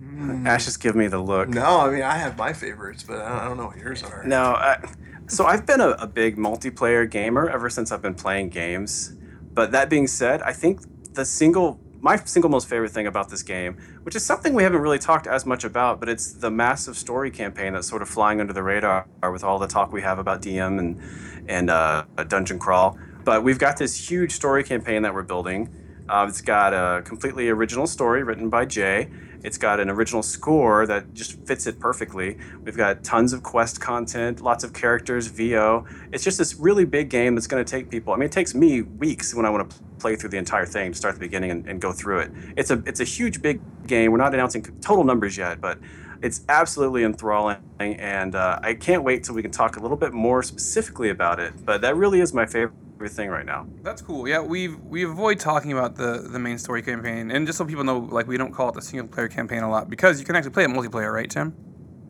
Hmm. 0.01 0.47
Ash 0.47 0.65
just 0.65 0.81
give 0.81 0.95
me 0.95 1.07
the 1.07 1.19
look. 1.19 1.49
No, 1.49 1.81
I 1.81 1.89
mean 1.89 2.03
I 2.03 2.17
have 2.17 2.37
my 2.37 2.53
favorites, 2.53 3.03
but 3.03 3.19
I 3.19 3.29
don't, 3.29 3.37
I 3.37 3.45
don't 3.45 3.57
know 3.57 3.67
what 3.67 3.77
yours 3.77 4.03
are. 4.03 4.23
No, 4.25 4.53
I, 4.53 4.83
so 5.27 5.45
I've 5.45 5.65
been 5.65 5.81
a, 5.81 5.89
a 5.91 6.07
big 6.07 6.37
multiplayer 6.37 7.09
gamer 7.09 7.49
ever 7.49 7.69
since 7.69 7.91
I've 7.91 8.01
been 8.01 8.15
playing 8.15 8.49
games. 8.49 9.15
But 9.53 9.71
that 9.71 9.89
being 9.89 10.07
said, 10.07 10.41
I 10.41 10.53
think 10.53 10.81
the 11.13 11.25
single 11.25 11.79
my 12.05 12.15
single 12.17 12.51
most 12.51 12.69
favorite 12.69 12.91
thing 12.91 13.07
about 13.07 13.29
this 13.29 13.41
game, 13.41 13.75
which 14.03 14.15
is 14.15 14.23
something 14.23 14.53
we 14.53 14.61
haven't 14.61 14.79
really 14.79 14.99
talked 14.99 15.25
as 15.25 15.43
much 15.43 15.63
about, 15.63 15.99
but 15.99 16.07
it's 16.07 16.33
the 16.33 16.51
massive 16.51 16.95
story 16.95 17.31
campaign 17.31 17.73
that's 17.73 17.87
sort 17.87 18.03
of 18.03 18.07
flying 18.07 18.39
under 18.39 18.53
the 18.53 18.61
radar 18.61 19.07
with 19.31 19.43
all 19.43 19.57
the 19.57 19.65
talk 19.65 19.91
we 19.91 20.03
have 20.03 20.19
about 20.19 20.39
DM 20.39 20.77
and 20.77 21.01
and 21.49 21.71
uh, 21.71 22.05
dungeon 22.27 22.59
crawl. 22.59 22.95
But 23.23 23.43
we've 23.43 23.57
got 23.57 23.77
this 23.77 24.07
huge 24.07 24.33
story 24.33 24.63
campaign 24.63 25.01
that 25.01 25.15
we're 25.15 25.23
building. 25.23 25.67
Uh, 26.07 26.27
it's 26.29 26.41
got 26.41 26.75
a 26.75 27.01
completely 27.01 27.49
original 27.49 27.87
story 27.87 28.21
written 28.21 28.49
by 28.49 28.65
Jay. 28.65 29.09
It's 29.45 29.59
got 29.59 29.79
an 29.79 29.91
original 29.91 30.23
score 30.23 30.87
that 30.87 31.13
just 31.13 31.39
fits 31.45 31.67
it 31.67 31.79
perfectly. 31.79 32.39
We've 32.63 32.75
got 32.75 33.03
tons 33.03 33.31
of 33.31 33.43
quest 33.43 33.79
content, 33.79 34.41
lots 34.41 34.63
of 34.63 34.73
characters, 34.73 35.27
VO. 35.27 35.85
It's 36.11 36.23
just 36.23 36.39
this 36.39 36.55
really 36.55 36.83
big 36.83 37.09
game 37.09 37.35
that's 37.35 37.45
going 37.45 37.63
to 37.63 37.69
take 37.69 37.91
people. 37.91 38.11
I 38.11 38.17
mean, 38.17 38.25
it 38.25 38.31
takes 38.31 38.55
me 38.55 38.81
weeks 38.81 39.35
when 39.35 39.45
I 39.45 39.51
want 39.51 39.69
to 39.69 39.77
play 39.99 40.15
through 40.15 40.31
the 40.31 40.37
entire 40.37 40.65
thing 40.65 40.93
to 40.93 40.97
start 40.97 41.13
at 41.13 41.19
the 41.19 41.25
beginning 41.25 41.51
and, 41.51 41.67
and 41.67 41.79
go 41.79 41.91
through 41.91 42.19
it. 42.21 42.31
It's 42.57 42.71
a 42.71 42.81
it's 42.87 43.01
a 43.01 43.03
huge 43.03 43.43
big 43.43 43.61
game. 43.85 44.11
We're 44.11 44.17
not 44.17 44.33
announcing 44.33 44.63
total 44.81 45.03
numbers 45.03 45.37
yet, 45.37 45.61
but 45.61 45.77
it's 46.23 46.41
absolutely 46.49 47.03
enthralling, 47.03 47.57
and 47.79 48.33
uh, 48.33 48.59
I 48.63 48.73
can't 48.73 49.03
wait 49.03 49.23
till 49.23 49.35
we 49.35 49.43
can 49.43 49.51
talk 49.51 49.77
a 49.77 49.79
little 49.79 49.97
bit 49.97 50.11
more 50.11 50.41
specifically 50.41 51.09
about 51.09 51.39
it. 51.39 51.53
But 51.63 51.81
that 51.81 51.95
really 51.95 52.19
is 52.19 52.33
my 52.33 52.47
favorite 52.47 52.73
thing 53.09 53.29
right 53.29 53.45
now. 53.45 53.67
That's 53.83 54.01
cool. 54.01 54.27
Yeah, 54.27 54.41
we 54.41 54.69
we 54.69 55.03
avoid 55.03 55.39
talking 55.39 55.71
about 55.71 55.95
the 55.95 56.27
the 56.31 56.39
main 56.39 56.57
story 56.57 56.81
campaign, 56.81 57.31
and 57.31 57.45
just 57.45 57.57
so 57.57 57.65
people 57.65 57.83
know, 57.83 57.99
like 57.99 58.27
we 58.27 58.37
don't 58.37 58.53
call 58.53 58.69
it 58.69 58.75
the 58.75 58.81
single 58.81 59.07
player 59.07 59.27
campaign 59.27 59.63
a 59.63 59.69
lot 59.69 59.89
because 59.89 60.19
you 60.19 60.25
can 60.25 60.35
actually 60.35 60.51
play 60.51 60.63
it 60.63 60.69
multiplayer, 60.69 61.13
right, 61.13 61.29
Tim? 61.29 61.53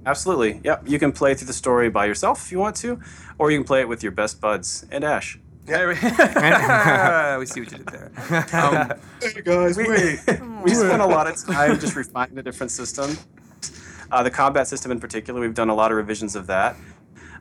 Absolutely. 0.05 0.61
Yep. 0.63 0.83
You 0.87 0.99
can 0.99 1.11
play 1.11 1.33
through 1.33 1.47
the 1.47 1.53
story 1.53 1.89
by 1.89 2.05
yourself 2.05 2.45
if 2.45 2.51
you 2.51 2.59
want 2.59 2.75
to, 2.77 2.99
or 3.39 3.49
you 3.49 3.57
can 3.57 3.65
play 3.65 3.81
it 3.81 3.87
with 3.87 4.03
your 4.03 4.11
best 4.11 4.39
buds 4.39 4.85
and 4.91 5.03
Ash. 5.03 5.39
Yeah. 5.67 5.87
we, 5.87 5.93
we 7.39 7.45
see 7.47 7.61
what 7.61 7.71
you 7.71 7.77
did 7.77 7.87
there. 7.87 8.11
Um, 8.53 8.93
Hey 9.19 9.41
guys, 9.41 9.77
we, 9.77 9.89
wait. 9.89 10.19
we 10.63 10.75
spent 10.75 11.01
a 11.01 11.05
lot 11.07 11.27
of 11.27 11.37
time 11.37 11.79
just 11.79 11.95
refining 11.95 12.35
the 12.35 12.43
different 12.43 12.71
systems. 12.71 13.25
Uh, 14.11 14.21
the 14.21 14.29
combat 14.29 14.67
system 14.67 14.91
in 14.91 14.99
particular, 14.99 15.41
we've 15.41 15.55
done 15.55 15.69
a 15.69 15.75
lot 15.75 15.89
of 15.91 15.97
revisions 15.97 16.35
of 16.35 16.45
that. 16.47 16.75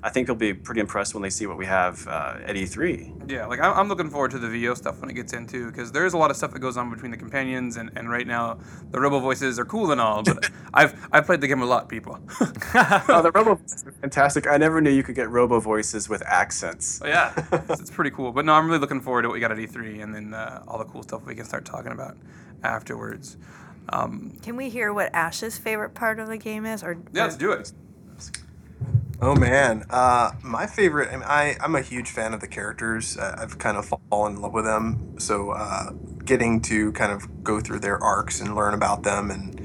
I 0.05 0.11
think 0.11 0.26
they'll 0.26 0.36
be 0.36 0.52
pretty 0.52 0.82
impressed 0.82 1.14
when 1.14 1.22
they 1.22 1.30
see 1.30 1.46
what 1.46 1.57
we 1.57 1.64
have 1.64 2.07
uh, 2.07 2.36
at 2.44 2.57
E3. 2.57 3.30
Yeah, 3.30 3.46
like 3.46 3.59
I'm, 3.59 3.72
I'm 3.72 3.88
looking 3.88 4.11
forward 4.11 4.32
to 4.32 4.38
the 4.38 4.50
VO 4.50 4.74
stuff 4.74 5.00
when 5.00 5.09
it 5.09 5.14
gets 5.14 5.32
into 5.32 5.70
because 5.70 5.90
there's 5.92 6.12
a 6.12 6.18
lot 6.18 6.30
of 6.30 6.36
stuff 6.36 6.52
that 6.52 6.59
goes 6.59 6.76
on 6.76 6.90
between 6.90 7.11
the 7.11 7.16
companions 7.16 7.78
and, 7.78 7.90
and 7.96 8.11
right 8.11 8.26
now 8.26 8.59
the 8.90 9.00
robo 9.00 9.18
voices 9.18 9.59
are 9.59 9.64
cool 9.64 9.92
and 9.92 10.02
all, 10.02 10.22
but 10.22 10.50
I've 10.74 11.09
I've 11.11 11.24
played 11.24 11.40
the 11.40 11.48
game 11.48 11.62
a 11.62 11.64
lot, 11.64 11.88
people. 11.88 12.18
oh, 12.40 13.20
the 13.22 13.32
robo 13.34 13.55
voices 13.55 13.86
are 13.86 13.92
fantastic. 13.92 14.46
I 14.46 14.59
never 14.59 14.82
knew 14.82 14.90
you 14.90 15.02
could 15.02 15.14
get 15.14 15.30
robo 15.30 15.59
voices 15.59 16.07
with 16.07 16.22
accents. 16.26 16.86
So 16.86 17.07
yeah, 17.07 17.32
it's, 17.70 17.80
it's 17.80 17.90
pretty 17.90 18.11
cool. 18.11 18.30
But 18.30 18.44
no, 18.44 18.52
I'm 18.52 18.66
really 18.66 18.80
looking 18.80 19.00
forward 19.00 19.22
to 19.22 19.28
what 19.28 19.34
we 19.34 19.40
got 19.40 19.52
at 19.52 19.57
E3 19.57 20.02
and 20.02 20.14
then 20.14 20.34
uh, 20.34 20.62
all 20.68 20.76
the 20.76 20.84
cool 20.84 21.02
stuff 21.02 21.24
we 21.24 21.34
can 21.34 21.46
start 21.46 21.64
talking 21.64 21.92
about 21.92 22.14
afterwards. 22.62 23.38
Um, 23.88 24.36
Can 24.42 24.57
we 24.57 24.68
hear 24.68 24.92
what 24.92 25.14
Ash's 25.14 25.57
favorite 25.57 25.94
part 25.94 26.18
of 26.18 26.28
the 26.28 26.36
game 26.38 26.66
is? 26.66 26.82
Or 26.82 26.98
yeah, 27.12 27.22
let's 27.24 27.36
do 27.36 27.52
it. 27.52 27.72
Oh 29.27 29.35
man, 29.35 29.87
uh, 29.89 30.33
my 30.43 30.66
favorite. 30.66 31.09
I, 31.09 31.12
mean, 31.12 31.25
I 31.27 31.57
I'm 31.59 31.75
a 31.75 31.81
huge 31.81 32.11
fan 32.11 32.35
of 32.35 32.43
the 32.43 32.47
characters. 32.47 33.16
Uh, 33.16 33.35
I've 33.39 33.59
kind 33.59 33.79
of 33.79 33.91
fallen 34.11 34.35
in 34.35 34.43
love 34.43 34.53
with 34.53 34.66
them. 34.66 35.18
So 35.18 35.53
uh, 35.53 35.93
getting 36.27 36.61
to 36.64 36.93
kind 36.93 37.11
of 37.11 37.43
go 37.43 37.59
through 37.59 37.79
their 37.79 37.97
arcs 37.97 38.43
and 38.43 38.55
learn 38.55 38.75
about 38.75 39.03
them 39.03 39.31
and 39.31 39.59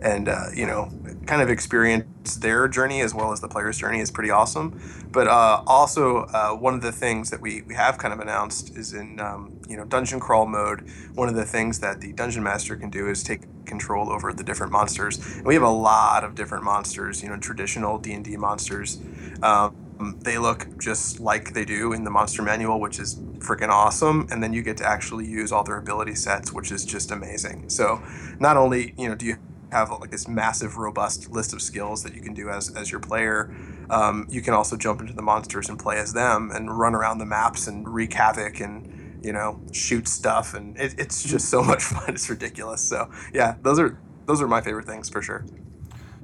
and 0.00 0.28
uh, 0.28 0.46
you 0.54 0.66
know 0.66 0.90
kind 1.26 1.42
of 1.42 1.48
experience 1.48 2.36
their 2.36 2.68
journey 2.68 3.00
as 3.00 3.14
well 3.14 3.32
as 3.32 3.40
the 3.40 3.48
player's 3.48 3.78
journey 3.78 4.00
is 4.00 4.10
pretty 4.10 4.30
awesome. 4.30 4.80
But 5.10 5.28
uh, 5.28 5.62
also 5.66 6.24
uh, 6.24 6.50
one 6.50 6.74
of 6.74 6.82
the 6.82 6.92
things 6.92 7.30
that 7.30 7.40
we, 7.40 7.62
we 7.62 7.74
have 7.74 7.98
kind 7.98 8.12
of 8.12 8.20
announced 8.20 8.76
is 8.76 8.92
in 8.92 9.20
um, 9.20 9.60
you 9.68 9.76
know 9.76 9.84
dungeon 9.84 10.20
crawl 10.20 10.46
mode. 10.46 10.88
One 11.14 11.28
of 11.28 11.34
the 11.34 11.44
things 11.44 11.80
that 11.80 12.00
the 12.00 12.12
dungeon 12.12 12.42
master 12.42 12.76
can 12.76 12.90
do 12.90 13.08
is 13.08 13.22
take 13.22 13.42
control 13.64 14.10
over 14.10 14.32
the 14.32 14.44
different 14.44 14.72
monsters. 14.72 15.18
And 15.36 15.46
we 15.46 15.54
have 15.54 15.62
a 15.62 15.68
lot 15.68 16.24
of 16.24 16.34
different 16.34 16.64
monsters. 16.64 17.22
You 17.22 17.28
know, 17.28 17.38
traditional 17.38 17.98
D 17.98 18.12
and 18.12 18.24
D 18.24 18.36
monsters. 18.36 19.00
Um, 19.42 20.18
they 20.22 20.38
look 20.38 20.66
just 20.78 21.20
like 21.20 21.54
they 21.54 21.64
do 21.64 21.92
in 21.92 22.04
the 22.04 22.10
monster 22.10 22.42
manual, 22.42 22.80
which 22.80 22.98
is 22.98 23.14
freaking 23.38 23.68
awesome. 23.68 24.26
And 24.30 24.42
then 24.42 24.52
you 24.52 24.62
get 24.62 24.76
to 24.78 24.84
actually 24.84 25.26
use 25.26 25.52
all 25.52 25.62
their 25.62 25.78
ability 25.78 26.16
sets, 26.16 26.52
which 26.52 26.72
is 26.72 26.84
just 26.84 27.10
amazing. 27.10 27.68
So 27.68 28.02
not 28.40 28.56
only 28.56 28.94
you 28.98 29.08
know 29.08 29.14
do 29.14 29.26
you 29.26 29.36
have 29.74 29.90
like 29.90 30.10
this 30.10 30.28
massive, 30.28 30.76
robust 30.78 31.30
list 31.30 31.52
of 31.52 31.60
skills 31.60 32.02
that 32.04 32.14
you 32.14 32.22
can 32.22 32.32
do 32.32 32.48
as 32.48 32.74
as 32.74 32.90
your 32.90 33.00
player. 33.00 33.54
Um, 33.90 34.26
you 34.30 34.40
can 34.40 34.54
also 34.54 34.76
jump 34.76 35.00
into 35.00 35.12
the 35.12 35.22
monsters 35.22 35.68
and 35.68 35.78
play 35.78 35.98
as 35.98 36.12
them 36.12 36.50
and 36.54 36.78
run 36.78 36.94
around 36.94 37.18
the 37.18 37.26
maps 37.26 37.66
and 37.66 37.86
wreak 37.86 38.12
havoc 38.14 38.60
and 38.60 39.24
you 39.24 39.32
know 39.32 39.60
shoot 39.72 40.06
stuff 40.08 40.54
and 40.54 40.78
it, 40.78 40.94
it's 40.98 41.22
just 41.22 41.48
so 41.48 41.62
much 41.72 41.82
fun. 41.82 42.14
It's 42.14 42.30
ridiculous. 42.30 42.80
So 42.80 43.10
yeah, 43.32 43.56
those 43.62 43.78
are 43.78 43.98
those 44.26 44.40
are 44.40 44.48
my 44.48 44.60
favorite 44.60 44.86
things 44.86 45.08
for 45.08 45.20
sure. 45.20 45.44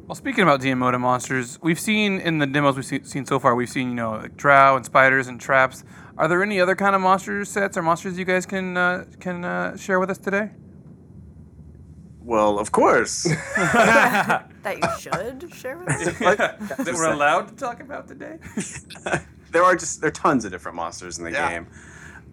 Well, 0.07 0.17
speaking 0.17 0.43
about 0.43 0.65
and 0.65 1.03
monsters, 1.03 1.59
we've 1.63 1.79
seen 1.79 2.19
in 2.19 2.39
the 2.39 2.47
demos 2.47 2.75
we've 2.75 2.85
seen, 2.85 3.05
seen 3.05 3.25
so 3.25 3.39
far, 3.39 3.55
we've 3.55 3.69
seen 3.69 3.91
you 3.91 3.95
know 3.95 4.13
like 4.13 4.37
drow 4.37 4.77
and 4.77 4.85
spiders 4.85 5.29
and 5.29 5.41
traps. 5.41 5.85
Are 6.19 6.27
there 6.27 6.43
any 6.43 6.61
other 6.61 6.75
kind 6.75 6.97
of 6.97 7.01
monster 7.01 7.45
sets 7.45 7.77
or 7.77 7.83
monsters 7.83 8.19
you 8.19 8.25
guys 8.25 8.45
can 8.45 8.77
uh, 8.77 9.05
can 9.21 9.45
uh, 9.45 9.77
share 9.77 10.01
with 10.01 10.11
us 10.11 10.19
today? 10.19 10.51
Well, 12.23 12.59
of 12.59 12.71
course. 12.73 13.25
that 13.57 14.79
you 14.79 14.89
should 15.01 15.55
share 15.55 15.79
with 15.79 15.89
us? 15.89 16.05
that 16.19 16.93
we're 16.95 17.13
allowed 17.13 17.49
to 17.49 17.55
talk 17.55 17.81
about 17.81 18.09
today? 18.09 18.39
there 19.53 19.65
are 19.65 19.75
just 19.77 20.01
there 20.01 20.09
are 20.09 20.13
tons 20.13 20.45
of 20.45 20.53
different 20.53 20.77
monsters 20.77 21.19
in 21.19 21.25
the 21.25 21.33
Yeah. 21.33 21.49
game. 21.51 21.67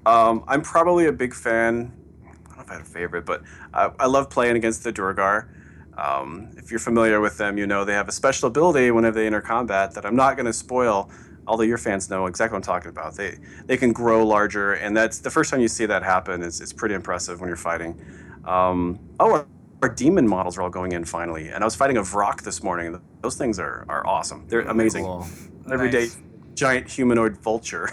Um, 0.05 0.43
I'm 0.47 0.61
probably 0.61 1.07
a 1.07 1.11
big 1.11 1.33
fan. 1.33 1.91
I 2.25 2.55
don't 2.55 2.57
know 2.57 2.63
if 2.63 2.69
I 2.69 2.73
had 2.73 2.81
a 2.81 2.85
favorite, 2.85 3.25
but 3.25 3.43
I, 3.73 3.91
I 3.99 4.05
love 4.07 4.29
playing 4.29 4.55
against 4.55 4.83
the 4.83 4.91
Duergar. 4.91 5.49
Um, 5.97 6.51
if 6.57 6.69
you're 6.69 6.79
familiar 6.79 7.19
with 7.19 7.37
them, 7.37 7.57
you 7.57 7.65
know 7.65 7.83
they 7.83 7.93
have 7.93 8.07
a 8.07 8.11
special 8.11 8.47
ability 8.47 8.91
whenever 8.91 9.15
they 9.19 9.25
enter 9.25 9.41
combat 9.41 9.93
that 9.95 10.05
I'm 10.05 10.15
not 10.15 10.35
going 10.37 10.45
to 10.45 10.53
spoil. 10.53 11.09
Although 11.47 11.63
your 11.63 11.77
fans 11.77 12.09
know 12.09 12.25
exactly 12.25 12.55
what 12.55 12.67
I'm 12.67 12.73
talking 12.75 12.89
about. 12.89 13.15
They 13.15 13.37
they 13.65 13.77
can 13.77 13.93
grow 13.93 14.25
larger, 14.25 14.73
and 14.73 14.95
that's 14.95 15.19
the 15.19 15.29
first 15.29 15.49
time 15.49 15.61
you 15.61 15.69
see 15.69 15.85
that 15.85 16.03
happen. 16.03 16.43
It's, 16.43 16.59
it's 16.59 16.73
pretty 16.73 16.93
impressive 16.93 17.39
when 17.39 17.47
you're 17.47 17.55
fighting. 17.55 17.99
Um, 18.43 18.99
oh, 19.19 19.45
our, 19.81 19.89
our 19.89 19.95
demon 19.95 20.27
models 20.27 20.57
are 20.57 20.61
all 20.61 20.69
going 20.69 20.91
in 20.91 21.05
finally, 21.05 21.49
and 21.49 21.63
I 21.63 21.65
was 21.65 21.75
fighting 21.75 21.97
a 21.97 22.01
Vrock 22.01 22.41
this 22.43 22.63
morning. 22.63 22.99
Those 23.21 23.35
things 23.35 23.59
are, 23.59 23.85
are 23.89 24.05
awesome. 24.05 24.45
They're 24.47 24.61
amazing. 24.61 25.05
Cool. 25.05 25.25
Everyday 25.71 26.01
Nice. 26.01 26.17
giant 26.55 26.89
humanoid 26.89 27.37
vulture. 27.37 27.89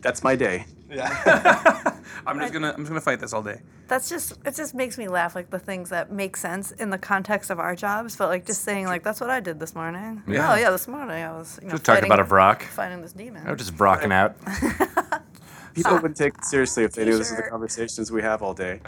That's 0.03 0.23
my 0.23 0.37
day. 0.37 0.67
Yeah. 0.91 1.97
I'm 2.27 2.39
just 2.39 2.53
gonna 2.53 2.71
I'm 2.71 2.79
just 2.79 2.89
gonna 2.89 3.01
fight 3.01 3.19
this 3.21 3.33
all 3.33 3.43
day. 3.43 3.61
That's 3.89 4.09
just 4.09 4.39
it. 4.47 4.55
Just 4.55 4.75
makes 4.75 4.97
me 4.97 5.09
laugh, 5.09 5.35
like 5.35 5.51
the 5.51 5.59
things 5.59 5.91
that 5.91 6.13
make 6.13 6.37
sense 6.37 6.71
in 6.71 6.91
the 6.91 6.99
context 6.99 7.51
of 7.51 7.59
our 7.59 7.75
jobs. 7.75 8.17
But 8.17 8.29
like 8.29 8.47
just 8.47 8.63
saying, 8.63 8.87
like 8.87 9.03
that's 9.03 9.21
what 9.21 9.31
I 9.31 9.41
did 9.41 9.59
this 9.59 9.75
morning. 9.75 10.23
Yeah. 10.29 10.53
Oh 10.53 10.57
yeah, 10.57 10.71
this 10.71 10.87
morning 10.87 11.23
I 11.23 11.33
was 11.33 11.59
you 11.61 11.69
know, 11.69 11.73
Just 11.73 11.85
talking 11.85 12.05
about 12.05 12.21
a 12.21 12.25
Vrock. 12.25 12.63
fighting 12.63 13.03
this 13.03 13.13
demon. 13.13 13.47
I'm 13.47 13.57
just 13.57 13.79
rocking 13.81 14.13
out. 14.13 14.37
People 15.75 15.95
wouldn't 15.95 16.17
take 16.17 16.35
it 16.39 16.45
seriously 16.45 16.85
if 16.85 16.93
they 16.93 17.05
knew 17.05 17.19
this 17.19 17.31
is 17.31 17.37
the 17.37 17.43
conversations 17.43 18.13
we 18.13 18.23
have 18.23 18.43
all 18.43 18.55
day. 18.55 18.81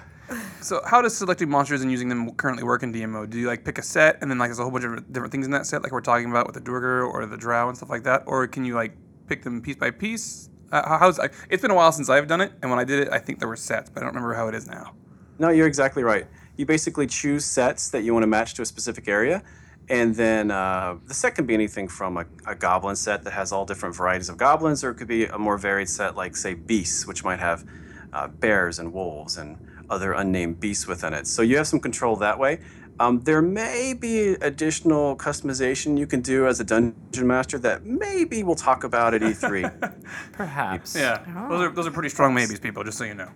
So 0.61 0.81
how 0.85 1.01
does 1.03 1.17
selecting 1.17 1.49
monsters 1.49 1.83
and 1.83 1.91
using 1.91 2.09
them 2.09 2.31
currently 2.35 2.65
work 2.65 2.83
in 2.83 2.93
DMO? 2.93 3.29
Do 3.29 3.39
you 3.39 3.47
like 3.47 3.65
pick 3.65 3.79
a 3.79 3.83
set 3.83 4.19
and 4.21 4.31
then 4.31 4.39
like 4.39 4.49
there's 4.49 4.59
a 4.59 4.63
whole 4.63 4.73
bunch 4.73 4.85
of 4.85 5.13
different 5.13 5.31
things 5.33 5.47
in 5.47 5.53
that 5.53 5.67
set, 5.67 5.83
like 5.83 5.93
we're 5.93 6.01
talking 6.01 6.31
about 6.31 6.47
with 6.47 6.55
the 6.55 6.61
Duergar 6.61 7.05
or 7.05 7.25
the 7.27 7.37
Drow 7.37 7.69
and 7.69 7.77
stuff 7.77 7.91
like 7.91 8.03
that, 8.05 8.25
or 8.27 8.47
can 8.47 8.65
you 8.65 8.75
like 8.75 8.97
pick 9.29 9.43
them 9.45 9.61
piece 9.63 9.77
by 9.77 9.91
piece? 9.91 10.51
Uh, 10.73 10.87
how- 10.89 10.99
how's 10.99 11.19
like, 11.19 11.33
it's 11.49 11.63
been 11.63 11.71
a 11.71 11.75
while 11.75 11.93
since 11.93 12.09
I've 12.09 12.27
done 12.27 12.41
it, 12.41 12.53
and 12.61 12.71
when 12.71 12.81
I 12.81 12.85
did 12.85 13.07
it, 13.07 13.13
I 13.13 13.19
think 13.19 13.39
there 13.39 13.49
were 13.49 13.57
sets, 13.57 13.89
but 13.89 14.01
I 14.03 14.07
don't 14.07 14.15
remember 14.15 14.35
how 14.35 14.49
it 14.49 14.55
is 14.55 14.67
now. 14.67 14.95
No, 15.39 15.51
you're 15.51 15.67
exactly 15.69 16.03
right. 16.03 16.27
You 16.57 16.67
basically 16.67 17.07
choose 17.07 17.45
sets 17.45 17.91
that 17.91 18.03
you 18.03 18.13
want 18.13 18.25
to 18.25 18.29
match 18.29 18.55
to 18.55 18.63
a 18.63 18.67
specific 18.67 19.07
area, 19.07 19.45
and 19.89 20.17
then 20.17 20.51
uh, 20.51 20.97
the 21.07 21.15
set 21.15 21.37
can 21.37 21.47
be 21.47 21.55
anything 21.55 21.87
from 21.87 22.17
a, 22.17 22.25
a 22.47 22.57
goblin 22.57 22.97
set 22.97 23.23
that 23.23 23.33
has 23.33 23.53
all 23.53 23.65
different 23.65 23.95
varieties 23.95 24.29
of 24.29 24.37
goblins, 24.39 24.83
or 24.83 24.91
it 24.91 24.95
could 24.97 25.07
be 25.07 25.27
a 25.27 25.39
more 25.39 25.57
varied 25.57 25.89
set 25.89 26.17
like, 26.17 26.35
say, 26.37 26.55
beasts, 26.55 27.07
which 27.07 27.23
might 27.23 27.39
have 27.39 27.65
uh, 28.13 28.27
bears 28.27 28.81
and 28.81 28.93
wolves 28.93 29.37
and 29.37 29.59
other 29.91 30.13
unnamed 30.13 30.61
beasts 30.61 30.87
within 30.87 31.13
it. 31.13 31.27
So 31.27 31.43
you 31.43 31.57
have 31.57 31.67
some 31.67 31.81
control 31.81 32.17
that 32.17 32.39
way. 32.39 32.61
Um, 32.99 33.21
there 33.21 33.43
may 33.43 33.93
be 33.93 34.29
additional 34.41 35.17
customization 35.17 35.99
you 35.99 36.07
can 36.07 36.23
do 36.23 36.47
as 36.47 36.61
a 36.61 36.65
dungeon 36.65 37.27
master 37.27 37.59
that 37.59 37.85
maybe 37.85 38.43
we'll 38.43 38.55
talk 38.55 38.85
about 38.85 39.13
at 39.13 39.23
E 39.23 39.27
E3. 39.27 40.03
Perhaps. 40.33 40.97
Yeah, 40.97 41.23
those 41.51 41.61
are 41.61 41.69
those 41.71 41.87
are 41.87 41.91
pretty 41.91 42.09
strong 42.09 42.33
maybes, 42.33 42.59
people. 42.59 42.83
Just 42.85 42.97
so 42.97 43.05
you 43.05 43.15
know. 43.15 43.31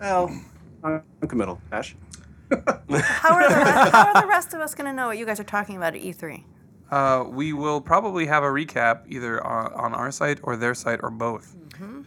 well, 0.00 0.42
uncommittal. 1.22 1.60
Ash? 1.70 1.94
How 2.50 3.34
are, 3.34 3.48
the 3.48 3.54
rest, 3.56 3.92
how 3.92 4.12
are 4.12 4.20
the 4.20 4.28
rest 4.28 4.54
of 4.54 4.60
us 4.60 4.74
going 4.74 4.86
to 4.86 4.92
know 4.92 5.06
what 5.06 5.16
you 5.18 5.24
guys 5.24 5.40
are 5.40 5.44
talking 5.44 5.76
about 5.76 5.94
at 5.94 6.02
E 6.02 6.12
E3? 6.12 6.44
Uh, 6.90 7.24
we 7.28 7.52
will 7.52 7.80
probably 7.80 8.26
have 8.26 8.42
a 8.42 8.46
recap 8.46 9.02
either 9.08 9.44
on, 9.44 9.72
on 9.72 9.94
our 9.94 10.10
site 10.12 10.38
or 10.42 10.56
their 10.56 10.74
site 10.74 11.00
or 11.02 11.10
both. 11.10 11.56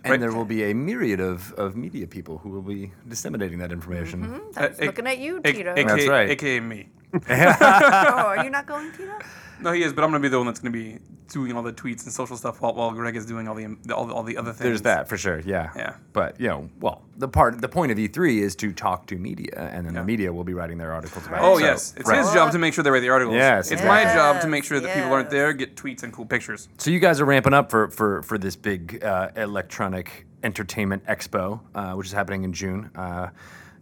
And 0.06 0.22
there 0.24 0.32
will 0.32 0.46
be 0.46 0.64
a 0.72 0.74
myriad 0.74 1.20
of, 1.20 1.52
of 1.54 1.76
media 1.76 2.08
people 2.08 2.38
who 2.38 2.50
will 2.50 2.62
be 2.62 2.92
disseminating 3.10 3.60
that 3.60 3.72
information. 3.74 4.40
That's 4.54 4.80
Uh, 4.80 4.86
looking 4.86 5.08
at 5.08 5.18
you, 5.18 5.42
A- 5.44 5.52
Tito. 5.52 5.72
AKA, 5.74 5.84
That's 5.84 6.08
right. 6.08 6.30
AKA 6.30 6.60
me. 6.62 6.88
oh, 7.14 7.20
are 7.30 8.44
you 8.44 8.50
not 8.50 8.66
going, 8.66 8.92
Tito? 8.92 9.18
No, 9.60 9.72
he 9.72 9.82
is, 9.82 9.94
but 9.94 10.04
I'm 10.04 10.12
gonna 10.12 10.22
be 10.22 10.30
the 10.30 10.38
one 10.38 10.46
that's 10.48 10.60
gonna 10.60 10.72
be 10.72 11.00
doing 11.30 11.54
all 11.54 11.64
the 11.64 11.74
tweets 11.74 12.04
and 12.04 12.14
social 12.14 12.38
stuff 12.38 12.62
while, 12.62 12.74
while 12.74 12.92
Greg 12.92 13.16
is 13.16 13.26
doing 13.26 13.48
all 13.48 13.56
the 13.56 13.66
all 13.94 14.06
the, 14.06 14.14
all 14.14 14.24
the 14.24 14.38
other 14.38 14.52
things. 14.52 14.60
There's 14.64 14.82
that 14.84 15.08
for 15.08 15.18
sure, 15.18 15.40
yeah. 15.40 15.72
Yeah. 15.76 15.96
But 16.14 16.40
you 16.40 16.48
know, 16.48 16.70
well, 16.80 17.04
the 17.18 17.28
part, 17.28 17.60
the 17.60 17.70
point 17.70 17.92
of 17.92 17.98
E3 17.98 18.40
is 18.40 18.56
to 18.58 18.72
talk 18.72 19.08
to 19.08 19.16
media, 19.18 19.70
and 19.72 19.86
then 19.86 19.94
the 19.94 20.04
media 20.04 20.32
will 20.32 20.44
be 20.44 20.54
writing 20.54 20.78
their 20.78 20.94
articles 20.94 21.26
about 21.28 21.42
Oh 21.42 21.58
it. 21.58 21.62
So, 21.62 21.66
yes, 21.66 21.94
it's 21.98 22.10
right. 22.10 22.20
his 22.20 22.34
job 22.34 22.52
to 22.52 22.60
make 22.60 22.74
sure 22.74 22.84
they 22.84 22.92
write 22.92 23.02
the 23.02 23.10
articles. 23.10 23.36
Yes, 23.36 23.72
it's 23.72 23.84
my 23.84 24.04
job 24.04 24.42
to 24.42 24.48
make 24.48 24.64
sure 24.64 24.80
that 24.80 24.96
people 24.96 25.12
aren't 25.14 25.30
there, 25.30 25.54
get 25.54 25.76
tweets 25.76 26.04
and 26.04 26.14
cool 26.14 26.26
pictures. 26.26 26.70
So 26.78 26.92
you 26.92 27.00
guys 27.00 27.20
are 27.20 27.26
ramping 27.26 27.54
up 27.54 27.72
for 27.72 27.90
for 27.90 28.22
for 28.24 28.38
this 28.38 28.56
big 28.56 29.04
uh, 29.04 29.30
electronic 29.36 30.26
entertainment 30.44 31.04
expo, 31.06 31.60
uh, 31.74 31.94
which 31.94 32.08
is 32.08 32.14
happening 32.14 32.44
in 32.44 32.54
June. 32.54 32.92
Uh, 32.96 33.30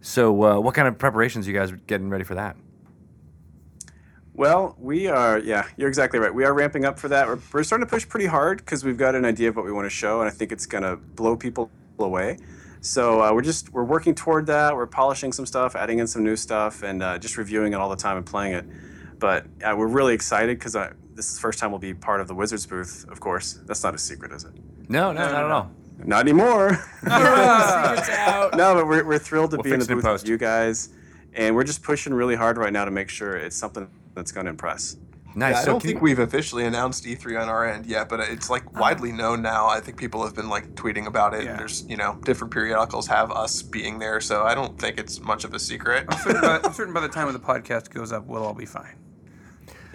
so 0.00 0.42
uh, 0.42 0.60
what 0.60 0.74
kind 0.74 0.88
of 0.88 0.98
preparations 0.98 1.46
are 1.46 1.50
you 1.50 1.58
guys 1.58 1.72
getting 1.86 2.08
ready 2.08 2.24
for 2.24 2.36
that? 2.36 2.56
Well, 4.36 4.76
we 4.78 5.06
are, 5.06 5.38
yeah, 5.38 5.66
you're 5.78 5.88
exactly 5.88 6.18
right. 6.18 6.32
We 6.32 6.44
are 6.44 6.52
ramping 6.52 6.84
up 6.84 6.98
for 6.98 7.08
that. 7.08 7.26
We're, 7.26 7.38
we're 7.54 7.62
starting 7.62 7.86
to 7.86 7.90
push 7.90 8.06
pretty 8.06 8.26
hard 8.26 8.58
because 8.58 8.84
we've 8.84 8.98
got 8.98 9.14
an 9.14 9.24
idea 9.24 9.48
of 9.48 9.56
what 9.56 9.64
we 9.64 9.72
want 9.72 9.86
to 9.86 9.90
show, 9.90 10.20
and 10.20 10.28
I 10.28 10.30
think 10.30 10.52
it's 10.52 10.66
going 10.66 10.82
to 10.82 10.96
blow 10.96 11.36
people 11.38 11.70
away. 11.98 12.36
So 12.82 13.22
uh, 13.22 13.32
we're 13.32 13.40
just 13.40 13.72
we're 13.72 13.82
working 13.82 14.14
toward 14.14 14.46
that. 14.48 14.76
We're 14.76 14.86
polishing 14.86 15.32
some 15.32 15.46
stuff, 15.46 15.74
adding 15.74 16.00
in 16.00 16.06
some 16.06 16.22
new 16.22 16.36
stuff, 16.36 16.82
and 16.82 17.02
uh, 17.02 17.16
just 17.16 17.38
reviewing 17.38 17.72
it 17.72 17.76
all 17.76 17.88
the 17.88 17.96
time 17.96 18.18
and 18.18 18.26
playing 18.26 18.52
it. 18.52 18.66
But 19.18 19.46
uh, 19.64 19.74
we're 19.74 19.86
really 19.86 20.12
excited 20.12 20.58
because 20.58 20.74
this 21.14 21.30
is 21.30 21.36
the 21.36 21.40
first 21.40 21.58
time 21.58 21.70
we'll 21.70 21.80
be 21.80 21.94
part 21.94 22.20
of 22.20 22.28
the 22.28 22.34
Wizards 22.34 22.66
booth. 22.66 23.06
Of 23.08 23.20
course, 23.20 23.54
that's 23.64 23.82
not 23.82 23.94
a 23.94 23.98
secret, 23.98 24.32
is 24.32 24.44
it? 24.44 24.52
No, 24.90 25.12
no, 25.12 25.22
not 25.22 25.44
at 25.44 25.50
all. 25.50 25.70
Not 26.04 26.20
anymore. 26.20 26.72
no, 27.04 28.74
but 28.74 28.86
we're, 28.86 29.02
we're 29.02 29.18
thrilled 29.18 29.52
to 29.52 29.56
We'll 29.56 29.64
be 29.64 29.72
in 29.72 29.78
the 29.78 29.86
fix 29.86 29.90
in 29.90 29.96
booth 29.96 30.04
post. 30.04 30.24
with 30.24 30.30
you 30.30 30.36
guys, 30.36 30.90
and 31.32 31.56
we're 31.56 31.64
just 31.64 31.82
pushing 31.82 32.12
really 32.12 32.36
hard 32.36 32.58
right 32.58 32.72
now 32.72 32.84
to 32.84 32.90
make 32.90 33.08
sure 33.08 33.34
it's 33.34 33.56
something 33.56 33.88
that's 34.16 34.32
going 34.32 34.46
to 34.46 34.50
impress. 34.50 34.96
Nice. 35.36 35.52
Yeah, 35.52 35.60
I 35.60 35.64
so 35.64 35.70
don't 35.72 35.82
think 35.82 35.96
you- 35.96 36.00
we've 36.00 36.18
officially 36.18 36.64
announced 36.64 37.04
E3 37.04 37.42
on 37.42 37.48
our 37.50 37.68
end 37.68 37.84
yet, 37.84 38.08
but 38.08 38.20
it's 38.20 38.48
like 38.48 38.64
oh. 38.68 38.80
widely 38.80 39.12
known 39.12 39.42
now. 39.42 39.68
I 39.68 39.80
think 39.80 39.98
people 39.98 40.24
have 40.24 40.34
been 40.34 40.48
like 40.48 40.74
tweeting 40.74 41.06
about 41.06 41.34
it. 41.34 41.44
Yeah. 41.44 41.50
And 41.50 41.58
there's, 41.58 41.84
you 41.86 41.98
know, 41.98 42.18
different 42.24 42.52
periodicals 42.52 43.06
have 43.06 43.30
us 43.30 43.60
being 43.62 43.98
there, 43.98 44.20
so 44.20 44.44
I 44.44 44.54
don't 44.54 44.78
think 44.80 44.98
it's 44.98 45.20
much 45.20 45.44
of 45.44 45.52
a 45.52 45.58
secret. 45.58 46.06
I'm 46.08 46.18
certain, 46.18 46.40
by, 46.40 46.60
I'm 46.64 46.72
certain 46.72 46.94
by 46.94 47.00
the 47.00 47.08
time 47.08 47.30
the 47.32 47.38
podcast 47.38 47.90
goes 47.90 48.12
up, 48.12 48.26
we'll 48.26 48.44
all 48.44 48.54
be 48.54 48.64
fine. 48.64 48.96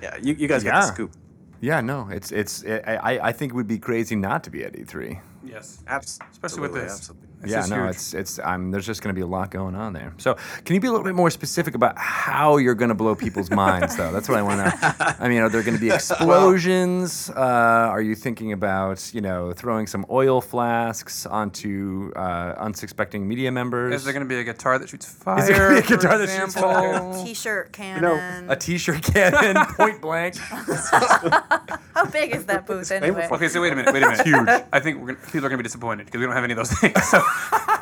Yeah, 0.01 0.15
you, 0.21 0.35
you 0.35 0.47
guys 0.47 0.63
got 0.63 0.81
the 0.81 0.87
scoop. 0.93 1.11
Yeah, 1.59 1.81
no, 1.81 2.07
it's 2.09 2.31
it's. 2.31 2.63
I 2.65 2.99
I 3.03 3.27
I 3.27 3.31
think 3.31 3.51
it 3.51 3.55
would 3.55 3.67
be 3.67 3.77
crazy 3.77 4.15
not 4.15 4.43
to 4.45 4.49
be 4.49 4.63
at 4.63 4.73
E3. 4.73 5.21
Yes, 5.43 5.83
Absolutely. 5.87 6.31
especially 6.31 6.61
with 6.61 6.73
this. 6.73 6.93
Absolutely. 6.97 7.27
It's 7.43 7.51
yeah, 7.51 7.65
no, 7.65 7.83
huge. 7.85 7.95
it's 7.95 8.13
it's. 8.13 8.39
Um, 8.39 8.71
there's 8.71 8.85
just 8.85 9.01
going 9.01 9.13
to 9.13 9.17
be 9.17 9.23
a 9.23 9.27
lot 9.27 9.51
going 9.51 9.75
on 9.75 9.93
there. 9.93 10.13
So, 10.17 10.35
can 10.63 10.75
you 10.75 10.79
be 10.79 10.87
a 10.87 10.91
little 10.91 11.03
bit 11.03 11.15
more 11.15 11.29
specific 11.29 11.75
about 11.75 11.97
how 11.97 12.57
you're 12.57 12.75
going 12.75 12.89
to 12.89 12.95
blow 12.95 13.15
people's 13.15 13.49
minds, 13.63 13.95
though? 13.97 14.11
That's 14.11 14.29
what 14.29 14.37
I 14.37 14.41
want 14.41 14.61
to. 14.61 15.15
I 15.19 15.27
mean, 15.27 15.41
are 15.41 15.49
there 15.49 15.63
going 15.63 15.75
to 15.75 15.81
be 15.81 15.89
explosions? 15.89 17.29
Uh, 17.29 17.39
are 17.39 18.01
you 18.01 18.15
thinking 18.15 18.51
about 18.51 19.11
you 19.13 19.21
know 19.21 19.53
throwing 19.53 19.87
some 19.87 20.05
oil 20.09 20.41
flasks 20.41 21.25
onto 21.25 22.11
uh, 22.15 22.55
unsuspecting 22.57 23.27
media 23.27 23.51
members? 23.51 23.95
Is 23.95 24.03
there 24.03 24.13
going 24.13 24.25
to 24.25 24.29
be 24.29 24.39
a 24.39 24.43
guitar 24.43 24.77
that 24.79 24.89
shoots 24.89 25.05
fire? 25.05 25.39
Is 25.39 25.47
there 25.47 25.57
gonna 25.57 25.73
be 25.73 25.79
a 25.79 25.83
for 25.83 25.97
guitar 25.97 26.17
that 26.17 26.29
shoots 26.29 26.55
example? 26.55 26.71
fire? 26.71 27.25
T-shirt 27.25 27.71
cannon. 27.71 28.49
a 28.49 28.55
T-shirt 28.55 29.03
cannon, 29.03 29.65
point 29.77 30.01
blank? 30.01 30.35
How 30.37 32.05
big 32.11 32.35
is 32.35 32.45
that 32.45 32.65
booth 32.65 32.91
anyway? 32.91 33.27
Okay, 33.31 33.47
so 33.49 33.61
wait 33.61 33.73
a 33.73 33.75
minute. 33.75 33.93
Wait 33.93 34.03
a 34.03 34.07
minute. 34.07 34.19
It's 34.19 34.29
huge. 34.29 34.47
I 34.71 34.79
think 34.79 34.99
we're 34.99 35.13
gonna, 35.13 35.25
people 35.27 35.39
are 35.45 35.49
going 35.49 35.51
to 35.51 35.57
be 35.57 35.63
disappointed 35.63 36.05
because 36.05 36.19
we 36.19 36.25
don't 36.25 36.35
have 36.35 36.43
any 36.43 36.53
of 36.53 36.57
those 36.57 36.71
things. 36.71 37.03
So 37.09 37.21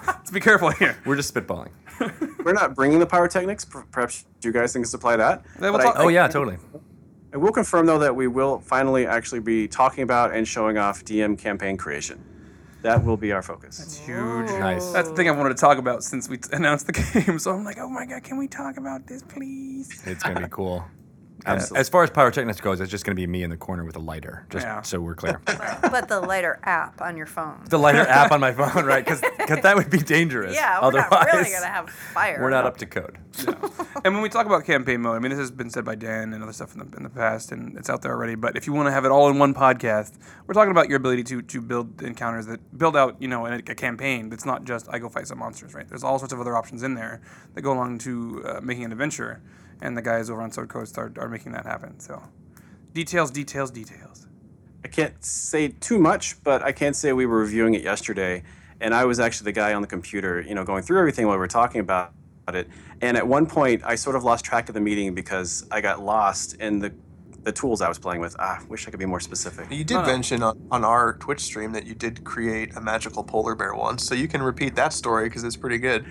let's 0.08 0.32
be 0.40 0.40
careful 0.40 0.70
here. 0.72 0.98
We're 1.06 1.16
just 1.16 1.34
spitballing. 1.34 1.70
We're 2.46 2.54
not 2.54 2.76
bringing 2.76 3.00
the 3.00 3.06
pyrotechnics. 3.06 3.66
per- 3.66 3.84
Perhaps 3.92 4.26
you 4.42 4.52
guys 4.52 4.74
think 4.74 4.86
can 4.86 4.90
supply 4.90 5.16
that. 5.18 5.44
Then 5.60 5.72
we'll 5.74 5.74
But 5.74 5.82
I- 5.82 5.84
talk- 5.86 5.96
Oh 6.00 6.08
yeah, 6.08 6.28
totally. 6.28 6.58
I 7.34 7.38
will 7.38 7.52
confirm 7.52 7.86
though 7.86 8.00
that 8.00 8.16
we 8.16 8.28
will 8.28 8.60
finally 8.60 9.06
actually 9.06 9.42
be 9.42 9.68
talking 9.68 10.04
about 10.04 10.34
and 10.34 10.48
showing 10.48 10.78
off 10.78 11.04
DM 11.06 11.38
campaign 11.38 11.78
creation. 11.78 12.24
That 12.82 13.04
will 13.04 13.18
be 13.18 13.34
our 13.34 13.42
focus. 13.42 13.78
That's 13.78 13.98
huge. 13.98 14.48
Nice. 14.52 14.92
That's 14.94 15.10
the 15.10 15.16
thing 15.16 15.28
I 15.28 15.32
wanted 15.32 15.50
to 15.50 15.56
talk 15.60 15.78
about 15.78 16.02
since 16.02 16.30
we 16.30 16.38
t- 16.38 16.50
announced 16.54 16.88
the 16.88 16.94
game. 17.26 17.38
So 17.38 17.52
I'm 17.52 17.66
like, 17.66 17.78
oh 17.78 17.90
my 17.90 18.06
god, 18.06 18.24
can 18.24 18.38
we 18.38 18.48
talk 18.48 18.78
about 18.78 19.06
this, 19.06 19.22
please? 19.22 20.02
It's 20.06 20.24
going 20.24 20.36
to 20.38 20.42
be 20.44 20.48
cool. 20.50 20.86
Absolutely. 21.46 21.80
as 21.80 21.90
far 21.90 22.04
as 22.04 22.10
pyrotechnics 22.10 22.60
goes, 22.62 22.82
it's 22.82 22.92
just 22.92 23.06
going 23.06 23.16
to 23.16 23.20
be 23.20 23.26
me 23.28 23.44
in 23.44 23.50
the 23.50 23.58
corner 23.58 23.86
with 23.86 23.96
a 23.96 24.00
lighter, 24.00 24.46
just 24.50 24.66
Yeah. 24.66 24.82
so 24.82 25.00
we're 25.00 25.16
clear. 25.16 25.40
but 25.46 26.08
the 26.10 26.20
lighter 26.20 26.60
app 26.64 27.02
on 27.02 27.16
your 27.18 27.26
phone. 27.26 27.62
the 27.70 27.80
lighter 27.80 28.02
app 28.08 28.32
on 28.32 28.40
my 28.40 28.52
phone, 28.52 28.86
right? 28.86 29.06
Because 29.06 29.22
that 29.22 29.76
would 29.76 29.90
be 29.90 30.00
dangerous. 30.00 30.54
yeah, 30.54 30.80
we're 30.82 30.88
Otherwise, 30.88 31.10
not 31.12 31.26
really 31.34 31.52
gonna 31.52 31.66
have 31.68 31.90
fire. 31.90 32.40
We're 32.42 32.50
not 32.50 32.66
up 32.66 32.78
to 32.78 32.86
code. 32.86 33.18
And 34.06 34.14
when 34.14 34.22
we 34.22 34.30
talk 34.30 34.46
about 34.46 34.66
campaign 34.66 35.02
mode, 35.02 35.16
I 35.16 35.20
mean, 35.20 35.30
this 35.32 35.40
has 35.40 35.52
been 35.52 35.70
said 35.70 35.84
by 35.86 35.96
Dan 35.96 36.34
and 36.34 36.44
other 36.44 36.54
stuff 36.54 36.74
in 36.74 36.80
the, 36.90 36.98
in 36.98 37.04
the 37.04 37.10
past, 37.10 37.52
and 37.52 37.78
it's 37.78 37.90
out 37.90 38.02
there 38.02 38.12
already. 38.14 38.36
But 38.36 38.56
if 38.56 38.68
you 38.68 38.74
want 38.74 38.88
to 38.88 38.92
have 38.92 39.06
it 39.06 39.12
all 39.12 39.30
in 39.30 39.40
one 39.40 39.54
podcast, 39.54 40.14
we're 40.48 40.54
talking 40.54 40.72
about 40.72 40.88
your 40.90 40.98
ability 40.98 41.24
to 41.26 41.42
to 41.42 41.62
build 41.62 42.02
encounters 42.02 42.46
that 42.48 42.78
build 42.78 42.96
out, 42.96 43.16
you 43.22 43.28
know, 43.28 43.46
a, 43.46 43.56
a 43.56 43.62
campaign 43.76 44.30
that's 44.30 44.46
not 44.46 44.64
just 44.66 44.88
I 44.90 45.00
go 45.00 45.10
fight 45.10 45.28
some 45.28 45.40
monsters, 45.40 45.74
right? 45.74 45.88
There's 45.88 46.04
all 46.04 46.20
sorts 46.20 46.34
of 46.34 46.40
other 46.40 46.56
options 46.56 46.84
in 46.84 46.96
there 46.96 47.22
that 47.54 47.62
go 47.62 47.74
along 47.74 48.00
to 48.00 48.44
uh, 48.46 48.60
making 48.62 48.86
an 48.86 48.92
adventure, 48.92 49.42
and 49.82 49.98
the 49.98 50.02
guys 50.02 50.30
over 50.30 50.42
on 50.42 50.52
Sword 50.52 50.70
Coast 50.70 50.98
are, 50.98 51.12
are 51.18 51.30
making 51.30 51.52
that 51.54 51.66
happen. 51.66 52.00
So, 52.00 52.22
details, 52.94 53.32
details, 53.32 53.72
details. 53.72 54.28
I 54.84 54.88
can't 54.88 55.24
say 55.24 55.70
too 55.70 56.00
much, 56.00 56.42
but 56.44 56.64
I 56.64 56.72
can 56.72 56.94
say 56.94 57.12
we 57.14 57.26
were 57.26 57.40
reviewing 57.40 57.74
it 57.74 57.82
yesterday, 57.82 58.44
and 58.80 58.94
I 58.94 59.06
was 59.06 59.20
actually 59.20 59.46
the 59.46 59.52
guy 59.54 59.74
on 59.74 59.82
the 59.82 59.88
computer, 59.88 60.42
you 60.42 60.56
know, 60.56 60.64
going 60.64 60.84
through 60.84 61.00
everything 61.00 61.28
while 61.28 61.36
we 61.36 61.40
were 61.40 61.48
talking 61.48 61.82
about 61.82 62.14
it. 62.54 62.68
And 63.02 63.16
at 63.18 63.28
one 63.28 63.46
point, 63.46 63.84
I 63.86 63.96
sort 63.96 64.16
of 64.16 64.24
lost 64.24 64.46
track 64.46 64.70
of 64.70 64.74
the 64.74 64.82
meeting 64.82 65.14
because 65.14 65.68
I 65.70 65.82
got 65.82 66.02
lost 66.02 66.56
in 66.56 66.80
the 66.80 66.94
the 67.50 67.60
tools 67.60 67.82
I 67.82 67.90
was 67.90 67.98
playing 67.98 68.22
with. 68.22 68.36
Ah, 68.40 68.60
wish 68.70 68.88
I 68.88 68.92
could 68.92 69.00
be 69.00 69.06
more 69.08 69.20
specific. 69.20 69.72
You 69.72 69.84
did 69.84 70.02
mention 70.06 70.44
on, 70.44 70.56
on 70.72 70.84
our 70.86 71.14
Twitch 71.18 71.40
stream 71.42 71.72
that 71.72 71.86
you 71.88 71.96
did 71.96 72.24
create 72.24 72.76
a 72.76 72.82
magical 72.82 73.24
polar 73.24 73.56
bear 73.56 73.74
once, 73.74 74.04
so 74.06 74.14
you 74.14 74.28
can 74.28 74.42
repeat 74.44 74.76
that 74.76 74.94
story 74.94 75.28
because 75.28 75.44
it's 75.44 75.56
pretty 75.56 75.80
good. 75.80 76.06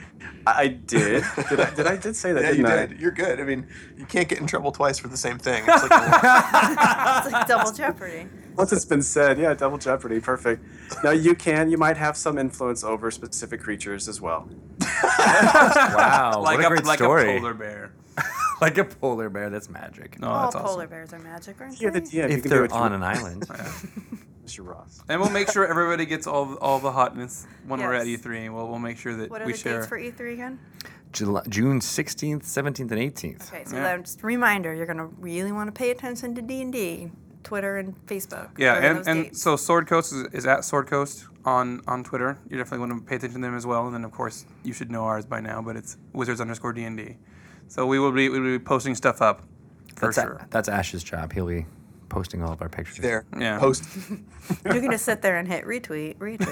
I, 0.46 0.52
I 0.62 0.66
did. 0.68 1.24
did 1.48 1.60
I? 1.60 1.70
Did 1.74 1.86
I 1.86 1.96
did 1.96 2.16
say 2.16 2.32
that? 2.34 2.42
Yeah, 2.42 2.50
didn't 2.50 2.66
you 2.66 2.72
I? 2.72 2.86
did. 2.86 3.00
You're 3.00 3.10
good. 3.12 3.40
I 3.40 3.44
mean, 3.44 3.66
you 3.96 4.04
can't 4.06 4.28
get 4.28 4.38
in 4.40 4.46
trouble 4.48 4.72
twice 4.72 4.98
for 4.98 5.06
the 5.08 5.16
same 5.16 5.38
thing. 5.38 5.62
It's 5.68 5.82
like 5.82 5.90
a- 5.92 7.22
It's 7.24 7.32
like 7.32 7.46
double 7.46 7.72
jeopardy. 7.72 8.26
Once 8.56 8.72
it's 8.72 8.84
been 8.84 9.02
said, 9.02 9.38
yeah, 9.38 9.54
double 9.54 9.78
jeopardy, 9.78 10.18
perfect. 10.18 10.64
Now 11.04 11.10
you 11.12 11.36
can, 11.36 11.70
you 11.70 11.78
might 11.78 11.96
have 11.96 12.16
some 12.16 12.38
influence 12.38 12.82
over 12.82 13.10
specific 13.12 13.60
creatures 13.60 14.08
as 14.08 14.20
well. 14.20 14.48
Wow, 15.18 16.40
like 16.42 16.58
what 16.58 16.64
a 16.64 16.66
a 16.66 16.70
great 16.70 16.84
like 16.84 16.98
story. 16.98 17.36
a 17.36 17.38
polar 17.40 17.54
bear. 17.54 17.92
like 18.60 18.78
a 18.78 18.84
polar 18.84 19.28
bear. 19.28 19.50
That's 19.50 19.68
magic. 19.68 20.18
No, 20.20 20.28
All 20.28 20.42
that's 20.50 20.54
polar 20.56 20.78
awesome. 20.84 20.90
bears 20.90 21.12
are 21.12 21.18
magic, 21.18 21.60
aren't 21.60 21.80
You're 21.80 21.90
the 21.90 22.00
they? 22.00 22.06
DM. 22.06 22.12
you 22.14 22.20
if 22.22 22.30
can 22.30 22.40
do 22.42 22.48
they're 22.48 22.62
what 22.62 22.70
you 22.70 22.76
on 22.76 22.80
want. 22.92 22.94
an 22.94 23.02
island. 23.02 23.46
Mr. 24.46 24.66
Ross. 24.66 25.02
And 25.08 25.20
we'll 25.20 25.30
make 25.30 25.50
sure 25.50 25.66
everybody 25.66 26.06
gets 26.06 26.26
all 26.26 26.54
all 26.56 26.78
the 26.78 26.92
hotness 26.92 27.46
when 27.66 27.80
we're 27.80 27.92
at 27.92 28.06
Yes. 28.06 28.20
E3. 28.22 28.52
We'll 28.52 28.66
we'll 28.68 28.78
make 28.78 28.98
sure 28.98 29.14
that 29.14 29.20
we 29.22 29.26
share. 29.28 29.30
What 29.30 29.42
are 29.42 29.46
we 29.46 29.52
the 29.52 29.58
share. 29.58 29.76
dates 29.80 29.88
for 29.88 29.98
E3 30.00 30.32
again? 30.32 30.58
July, 31.12 31.42
June 31.48 31.80
16th, 31.80 32.42
17th, 32.44 32.80
and 32.80 32.90
18th. 32.92 33.48
Okay, 33.52 33.64
so 33.64 33.76
Yeah. 33.76 33.82
then 33.82 34.02
just 34.04 34.22
a 34.22 34.26
reminder, 34.26 34.74
you're 34.74 34.86
gonna 34.86 35.06
really 35.06 35.52
want 35.52 35.68
to 35.68 35.72
pay 35.72 35.90
attention 35.90 36.34
to 36.34 36.42
D 36.42 36.60
and 36.62 36.72
D, 36.72 37.10
Twitter 37.44 37.76
and 37.78 37.94
Facebook. 38.06 38.50
yeah, 38.58 38.74
during 38.74 38.84
and, 38.88 38.98
those 38.98 39.06
and 39.06 39.24
dates. 39.24 39.42
so 39.42 39.56
Sword 39.56 39.86
Coast 39.86 40.12
is, 40.12 40.26
is 40.32 40.46
at 40.46 40.64
Sword 40.64 40.86
Coast 40.86 41.26
on 41.44 41.80
on 41.86 42.02
Twitter. 42.04 42.38
You 42.50 42.56
definitely 42.58 42.86
want 42.88 43.02
to 43.04 43.08
pay 43.08 43.16
attention 43.16 43.40
to 43.40 43.46
them 43.46 43.56
as 43.56 43.66
well. 43.66 43.86
And 43.86 43.94
then 43.94 44.04
of 44.04 44.12
course 44.12 44.44
you 44.64 44.72
should 44.72 44.90
know 44.90 45.04
ours 45.04 45.24
by 45.26 45.40
now, 45.40 45.60
but 45.62 45.76
it's 45.76 45.96
Wizards 46.12 46.40
underscore 46.40 46.72
D 46.72 46.84
and 46.84 46.96
D. 46.96 47.16
So 47.68 47.86
we 47.86 47.98
will 47.98 48.12
be 48.12 48.28
we 48.28 48.40
will 48.40 48.58
be 48.58 48.64
posting 48.64 48.94
stuff 48.94 49.20
up 49.22 49.42
for 49.96 50.06
That's, 50.06 50.18
a- 50.18 50.22
sure. 50.22 50.46
that's 50.50 50.68
Ash's 50.68 51.02
job. 51.04 51.32
He'll 51.32 51.46
be 51.46 51.66
posting 52.08 52.42
all 52.42 52.52
of 52.52 52.62
our 52.62 52.68
pictures. 52.68 52.98
There. 52.98 53.24
Yeah. 53.38 53.58
Post. 53.58 53.84
you 54.08 54.80
can 54.80 54.90
just 54.90 55.04
sit 55.04 55.22
there 55.22 55.36
and 55.38 55.46
hit 55.46 55.64
retweet, 55.64 56.16
retweet, 56.16 56.38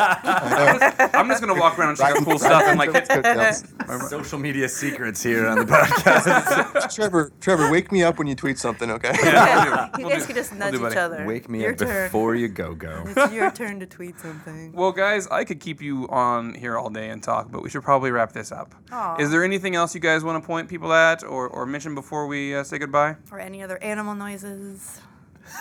retweet. 0.00 1.10
I'm 1.14 1.28
just 1.28 1.40
gonna 1.42 1.58
walk 1.58 1.78
around 1.78 1.90
and 1.90 1.98
check 1.98 2.16
out 2.16 2.24
cool 2.24 2.38
stuff 2.38 2.62
and 2.66 2.78
like 2.78 2.92
hit. 2.92 3.62
Social 4.08 4.38
media 4.38 4.68
secrets 4.68 5.22
here 5.22 5.46
on 5.46 5.58
the 5.58 5.64
podcast. 5.64 6.90
Trevor, 6.94 7.32
Trevor, 7.40 7.70
wake 7.70 7.92
me 7.92 8.02
up 8.02 8.18
when 8.18 8.26
you 8.26 8.34
tweet 8.34 8.58
something, 8.58 8.90
okay? 8.90 9.12
Yeah, 9.22 9.88
you 9.98 10.06
we'll 10.06 10.10
guys 10.14 10.22
do- 10.22 10.26
can 10.28 10.36
just 10.36 10.50
we'll 10.52 10.60
nudge 10.60 10.72
do, 10.74 10.80
buddy. 10.80 10.94
each 10.94 10.98
other. 10.98 11.26
Wake 11.26 11.48
me 11.48 11.62
Your 11.62 11.72
up 11.72 11.78
turn. 11.78 12.06
before 12.08 12.34
you 12.34 12.48
go 12.48 12.74
go. 12.74 13.04
It's 13.06 13.32
your 13.32 13.50
turn 13.50 13.80
to 13.80 13.86
tweet 13.86 14.18
something. 14.20 14.72
Well, 14.72 14.92
guys, 14.92 15.26
I 15.28 15.44
could 15.44 15.60
keep 15.60 15.80
you 15.82 16.08
on 16.08 16.54
here 16.54 16.78
all 16.78 16.90
day 16.90 17.10
and 17.10 17.22
talk, 17.22 17.50
but 17.50 17.62
we 17.62 17.70
should 17.70 17.82
probably 17.82 18.10
wrap 18.10 18.32
this 18.32 18.52
up. 18.52 18.74
Aw. 18.92 19.16
Is 19.16 19.30
there 19.30 19.44
anything 19.44 19.74
else 19.74 19.94
you 19.94 20.00
guys 20.00 20.24
want 20.24 20.42
to 20.42 20.46
point 20.46 20.68
people 20.68 20.92
at 20.92 21.22
or, 21.24 21.48
or 21.48 21.66
mention 21.66 21.94
before 21.94 22.26
we 22.26 22.54
uh, 22.54 22.64
say 22.64 22.78
goodbye? 22.78 23.16
Or 23.30 23.40
any 23.40 23.62
other 23.62 23.82
animal 23.82 24.14
noises. 24.42 25.00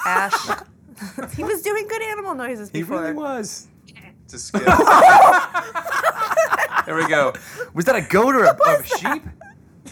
Ash. 0.05 0.33
he 1.35 1.43
was 1.43 1.61
doing 1.61 1.87
good 1.87 2.01
animal 2.01 2.35
noises 2.35 2.69
before. 2.69 2.97
He 2.97 3.11
really 3.11 3.13
was. 3.13 3.67
To 4.29 4.37
skip. 4.37 4.61
There 6.85 6.95
we 6.95 7.07
go. 7.07 7.33
Was 7.75 7.85
that 7.85 7.95
a 7.95 8.01
goat 8.01 8.33
or 8.33 8.45
a, 8.45 8.57
a 8.65 8.83
sheep? 8.83 9.21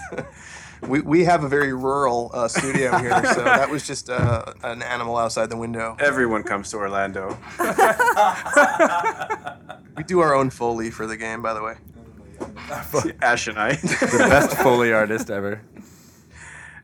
we, 0.88 1.02
we 1.02 1.26
have 1.26 1.44
a 1.44 1.48
very 1.48 1.72
rural 1.72 2.32
uh, 2.34 2.48
studio 2.48 2.98
here, 2.98 3.24
so 3.36 3.44
that 3.44 3.70
was 3.70 3.86
just 3.86 4.10
uh, 4.10 4.52
an 4.64 4.82
animal 4.82 5.16
outside 5.16 5.52
the 5.52 5.58
window. 5.58 5.96
Everyone 6.00 6.42
comes 6.42 6.72
to 6.72 6.78
Orlando. 6.78 7.38
We 9.96 10.04
do 10.06 10.22
our 10.22 10.34
own 10.34 10.50
foley 10.50 10.90
for 10.90 11.06
the 11.06 11.18
game, 11.18 11.44
by 11.44 11.54
the 11.54 11.62
way. 11.62 11.76
Ash 13.22 13.48
and 13.48 13.60
I. 13.60 13.76
The 13.76 14.26
best 14.28 14.58
Foley 14.58 14.92
artist 14.92 15.30
ever. 15.30 15.62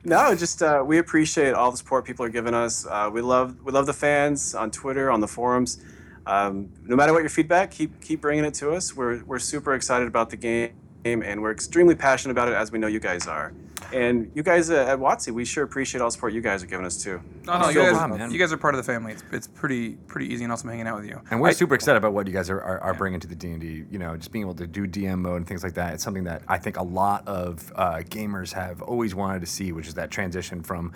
No, 0.06 0.36
just 0.36 0.62
uh, 0.62 0.84
we 0.86 0.98
appreciate 0.98 1.54
all 1.54 1.72
the 1.72 1.78
support 1.78 2.04
people 2.04 2.26
are 2.26 2.30
giving 2.30 2.54
us. 2.54 2.86
Uh, 2.86 3.10
we 3.12 3.22
love 3.22 3.64
we 3.64 3.72
love 3.72 3.86
the 3.86 3.94
fans 3.94 4.54
on 4.54 4.70
Twitter, 4.70 5.10
on 5.10 5.22
the 5.22 5.28
forums. 5.28 5.82
Um, 6.26 6.70
no 6.84 6.96
matter 6.96 7.14
what 7.14 7.20
your 7.20 7.30
feedback, 7.30 7.72
keep 7.72 8.02
keep 8.02 8.20
bringing 8.20 8.44
it 8.44 8.54
to 8.56 8.72
us. 8.72 8.96
We're 8.96 9.24
we're 9.24 9.40
super 9.40 9.74
excited 9.74 10.08
about 10.08 10.30
the 10.30 10.38
game, 10.38 10.74
and 11.06 11.42
we're 11.42 11.52
extremely 11.52 11.96
passionate 11.96 12.34
about 12.34 12.50
it, 12.50 12.56
as 12.56 12.72
we 12.72 12.80
know 12.80 12.88
you 12.88 13.00
guys 13.00 13.28
are. 13.28 13.54
And 13.94 14.32
you 14.34 14.44
guys 14.44 14.70
uh, 14.70 14.86
at 14.88 15.00
WotC, 15.00 15.32
we 15.32 15.46
sure 15.46 15.64
appreciate 15.64 16.02
all 16.02 16.08
the 16.08 16.12
support 16.12 16.34
you 16.34 16.42
guys 16.42 16.64
are 16.64 16.68
giving 16.68 16.86
us 16.86 17.02
too. 17.02 17.22
No, 17.46 17.60
no, 17.60 17.70
you 17.70 17.76
guys, 17.76 17.96
fun, 17.96 18.18
man. 18.18 18.32
you 18.32 18.40
guys 18.40 18.52
are 18.52 18.58
part 18.58 18.74
of 18.74 18.84
the 18.84 18.92
family. 18.92 19.14
It's, 19.14 19.24
it's 19.32 19.48
pretty 19.48 19.96
pretty 20.08 20.34
easy 20.34 20.44
and 20.44 20.52
awesome 20.52 20.70
hanging 20.70 20.88
out 20.88 20.98
with 20.98 21.10
you. 21.10 21.22
And 21.32 21.40
we're 21.40 21.50
I- 21.50 21.54
super 21.54 21.76
excited 21.76 21.98
about 21.98 22.14
what 22.14 22.28
you 22.28 22.34
guys 22.34 22.50
are, 22.50 22.62
are, 22.62 22.80
are 22.80 22.94
bringing 22.94 23.20
to 23.20 23.28
the 23.28 23.36
D 23.36 23.52
and 23.52 23.62
D. 23.62 23.86
You 23.90 24.00
know, 24.00 24.16
just 24.18 24.32
being 24.32 24.44
able 24.44 24.56
to 24.56 24.68
do 24.68 24.88
DM 24.88 25.20
mode 25.20 25.38
and 25.38 25.48
things 25.48 25.64
like 25.64 25.74
that. 25.76 25.94
It's 25.94 26.04
something 26.04 26.24
that 26.26 26.44
I 26.48 26.58
think 26.58 26.78
a 26.78 26.84
lot 26.84 27.28
of 27.28 27.72
uh, 27.76 27.98
gamers 27.98 28.54
have 28.54 28.82
always 28.82 29.14
wanted 29.16 29.42
to 29.42 29.48
see, 29.48 29.72
which 29.72 29.88
is 29.88 29.94
that 29.96 30.12
transition 30.12 30.64
from 30.64 30.94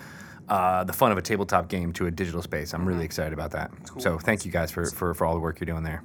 uh, 0.48 0.84
the 0.84 0.92
fun 0.92 1.12
of 1.12 1.18
a 1.18 1.22
tabletop 1.22 1.68
game 1.68 1.92
to 1.92 2.06
a 2.06 2.10
digital 2.10 2.42
space. 2.42 2.72
I'm 2.74 2.86
really 2.86 3.04
excited 3.04 3.32
about 3.32 3.50
that. 3.52 3.70
So 3.98 4.18
thank 4.18 4.44
you 4.44 4.50
guys 4.52 4.70
for, 4.70 4.86
for, 4.86 5.14
for 5.14 5.26
all 5.26 5.34
the 5.34 5.40
work 5.40 5.60
you're 5.60 5.66
doing 5.66 5.82
there. 5.82 6.02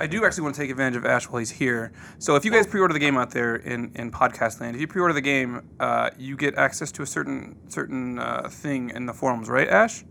I 0.00 0.06
do 0.06 0.24
actually 0.24 0.44
want 0.44 0.54
to 0.54 0.62
take 0.62 0.70
advantage 0.70 0.96
of 0.96 1.04
Ash 1.04 1.28
while 1.28 1.40
he's 1.40 1.50
here. 1.50 1.92
So 2.18 2.34
if 2.34 2.46
you 2.46 2.50
guys 2.50 2.66
pre-order 2.66 2.94
the 2.94 2.98
game 2.98 3.18
out 3.18 3.32
there 3.32 3.56
in, 3.56 3.92
in 3.94 4.10
podcast 4.10 4.58
land, 4.58 4.74
if 4.74 4.80
you 4.80 4.86
pre-order 4.86 5.12
the 5.12 5.20
game, 5.20 5.68
uh, 5.78 6.08
you 6.18 6.38
get 6.38 6.54
access 6.54 6.90
to 6.92 7.02
a 7.02 7.06
certain 7.06 7.54
certain 7.68 8.18
uh, 8.18 8.48
thing 8.48 8.88
in 8.88 9.04
the 9.04 9.12
forums, 9.12 9.50
right, 9.50 9.68
Ash? 9.68 10.02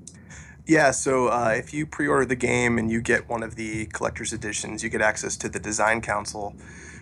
Yeah, 0.68 0.92
so 0.92 1.30
uh, 1.30 1.56
if 1.58 1.74
you 1.74 1.88
pre-order 1.88 2.26
the 2.26 2.36
game 2.36 2.78
and 2.78 2.92
you 2.92 3.02
get 3.02 3.28
one 3.28 3.42
of 3.42 3.56
the 3.56 3.88
collector's 3.88 4.32
editions, 4.32 4.84
you 4.84 4.92
get 4.92 5.02
access 5.02 5.36
to 5.38 5.50
the 5.50 5.60
Design 5.60 6.02
Council, 6.02 6.54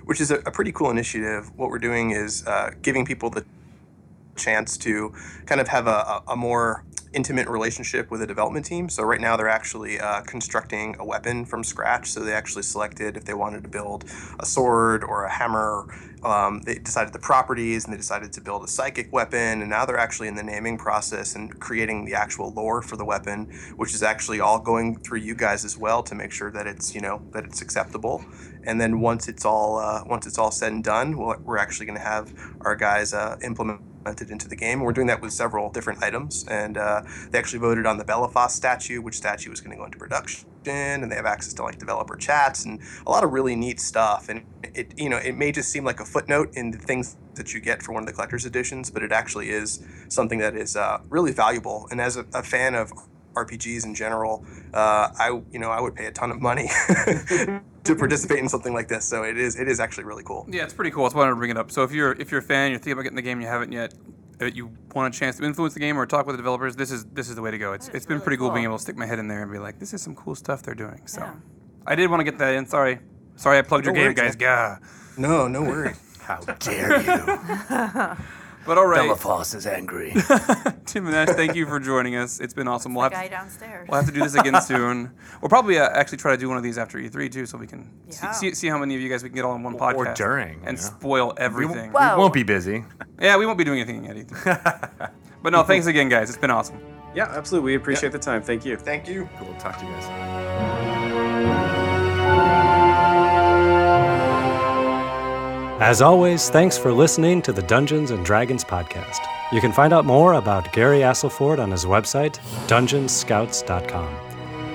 which 0.05 0.21
is 0.21 0.31
a, 0.31 0.37
a 0.45 0.51
pretty 0.51 0.71
cool 0.71 0.89
initiative. 0.89 1.51
What 1.57 1.69
we're 1.69 1.79
doing 1.79 2.11
is 2.11 2.47
uh, 2.47 2.71
giving 2.81 3.03
people 3.05 3.29
the 3.29 3.43
chance 4.37 4.77
to 4.77 5.11
kind 5.45 5.59
of 5.59 5.67
have 5.67 5.87
a, 5.87 5.89
a, 5.89 6.23
a 6.29 6.35
more 6.37 6.85
intimate 7.13 7.47
relationship 7.47 8.11
with 8.11 8.19
the 8.19 8.27
development 8.27 8.65
team. 8.65 8.89
So 8.89 9.03
right 9.03 9.21
now 9.21 9.37
they're 9.37 9.49
actually 9.49 9.99
uh, 9.99 10.21
constructing 10.21 10.95
a 10.99 11.05
weapon 11.05 11.45
from 11.45 11.63
scratch. 11.63 12.11
So 12.11 12.21
they 12.21 12.33
actually 12.33 12.63
selected 12.63 13.17
if 13.17 13.25
they 13.25 13.33
wanted 13.33 13.63
to 13.63 13.69
build 13.69 14.05
a 14.39 14.45
sword 14.45 15.03
or 15.03 15.23
a 15.23 15.31
hammer. 15.31 15.85
Um, 16.23 16.61
they 16.61 16.75
decided 16.75 17.13
the 17.13 17.19
properties 17.19 17.85
and 17.85 17.93
they 17.93 17.97
decided 17.97 18.33
to 18.33 18.41
build 18.41 18.63
a 18.63 18.67
psychic 18.67 19.11
weapon. 19.13 19.61
And 19.61 19.69
now 19.69 19.85
they're 19.85 19.97
actually 19.97 20.27
in 20.27 20.35
the 20.35 20.43
naming 20.43 20.77
process 20.77 21.35
and 21.35 21.59
creating 21.59 22.05
the 22.05 22.15
actual 22.15 22.51
lore 22.51 22.81
for 22.81 22.97
the 22.97 23.05
weapon, 23.05 23.45
which 23.77 23.93
is 23.93 24.03
actually 24.03 24.39
all 24.39 24.59
going 24.59 24.97
through 24.99 25.19
you 25.19 25.35
guys 25.35 25.63
as 25.63 25.77
well 25.77 26.03
to 26.03 26.15
make 26.15 26.31
sure 26.31 26.51
that 26.51 26.67
it's 26.67 26.93
you 26.93 27.01
know 27.01 27.21
that 27.31 27.45
it's 27.45 27.61
acceptable. 27.61 28.25
And 28.67 28.79
then 28.81 28.99
once 28.99 29.27
it's 29.29 29.45
all 29.45 29.79
uh, 29.79 30.03
once 30.05 30.27
it's 30.27 30.37
all 30.37 30.51
said 30.51 30.73
and 30.73 30.83
done, 30.83 31.17
we'll, 31.17 31.35
we're 31.43 31.57
actually 31.57 31.85
going 31.85 31.97
to 31.97 32.03
have 32.03 32.33
our 32.61 32.75
guys 32.75 33.13
uh, 33.13 33.37
implemented 33.41 34.29
into 34.29 34.47
the 34.47 34.57
game. 34.57 34.81
We're 34.81 34.91
doing 34.91 35.07
that 35.07 35.21
with 35.21 35.31
several 35.31 35.69
different 35.71 36.03
items, 36.03 36.45
and 36.49 36.77
uh, 36.77 37.01
they 37.31 37.39
actually 37.39 37.59
voted 37.59 37.85
on 37.85 37.97
the 37.97 38.03
Belafast 38.03 38.51
statue, 38.51 39.01
which 39.01 39.15
statue 39.15 39.51
is 39.51 39.61
going 39.61 39.71
to 39.71 39.77
go 39.77 39.85
into 39.85 39.97
production, 39.97 40.49
and 40.65 41.09
they 41.09 41.15
have 41.15 41.25
access 41.25 41.53
to 41.53 41.63
like 41.63 41.79
developer 41.79 42.17
chats 42.17 42.65
and 42.65 42.81
a 43.05 43.09
lot 43.09 43.23
of 43.23 43.31
really 43.31 43.55
neat 43.55 43.79
stuff. 43.79 44.27
And 44.27 44.45
it, 44.63 44.93
you 44.97 45.09
know, 45.09 45.17
it 45.17 45.37
may 45.37 45.53
just 45.53 45.69
seem 45.69 45.85
like 45.85 46.01
a 46.01 46.05
footnote 46.05 46.49
in 46.53 46.71
the 46.71 46.77
things 46.77 47.15
that 47.35 47.53
you 47.53 47.61
get 47.61 47.81
for 47.81 47.93
one 47.93 48.03
of 48.03 48.07
the 48.07 48.13
collector's 48.13 48.45
editions, 48.45 48.91
but 48.91 49.01
it 49.01 49.13
actually 49.13 49.49
is 49.49 49.81
something 50.09 50.39
that 50.39 50.55
is 50.55 50.75
uh, 50.75 50.99
really 51.09 51.31
valuable. 51.31 51.87
And 51.89 52.01
as 52.01 52.17
a, 52.17 52.25
a 52.33 52.43
fan 52.43 52.75
of 52.75 52.91
RPGs 53.35 53.85
in 53.85 53.93
general, 53.95 54.43
uh, 54.73 55.09
I 55.17 55.41
you 55.51 55.59
know 55.59 55.69
I 55.69 55.79
would 55.81 55.95
pay 55.95 56.05
a 56.07 56.11
ton 56.11 56.31
of 56.31 56.41
money 56.41 56.67
to 57.83 57.95
participate 57.95 58.39
in 58.39 58.49
something 58.49 58.73
like 58.73 58.87
this. 58.87 59.05
So 59.05 59.23
it 59.23 59.37
is 59.37 59.59
it 59.59 59.67
is 59.67 59.79
actually 59.79 60.05
really 60.05 60.23
cool. 60.23 60.47
Yeah, 60.49 60.63
it's 60.63 60.73
pretty 60.73 60.91
cool. 60.91 61.03
That's 61.03 61.15
why 61.15 61.21
I 61.21 61.25
wanted 61.25 61.35
to 61.35 61.39
bring 61.39 61.51
it 61.51 61.57
up. 61.57 61.71
So 61.71 61.83
if 61.83 61.91
you're 61.91 62.13
if 62.13 62.31
you're 62.31 62.39
a 62.39 62.43
fan, 62.43 62.71
you're 62.71 62.79
thinking 62.79 62.93
about 62.93 63.03
getting 63.03 63.15
the 63.15 63.21
game, 63.21 63.39
you 63.41 63.47
haven't 63.47 63.71
yet, 63.71 63.93
you 64.53 64.71
want 64.93 65.13
a 65.15 65.17
chance 65.19 65.37
to 65.37 65.43
influence 65.45 65.73
the 65.73 65.79
game 65.79 65.97
or 65.97 66.05
talk 66.05 66.25
with 66.25 66.33
the 66.33 66.37
developers, 66.37 66.75
this 66.75 66.91
is 66.91 67.05
this 67.05 67.29
is 67.29 67.35
the 67.35 67.41
way 67.41 67.51
to 67.51 67.57
go. 67.57 67.73
It's 67.73 67.89
it's 67.89 68.05
been 68.05 68.15
really 68.17 68.23
pretty 68.23 68.37
cool, 68.37 68.49
being 68.51 68.65
able 68.65 68.77
to 68.77 68.81
stick 68.81 68.95
my 68.97 69.05
head 69.05 69.19
in 69.19 69.27
there 69.27 69.43
and 69.43 69.51
be 69.51 69.59
like, 69.59 69.79
this 69.79 69.93
is 69.93 70.01
some 70.01 70.15
cool 70.15 70.35
stuff 70.35 70.63
they're 70.63 70.73
doing. 70.75 71.01
So 71.05 71.21
Yeah. 71.21 71.33
I 71.85 71.95
did 71.95 72.09
want 72.09 72.19
to 72.21 72.25
get 72.25 72.37
that 72.39 72.53
in. 72.55 72.65
Sorry, 72.65 72.99
sorry, 73.35 73.57
I 73.59 73.61
plugged 73.61 73.85
your 73.85 73.93
No 73.93 74.01
game, 74.01 74.13
guys. 74.13 74.35
Gah. 74.35 74.77
No, 75.17 75.47
no 75.47 75.61
worries. 75.63 75.97
How 76.21 76.41
dare 76.41 77.01
you? 77.01 78.17
But 78.67 78.77
all 78.77 78.85
right, 78.85 79.09
Bellafoss 79.09 79.55
is 79.55 79.65
angry. 79.65 80.11
Tim 80.85 81.07
and 81.07 81.15
Ash, 81.15 81.29
thank 81.29 81.55
you 81.55 81.65
for 81.65 81.79
joining 81.79 82.17
us. 82.17 82.39
It's 82.41 82.53
been 82.53 82.67
awesome. 82.67 82.93
We'll 82.93 83.03
have 83.03 83.13
guy 83.13 83.23
to, 83.23 83.29
downstairs. 83.29 83.87
we'll 83.89 83.97
have 83.99 84.07
to 84.07 84.13
do 84.13 84.19
this 84.21 84.35
again 84.35 84.61
soon. 84.65 85.11
We'll 85.41 85.47
probably 85.49 85.79
uh, 85.79 85.87
actually 85.89 86.17
try 86.17 86.31
to 86.33 86.37
do 86.37 86.49
one 86.49 86.57
of 86.57 86.63
these 86.63 86.77
after 86.77 86.97
E3 86.97 87.31
too, 87.31 87.45
so 87.45 87.57
we 87.57 87.65
can 87.65 87.89
Yeah. 88.09 88.31
see, 88.33 88.49
see, 88.49 88.55
see 88.55 88.67
how 88.67 88.77
many 88.77 88.93
of 88.95 89.01
you 89.01 89.07
guys 89.09 89.23
we 89.23 89.29
can 89.29 89.37
get 89.37 89.45
all 89.45 89.55
in 89.55 89.63
one 89.63 89.75
Or- 89.75 89.79
podcast 89.79 89.95
or 89.95 90.13
during, 90.15 90.55
and 90.65 90.77
you 90.77 90.83
know. 90.83 90.89
spoil 90.89 91.33
everything. 91.37 91.91
Whoa. 91.91 92.15
We 92.17 92.21
won't 92.21 92.33
be 92.33 92.43
busy. 92.43 92.83
Yeah, 93.19 93.35
we 93.37 93.47
won't 93.47 93.57
be 93.57 93.63
doing 93.63 93.79
anything 93.79 94.05
at 94.07 94.15
E3. 94.15 95.09
but 95.41 95.51
no, 95.51 95.63
thanks 95.63 95.87
again, 95.87 96.07
guys. 96.07 96.29
It's 96.29 96.37
been 96.37 96.51
awesome. 96.51 96.79
Yeah, 97.15 97.23
absolutely. 97.35 97.71
We 97.71 97.75
appreciate 97.75 98.11
the 98.11 98.19
time. 98.19 98.43
Thank 98.43 98.63
you. 98.63 98.77
Thank 98.77 99.07
you. 99.07 99.27
We'll 99.41 99.55
talk 99.55 99.79
to 99.79 99.85
you 99.85 99.91
guys. 99.91 100.07
As 105.79 106.01
always, 106.01 106.49
thanks 106.49 106.75
for 106.75 106.91
listening 106.91 107.39
to 107.43 107.53
the 107.53 107.61
Dungeons 107.61 108.09
and 108.09 108.25
Dragons 108.25 108.63
podcast. 108.63 109.19
You 109.51 109.61
can 109.61 109.71
find 109.71 109.93
out 109.93 110.05
more 110.05 110.33
about 110.33 110.73
Gary 110.73 111.01
Astleford 111.03 111.59
on 111.59 111.69
his 111.69 111.85
website, 111.85 112.39
dungeonscouts.com. 112.65 114.07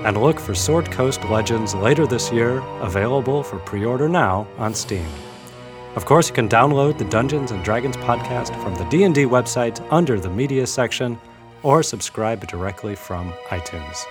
And 0.07 0.17
look 0.17 0.39
for 0.39 0.55
Sword 0.55 0.93
Coast 0.93 1.25
Legends 1.25 1.75
later 1.75 2.07
this 2.07 2.31
year, 2.31 2.59
available 2.81 3.43
for 3.43 3.59
pre 3.59 3.85
order 3.85 4.09
now 4.09 4.47
on 4.59 4.77
Steam. 4.77 5.09
Of 5.97 6.05
course, 6.05 6.29
you 6.29 6.37
can 6.37 6.49
download 6.49 6.99
the 6.99 7.05
Dungeons 7.07 7.51
and 7.51 7.65
Dragons 7.65 7.97
podcast 7.97 8.55
from 8.63 8.77
the 8.77 8.85
D&D 8.85 9.25
website 9.25 9.85
under 9.93 10.21
the 10.21 10.31
media 10.31 10.69
section 10.69 11.19
or 11.65 11.83
subscribe 11.83 12.47
directly 12.47 12.95
from 12.95 13.33
iTunes. 13.49 14.05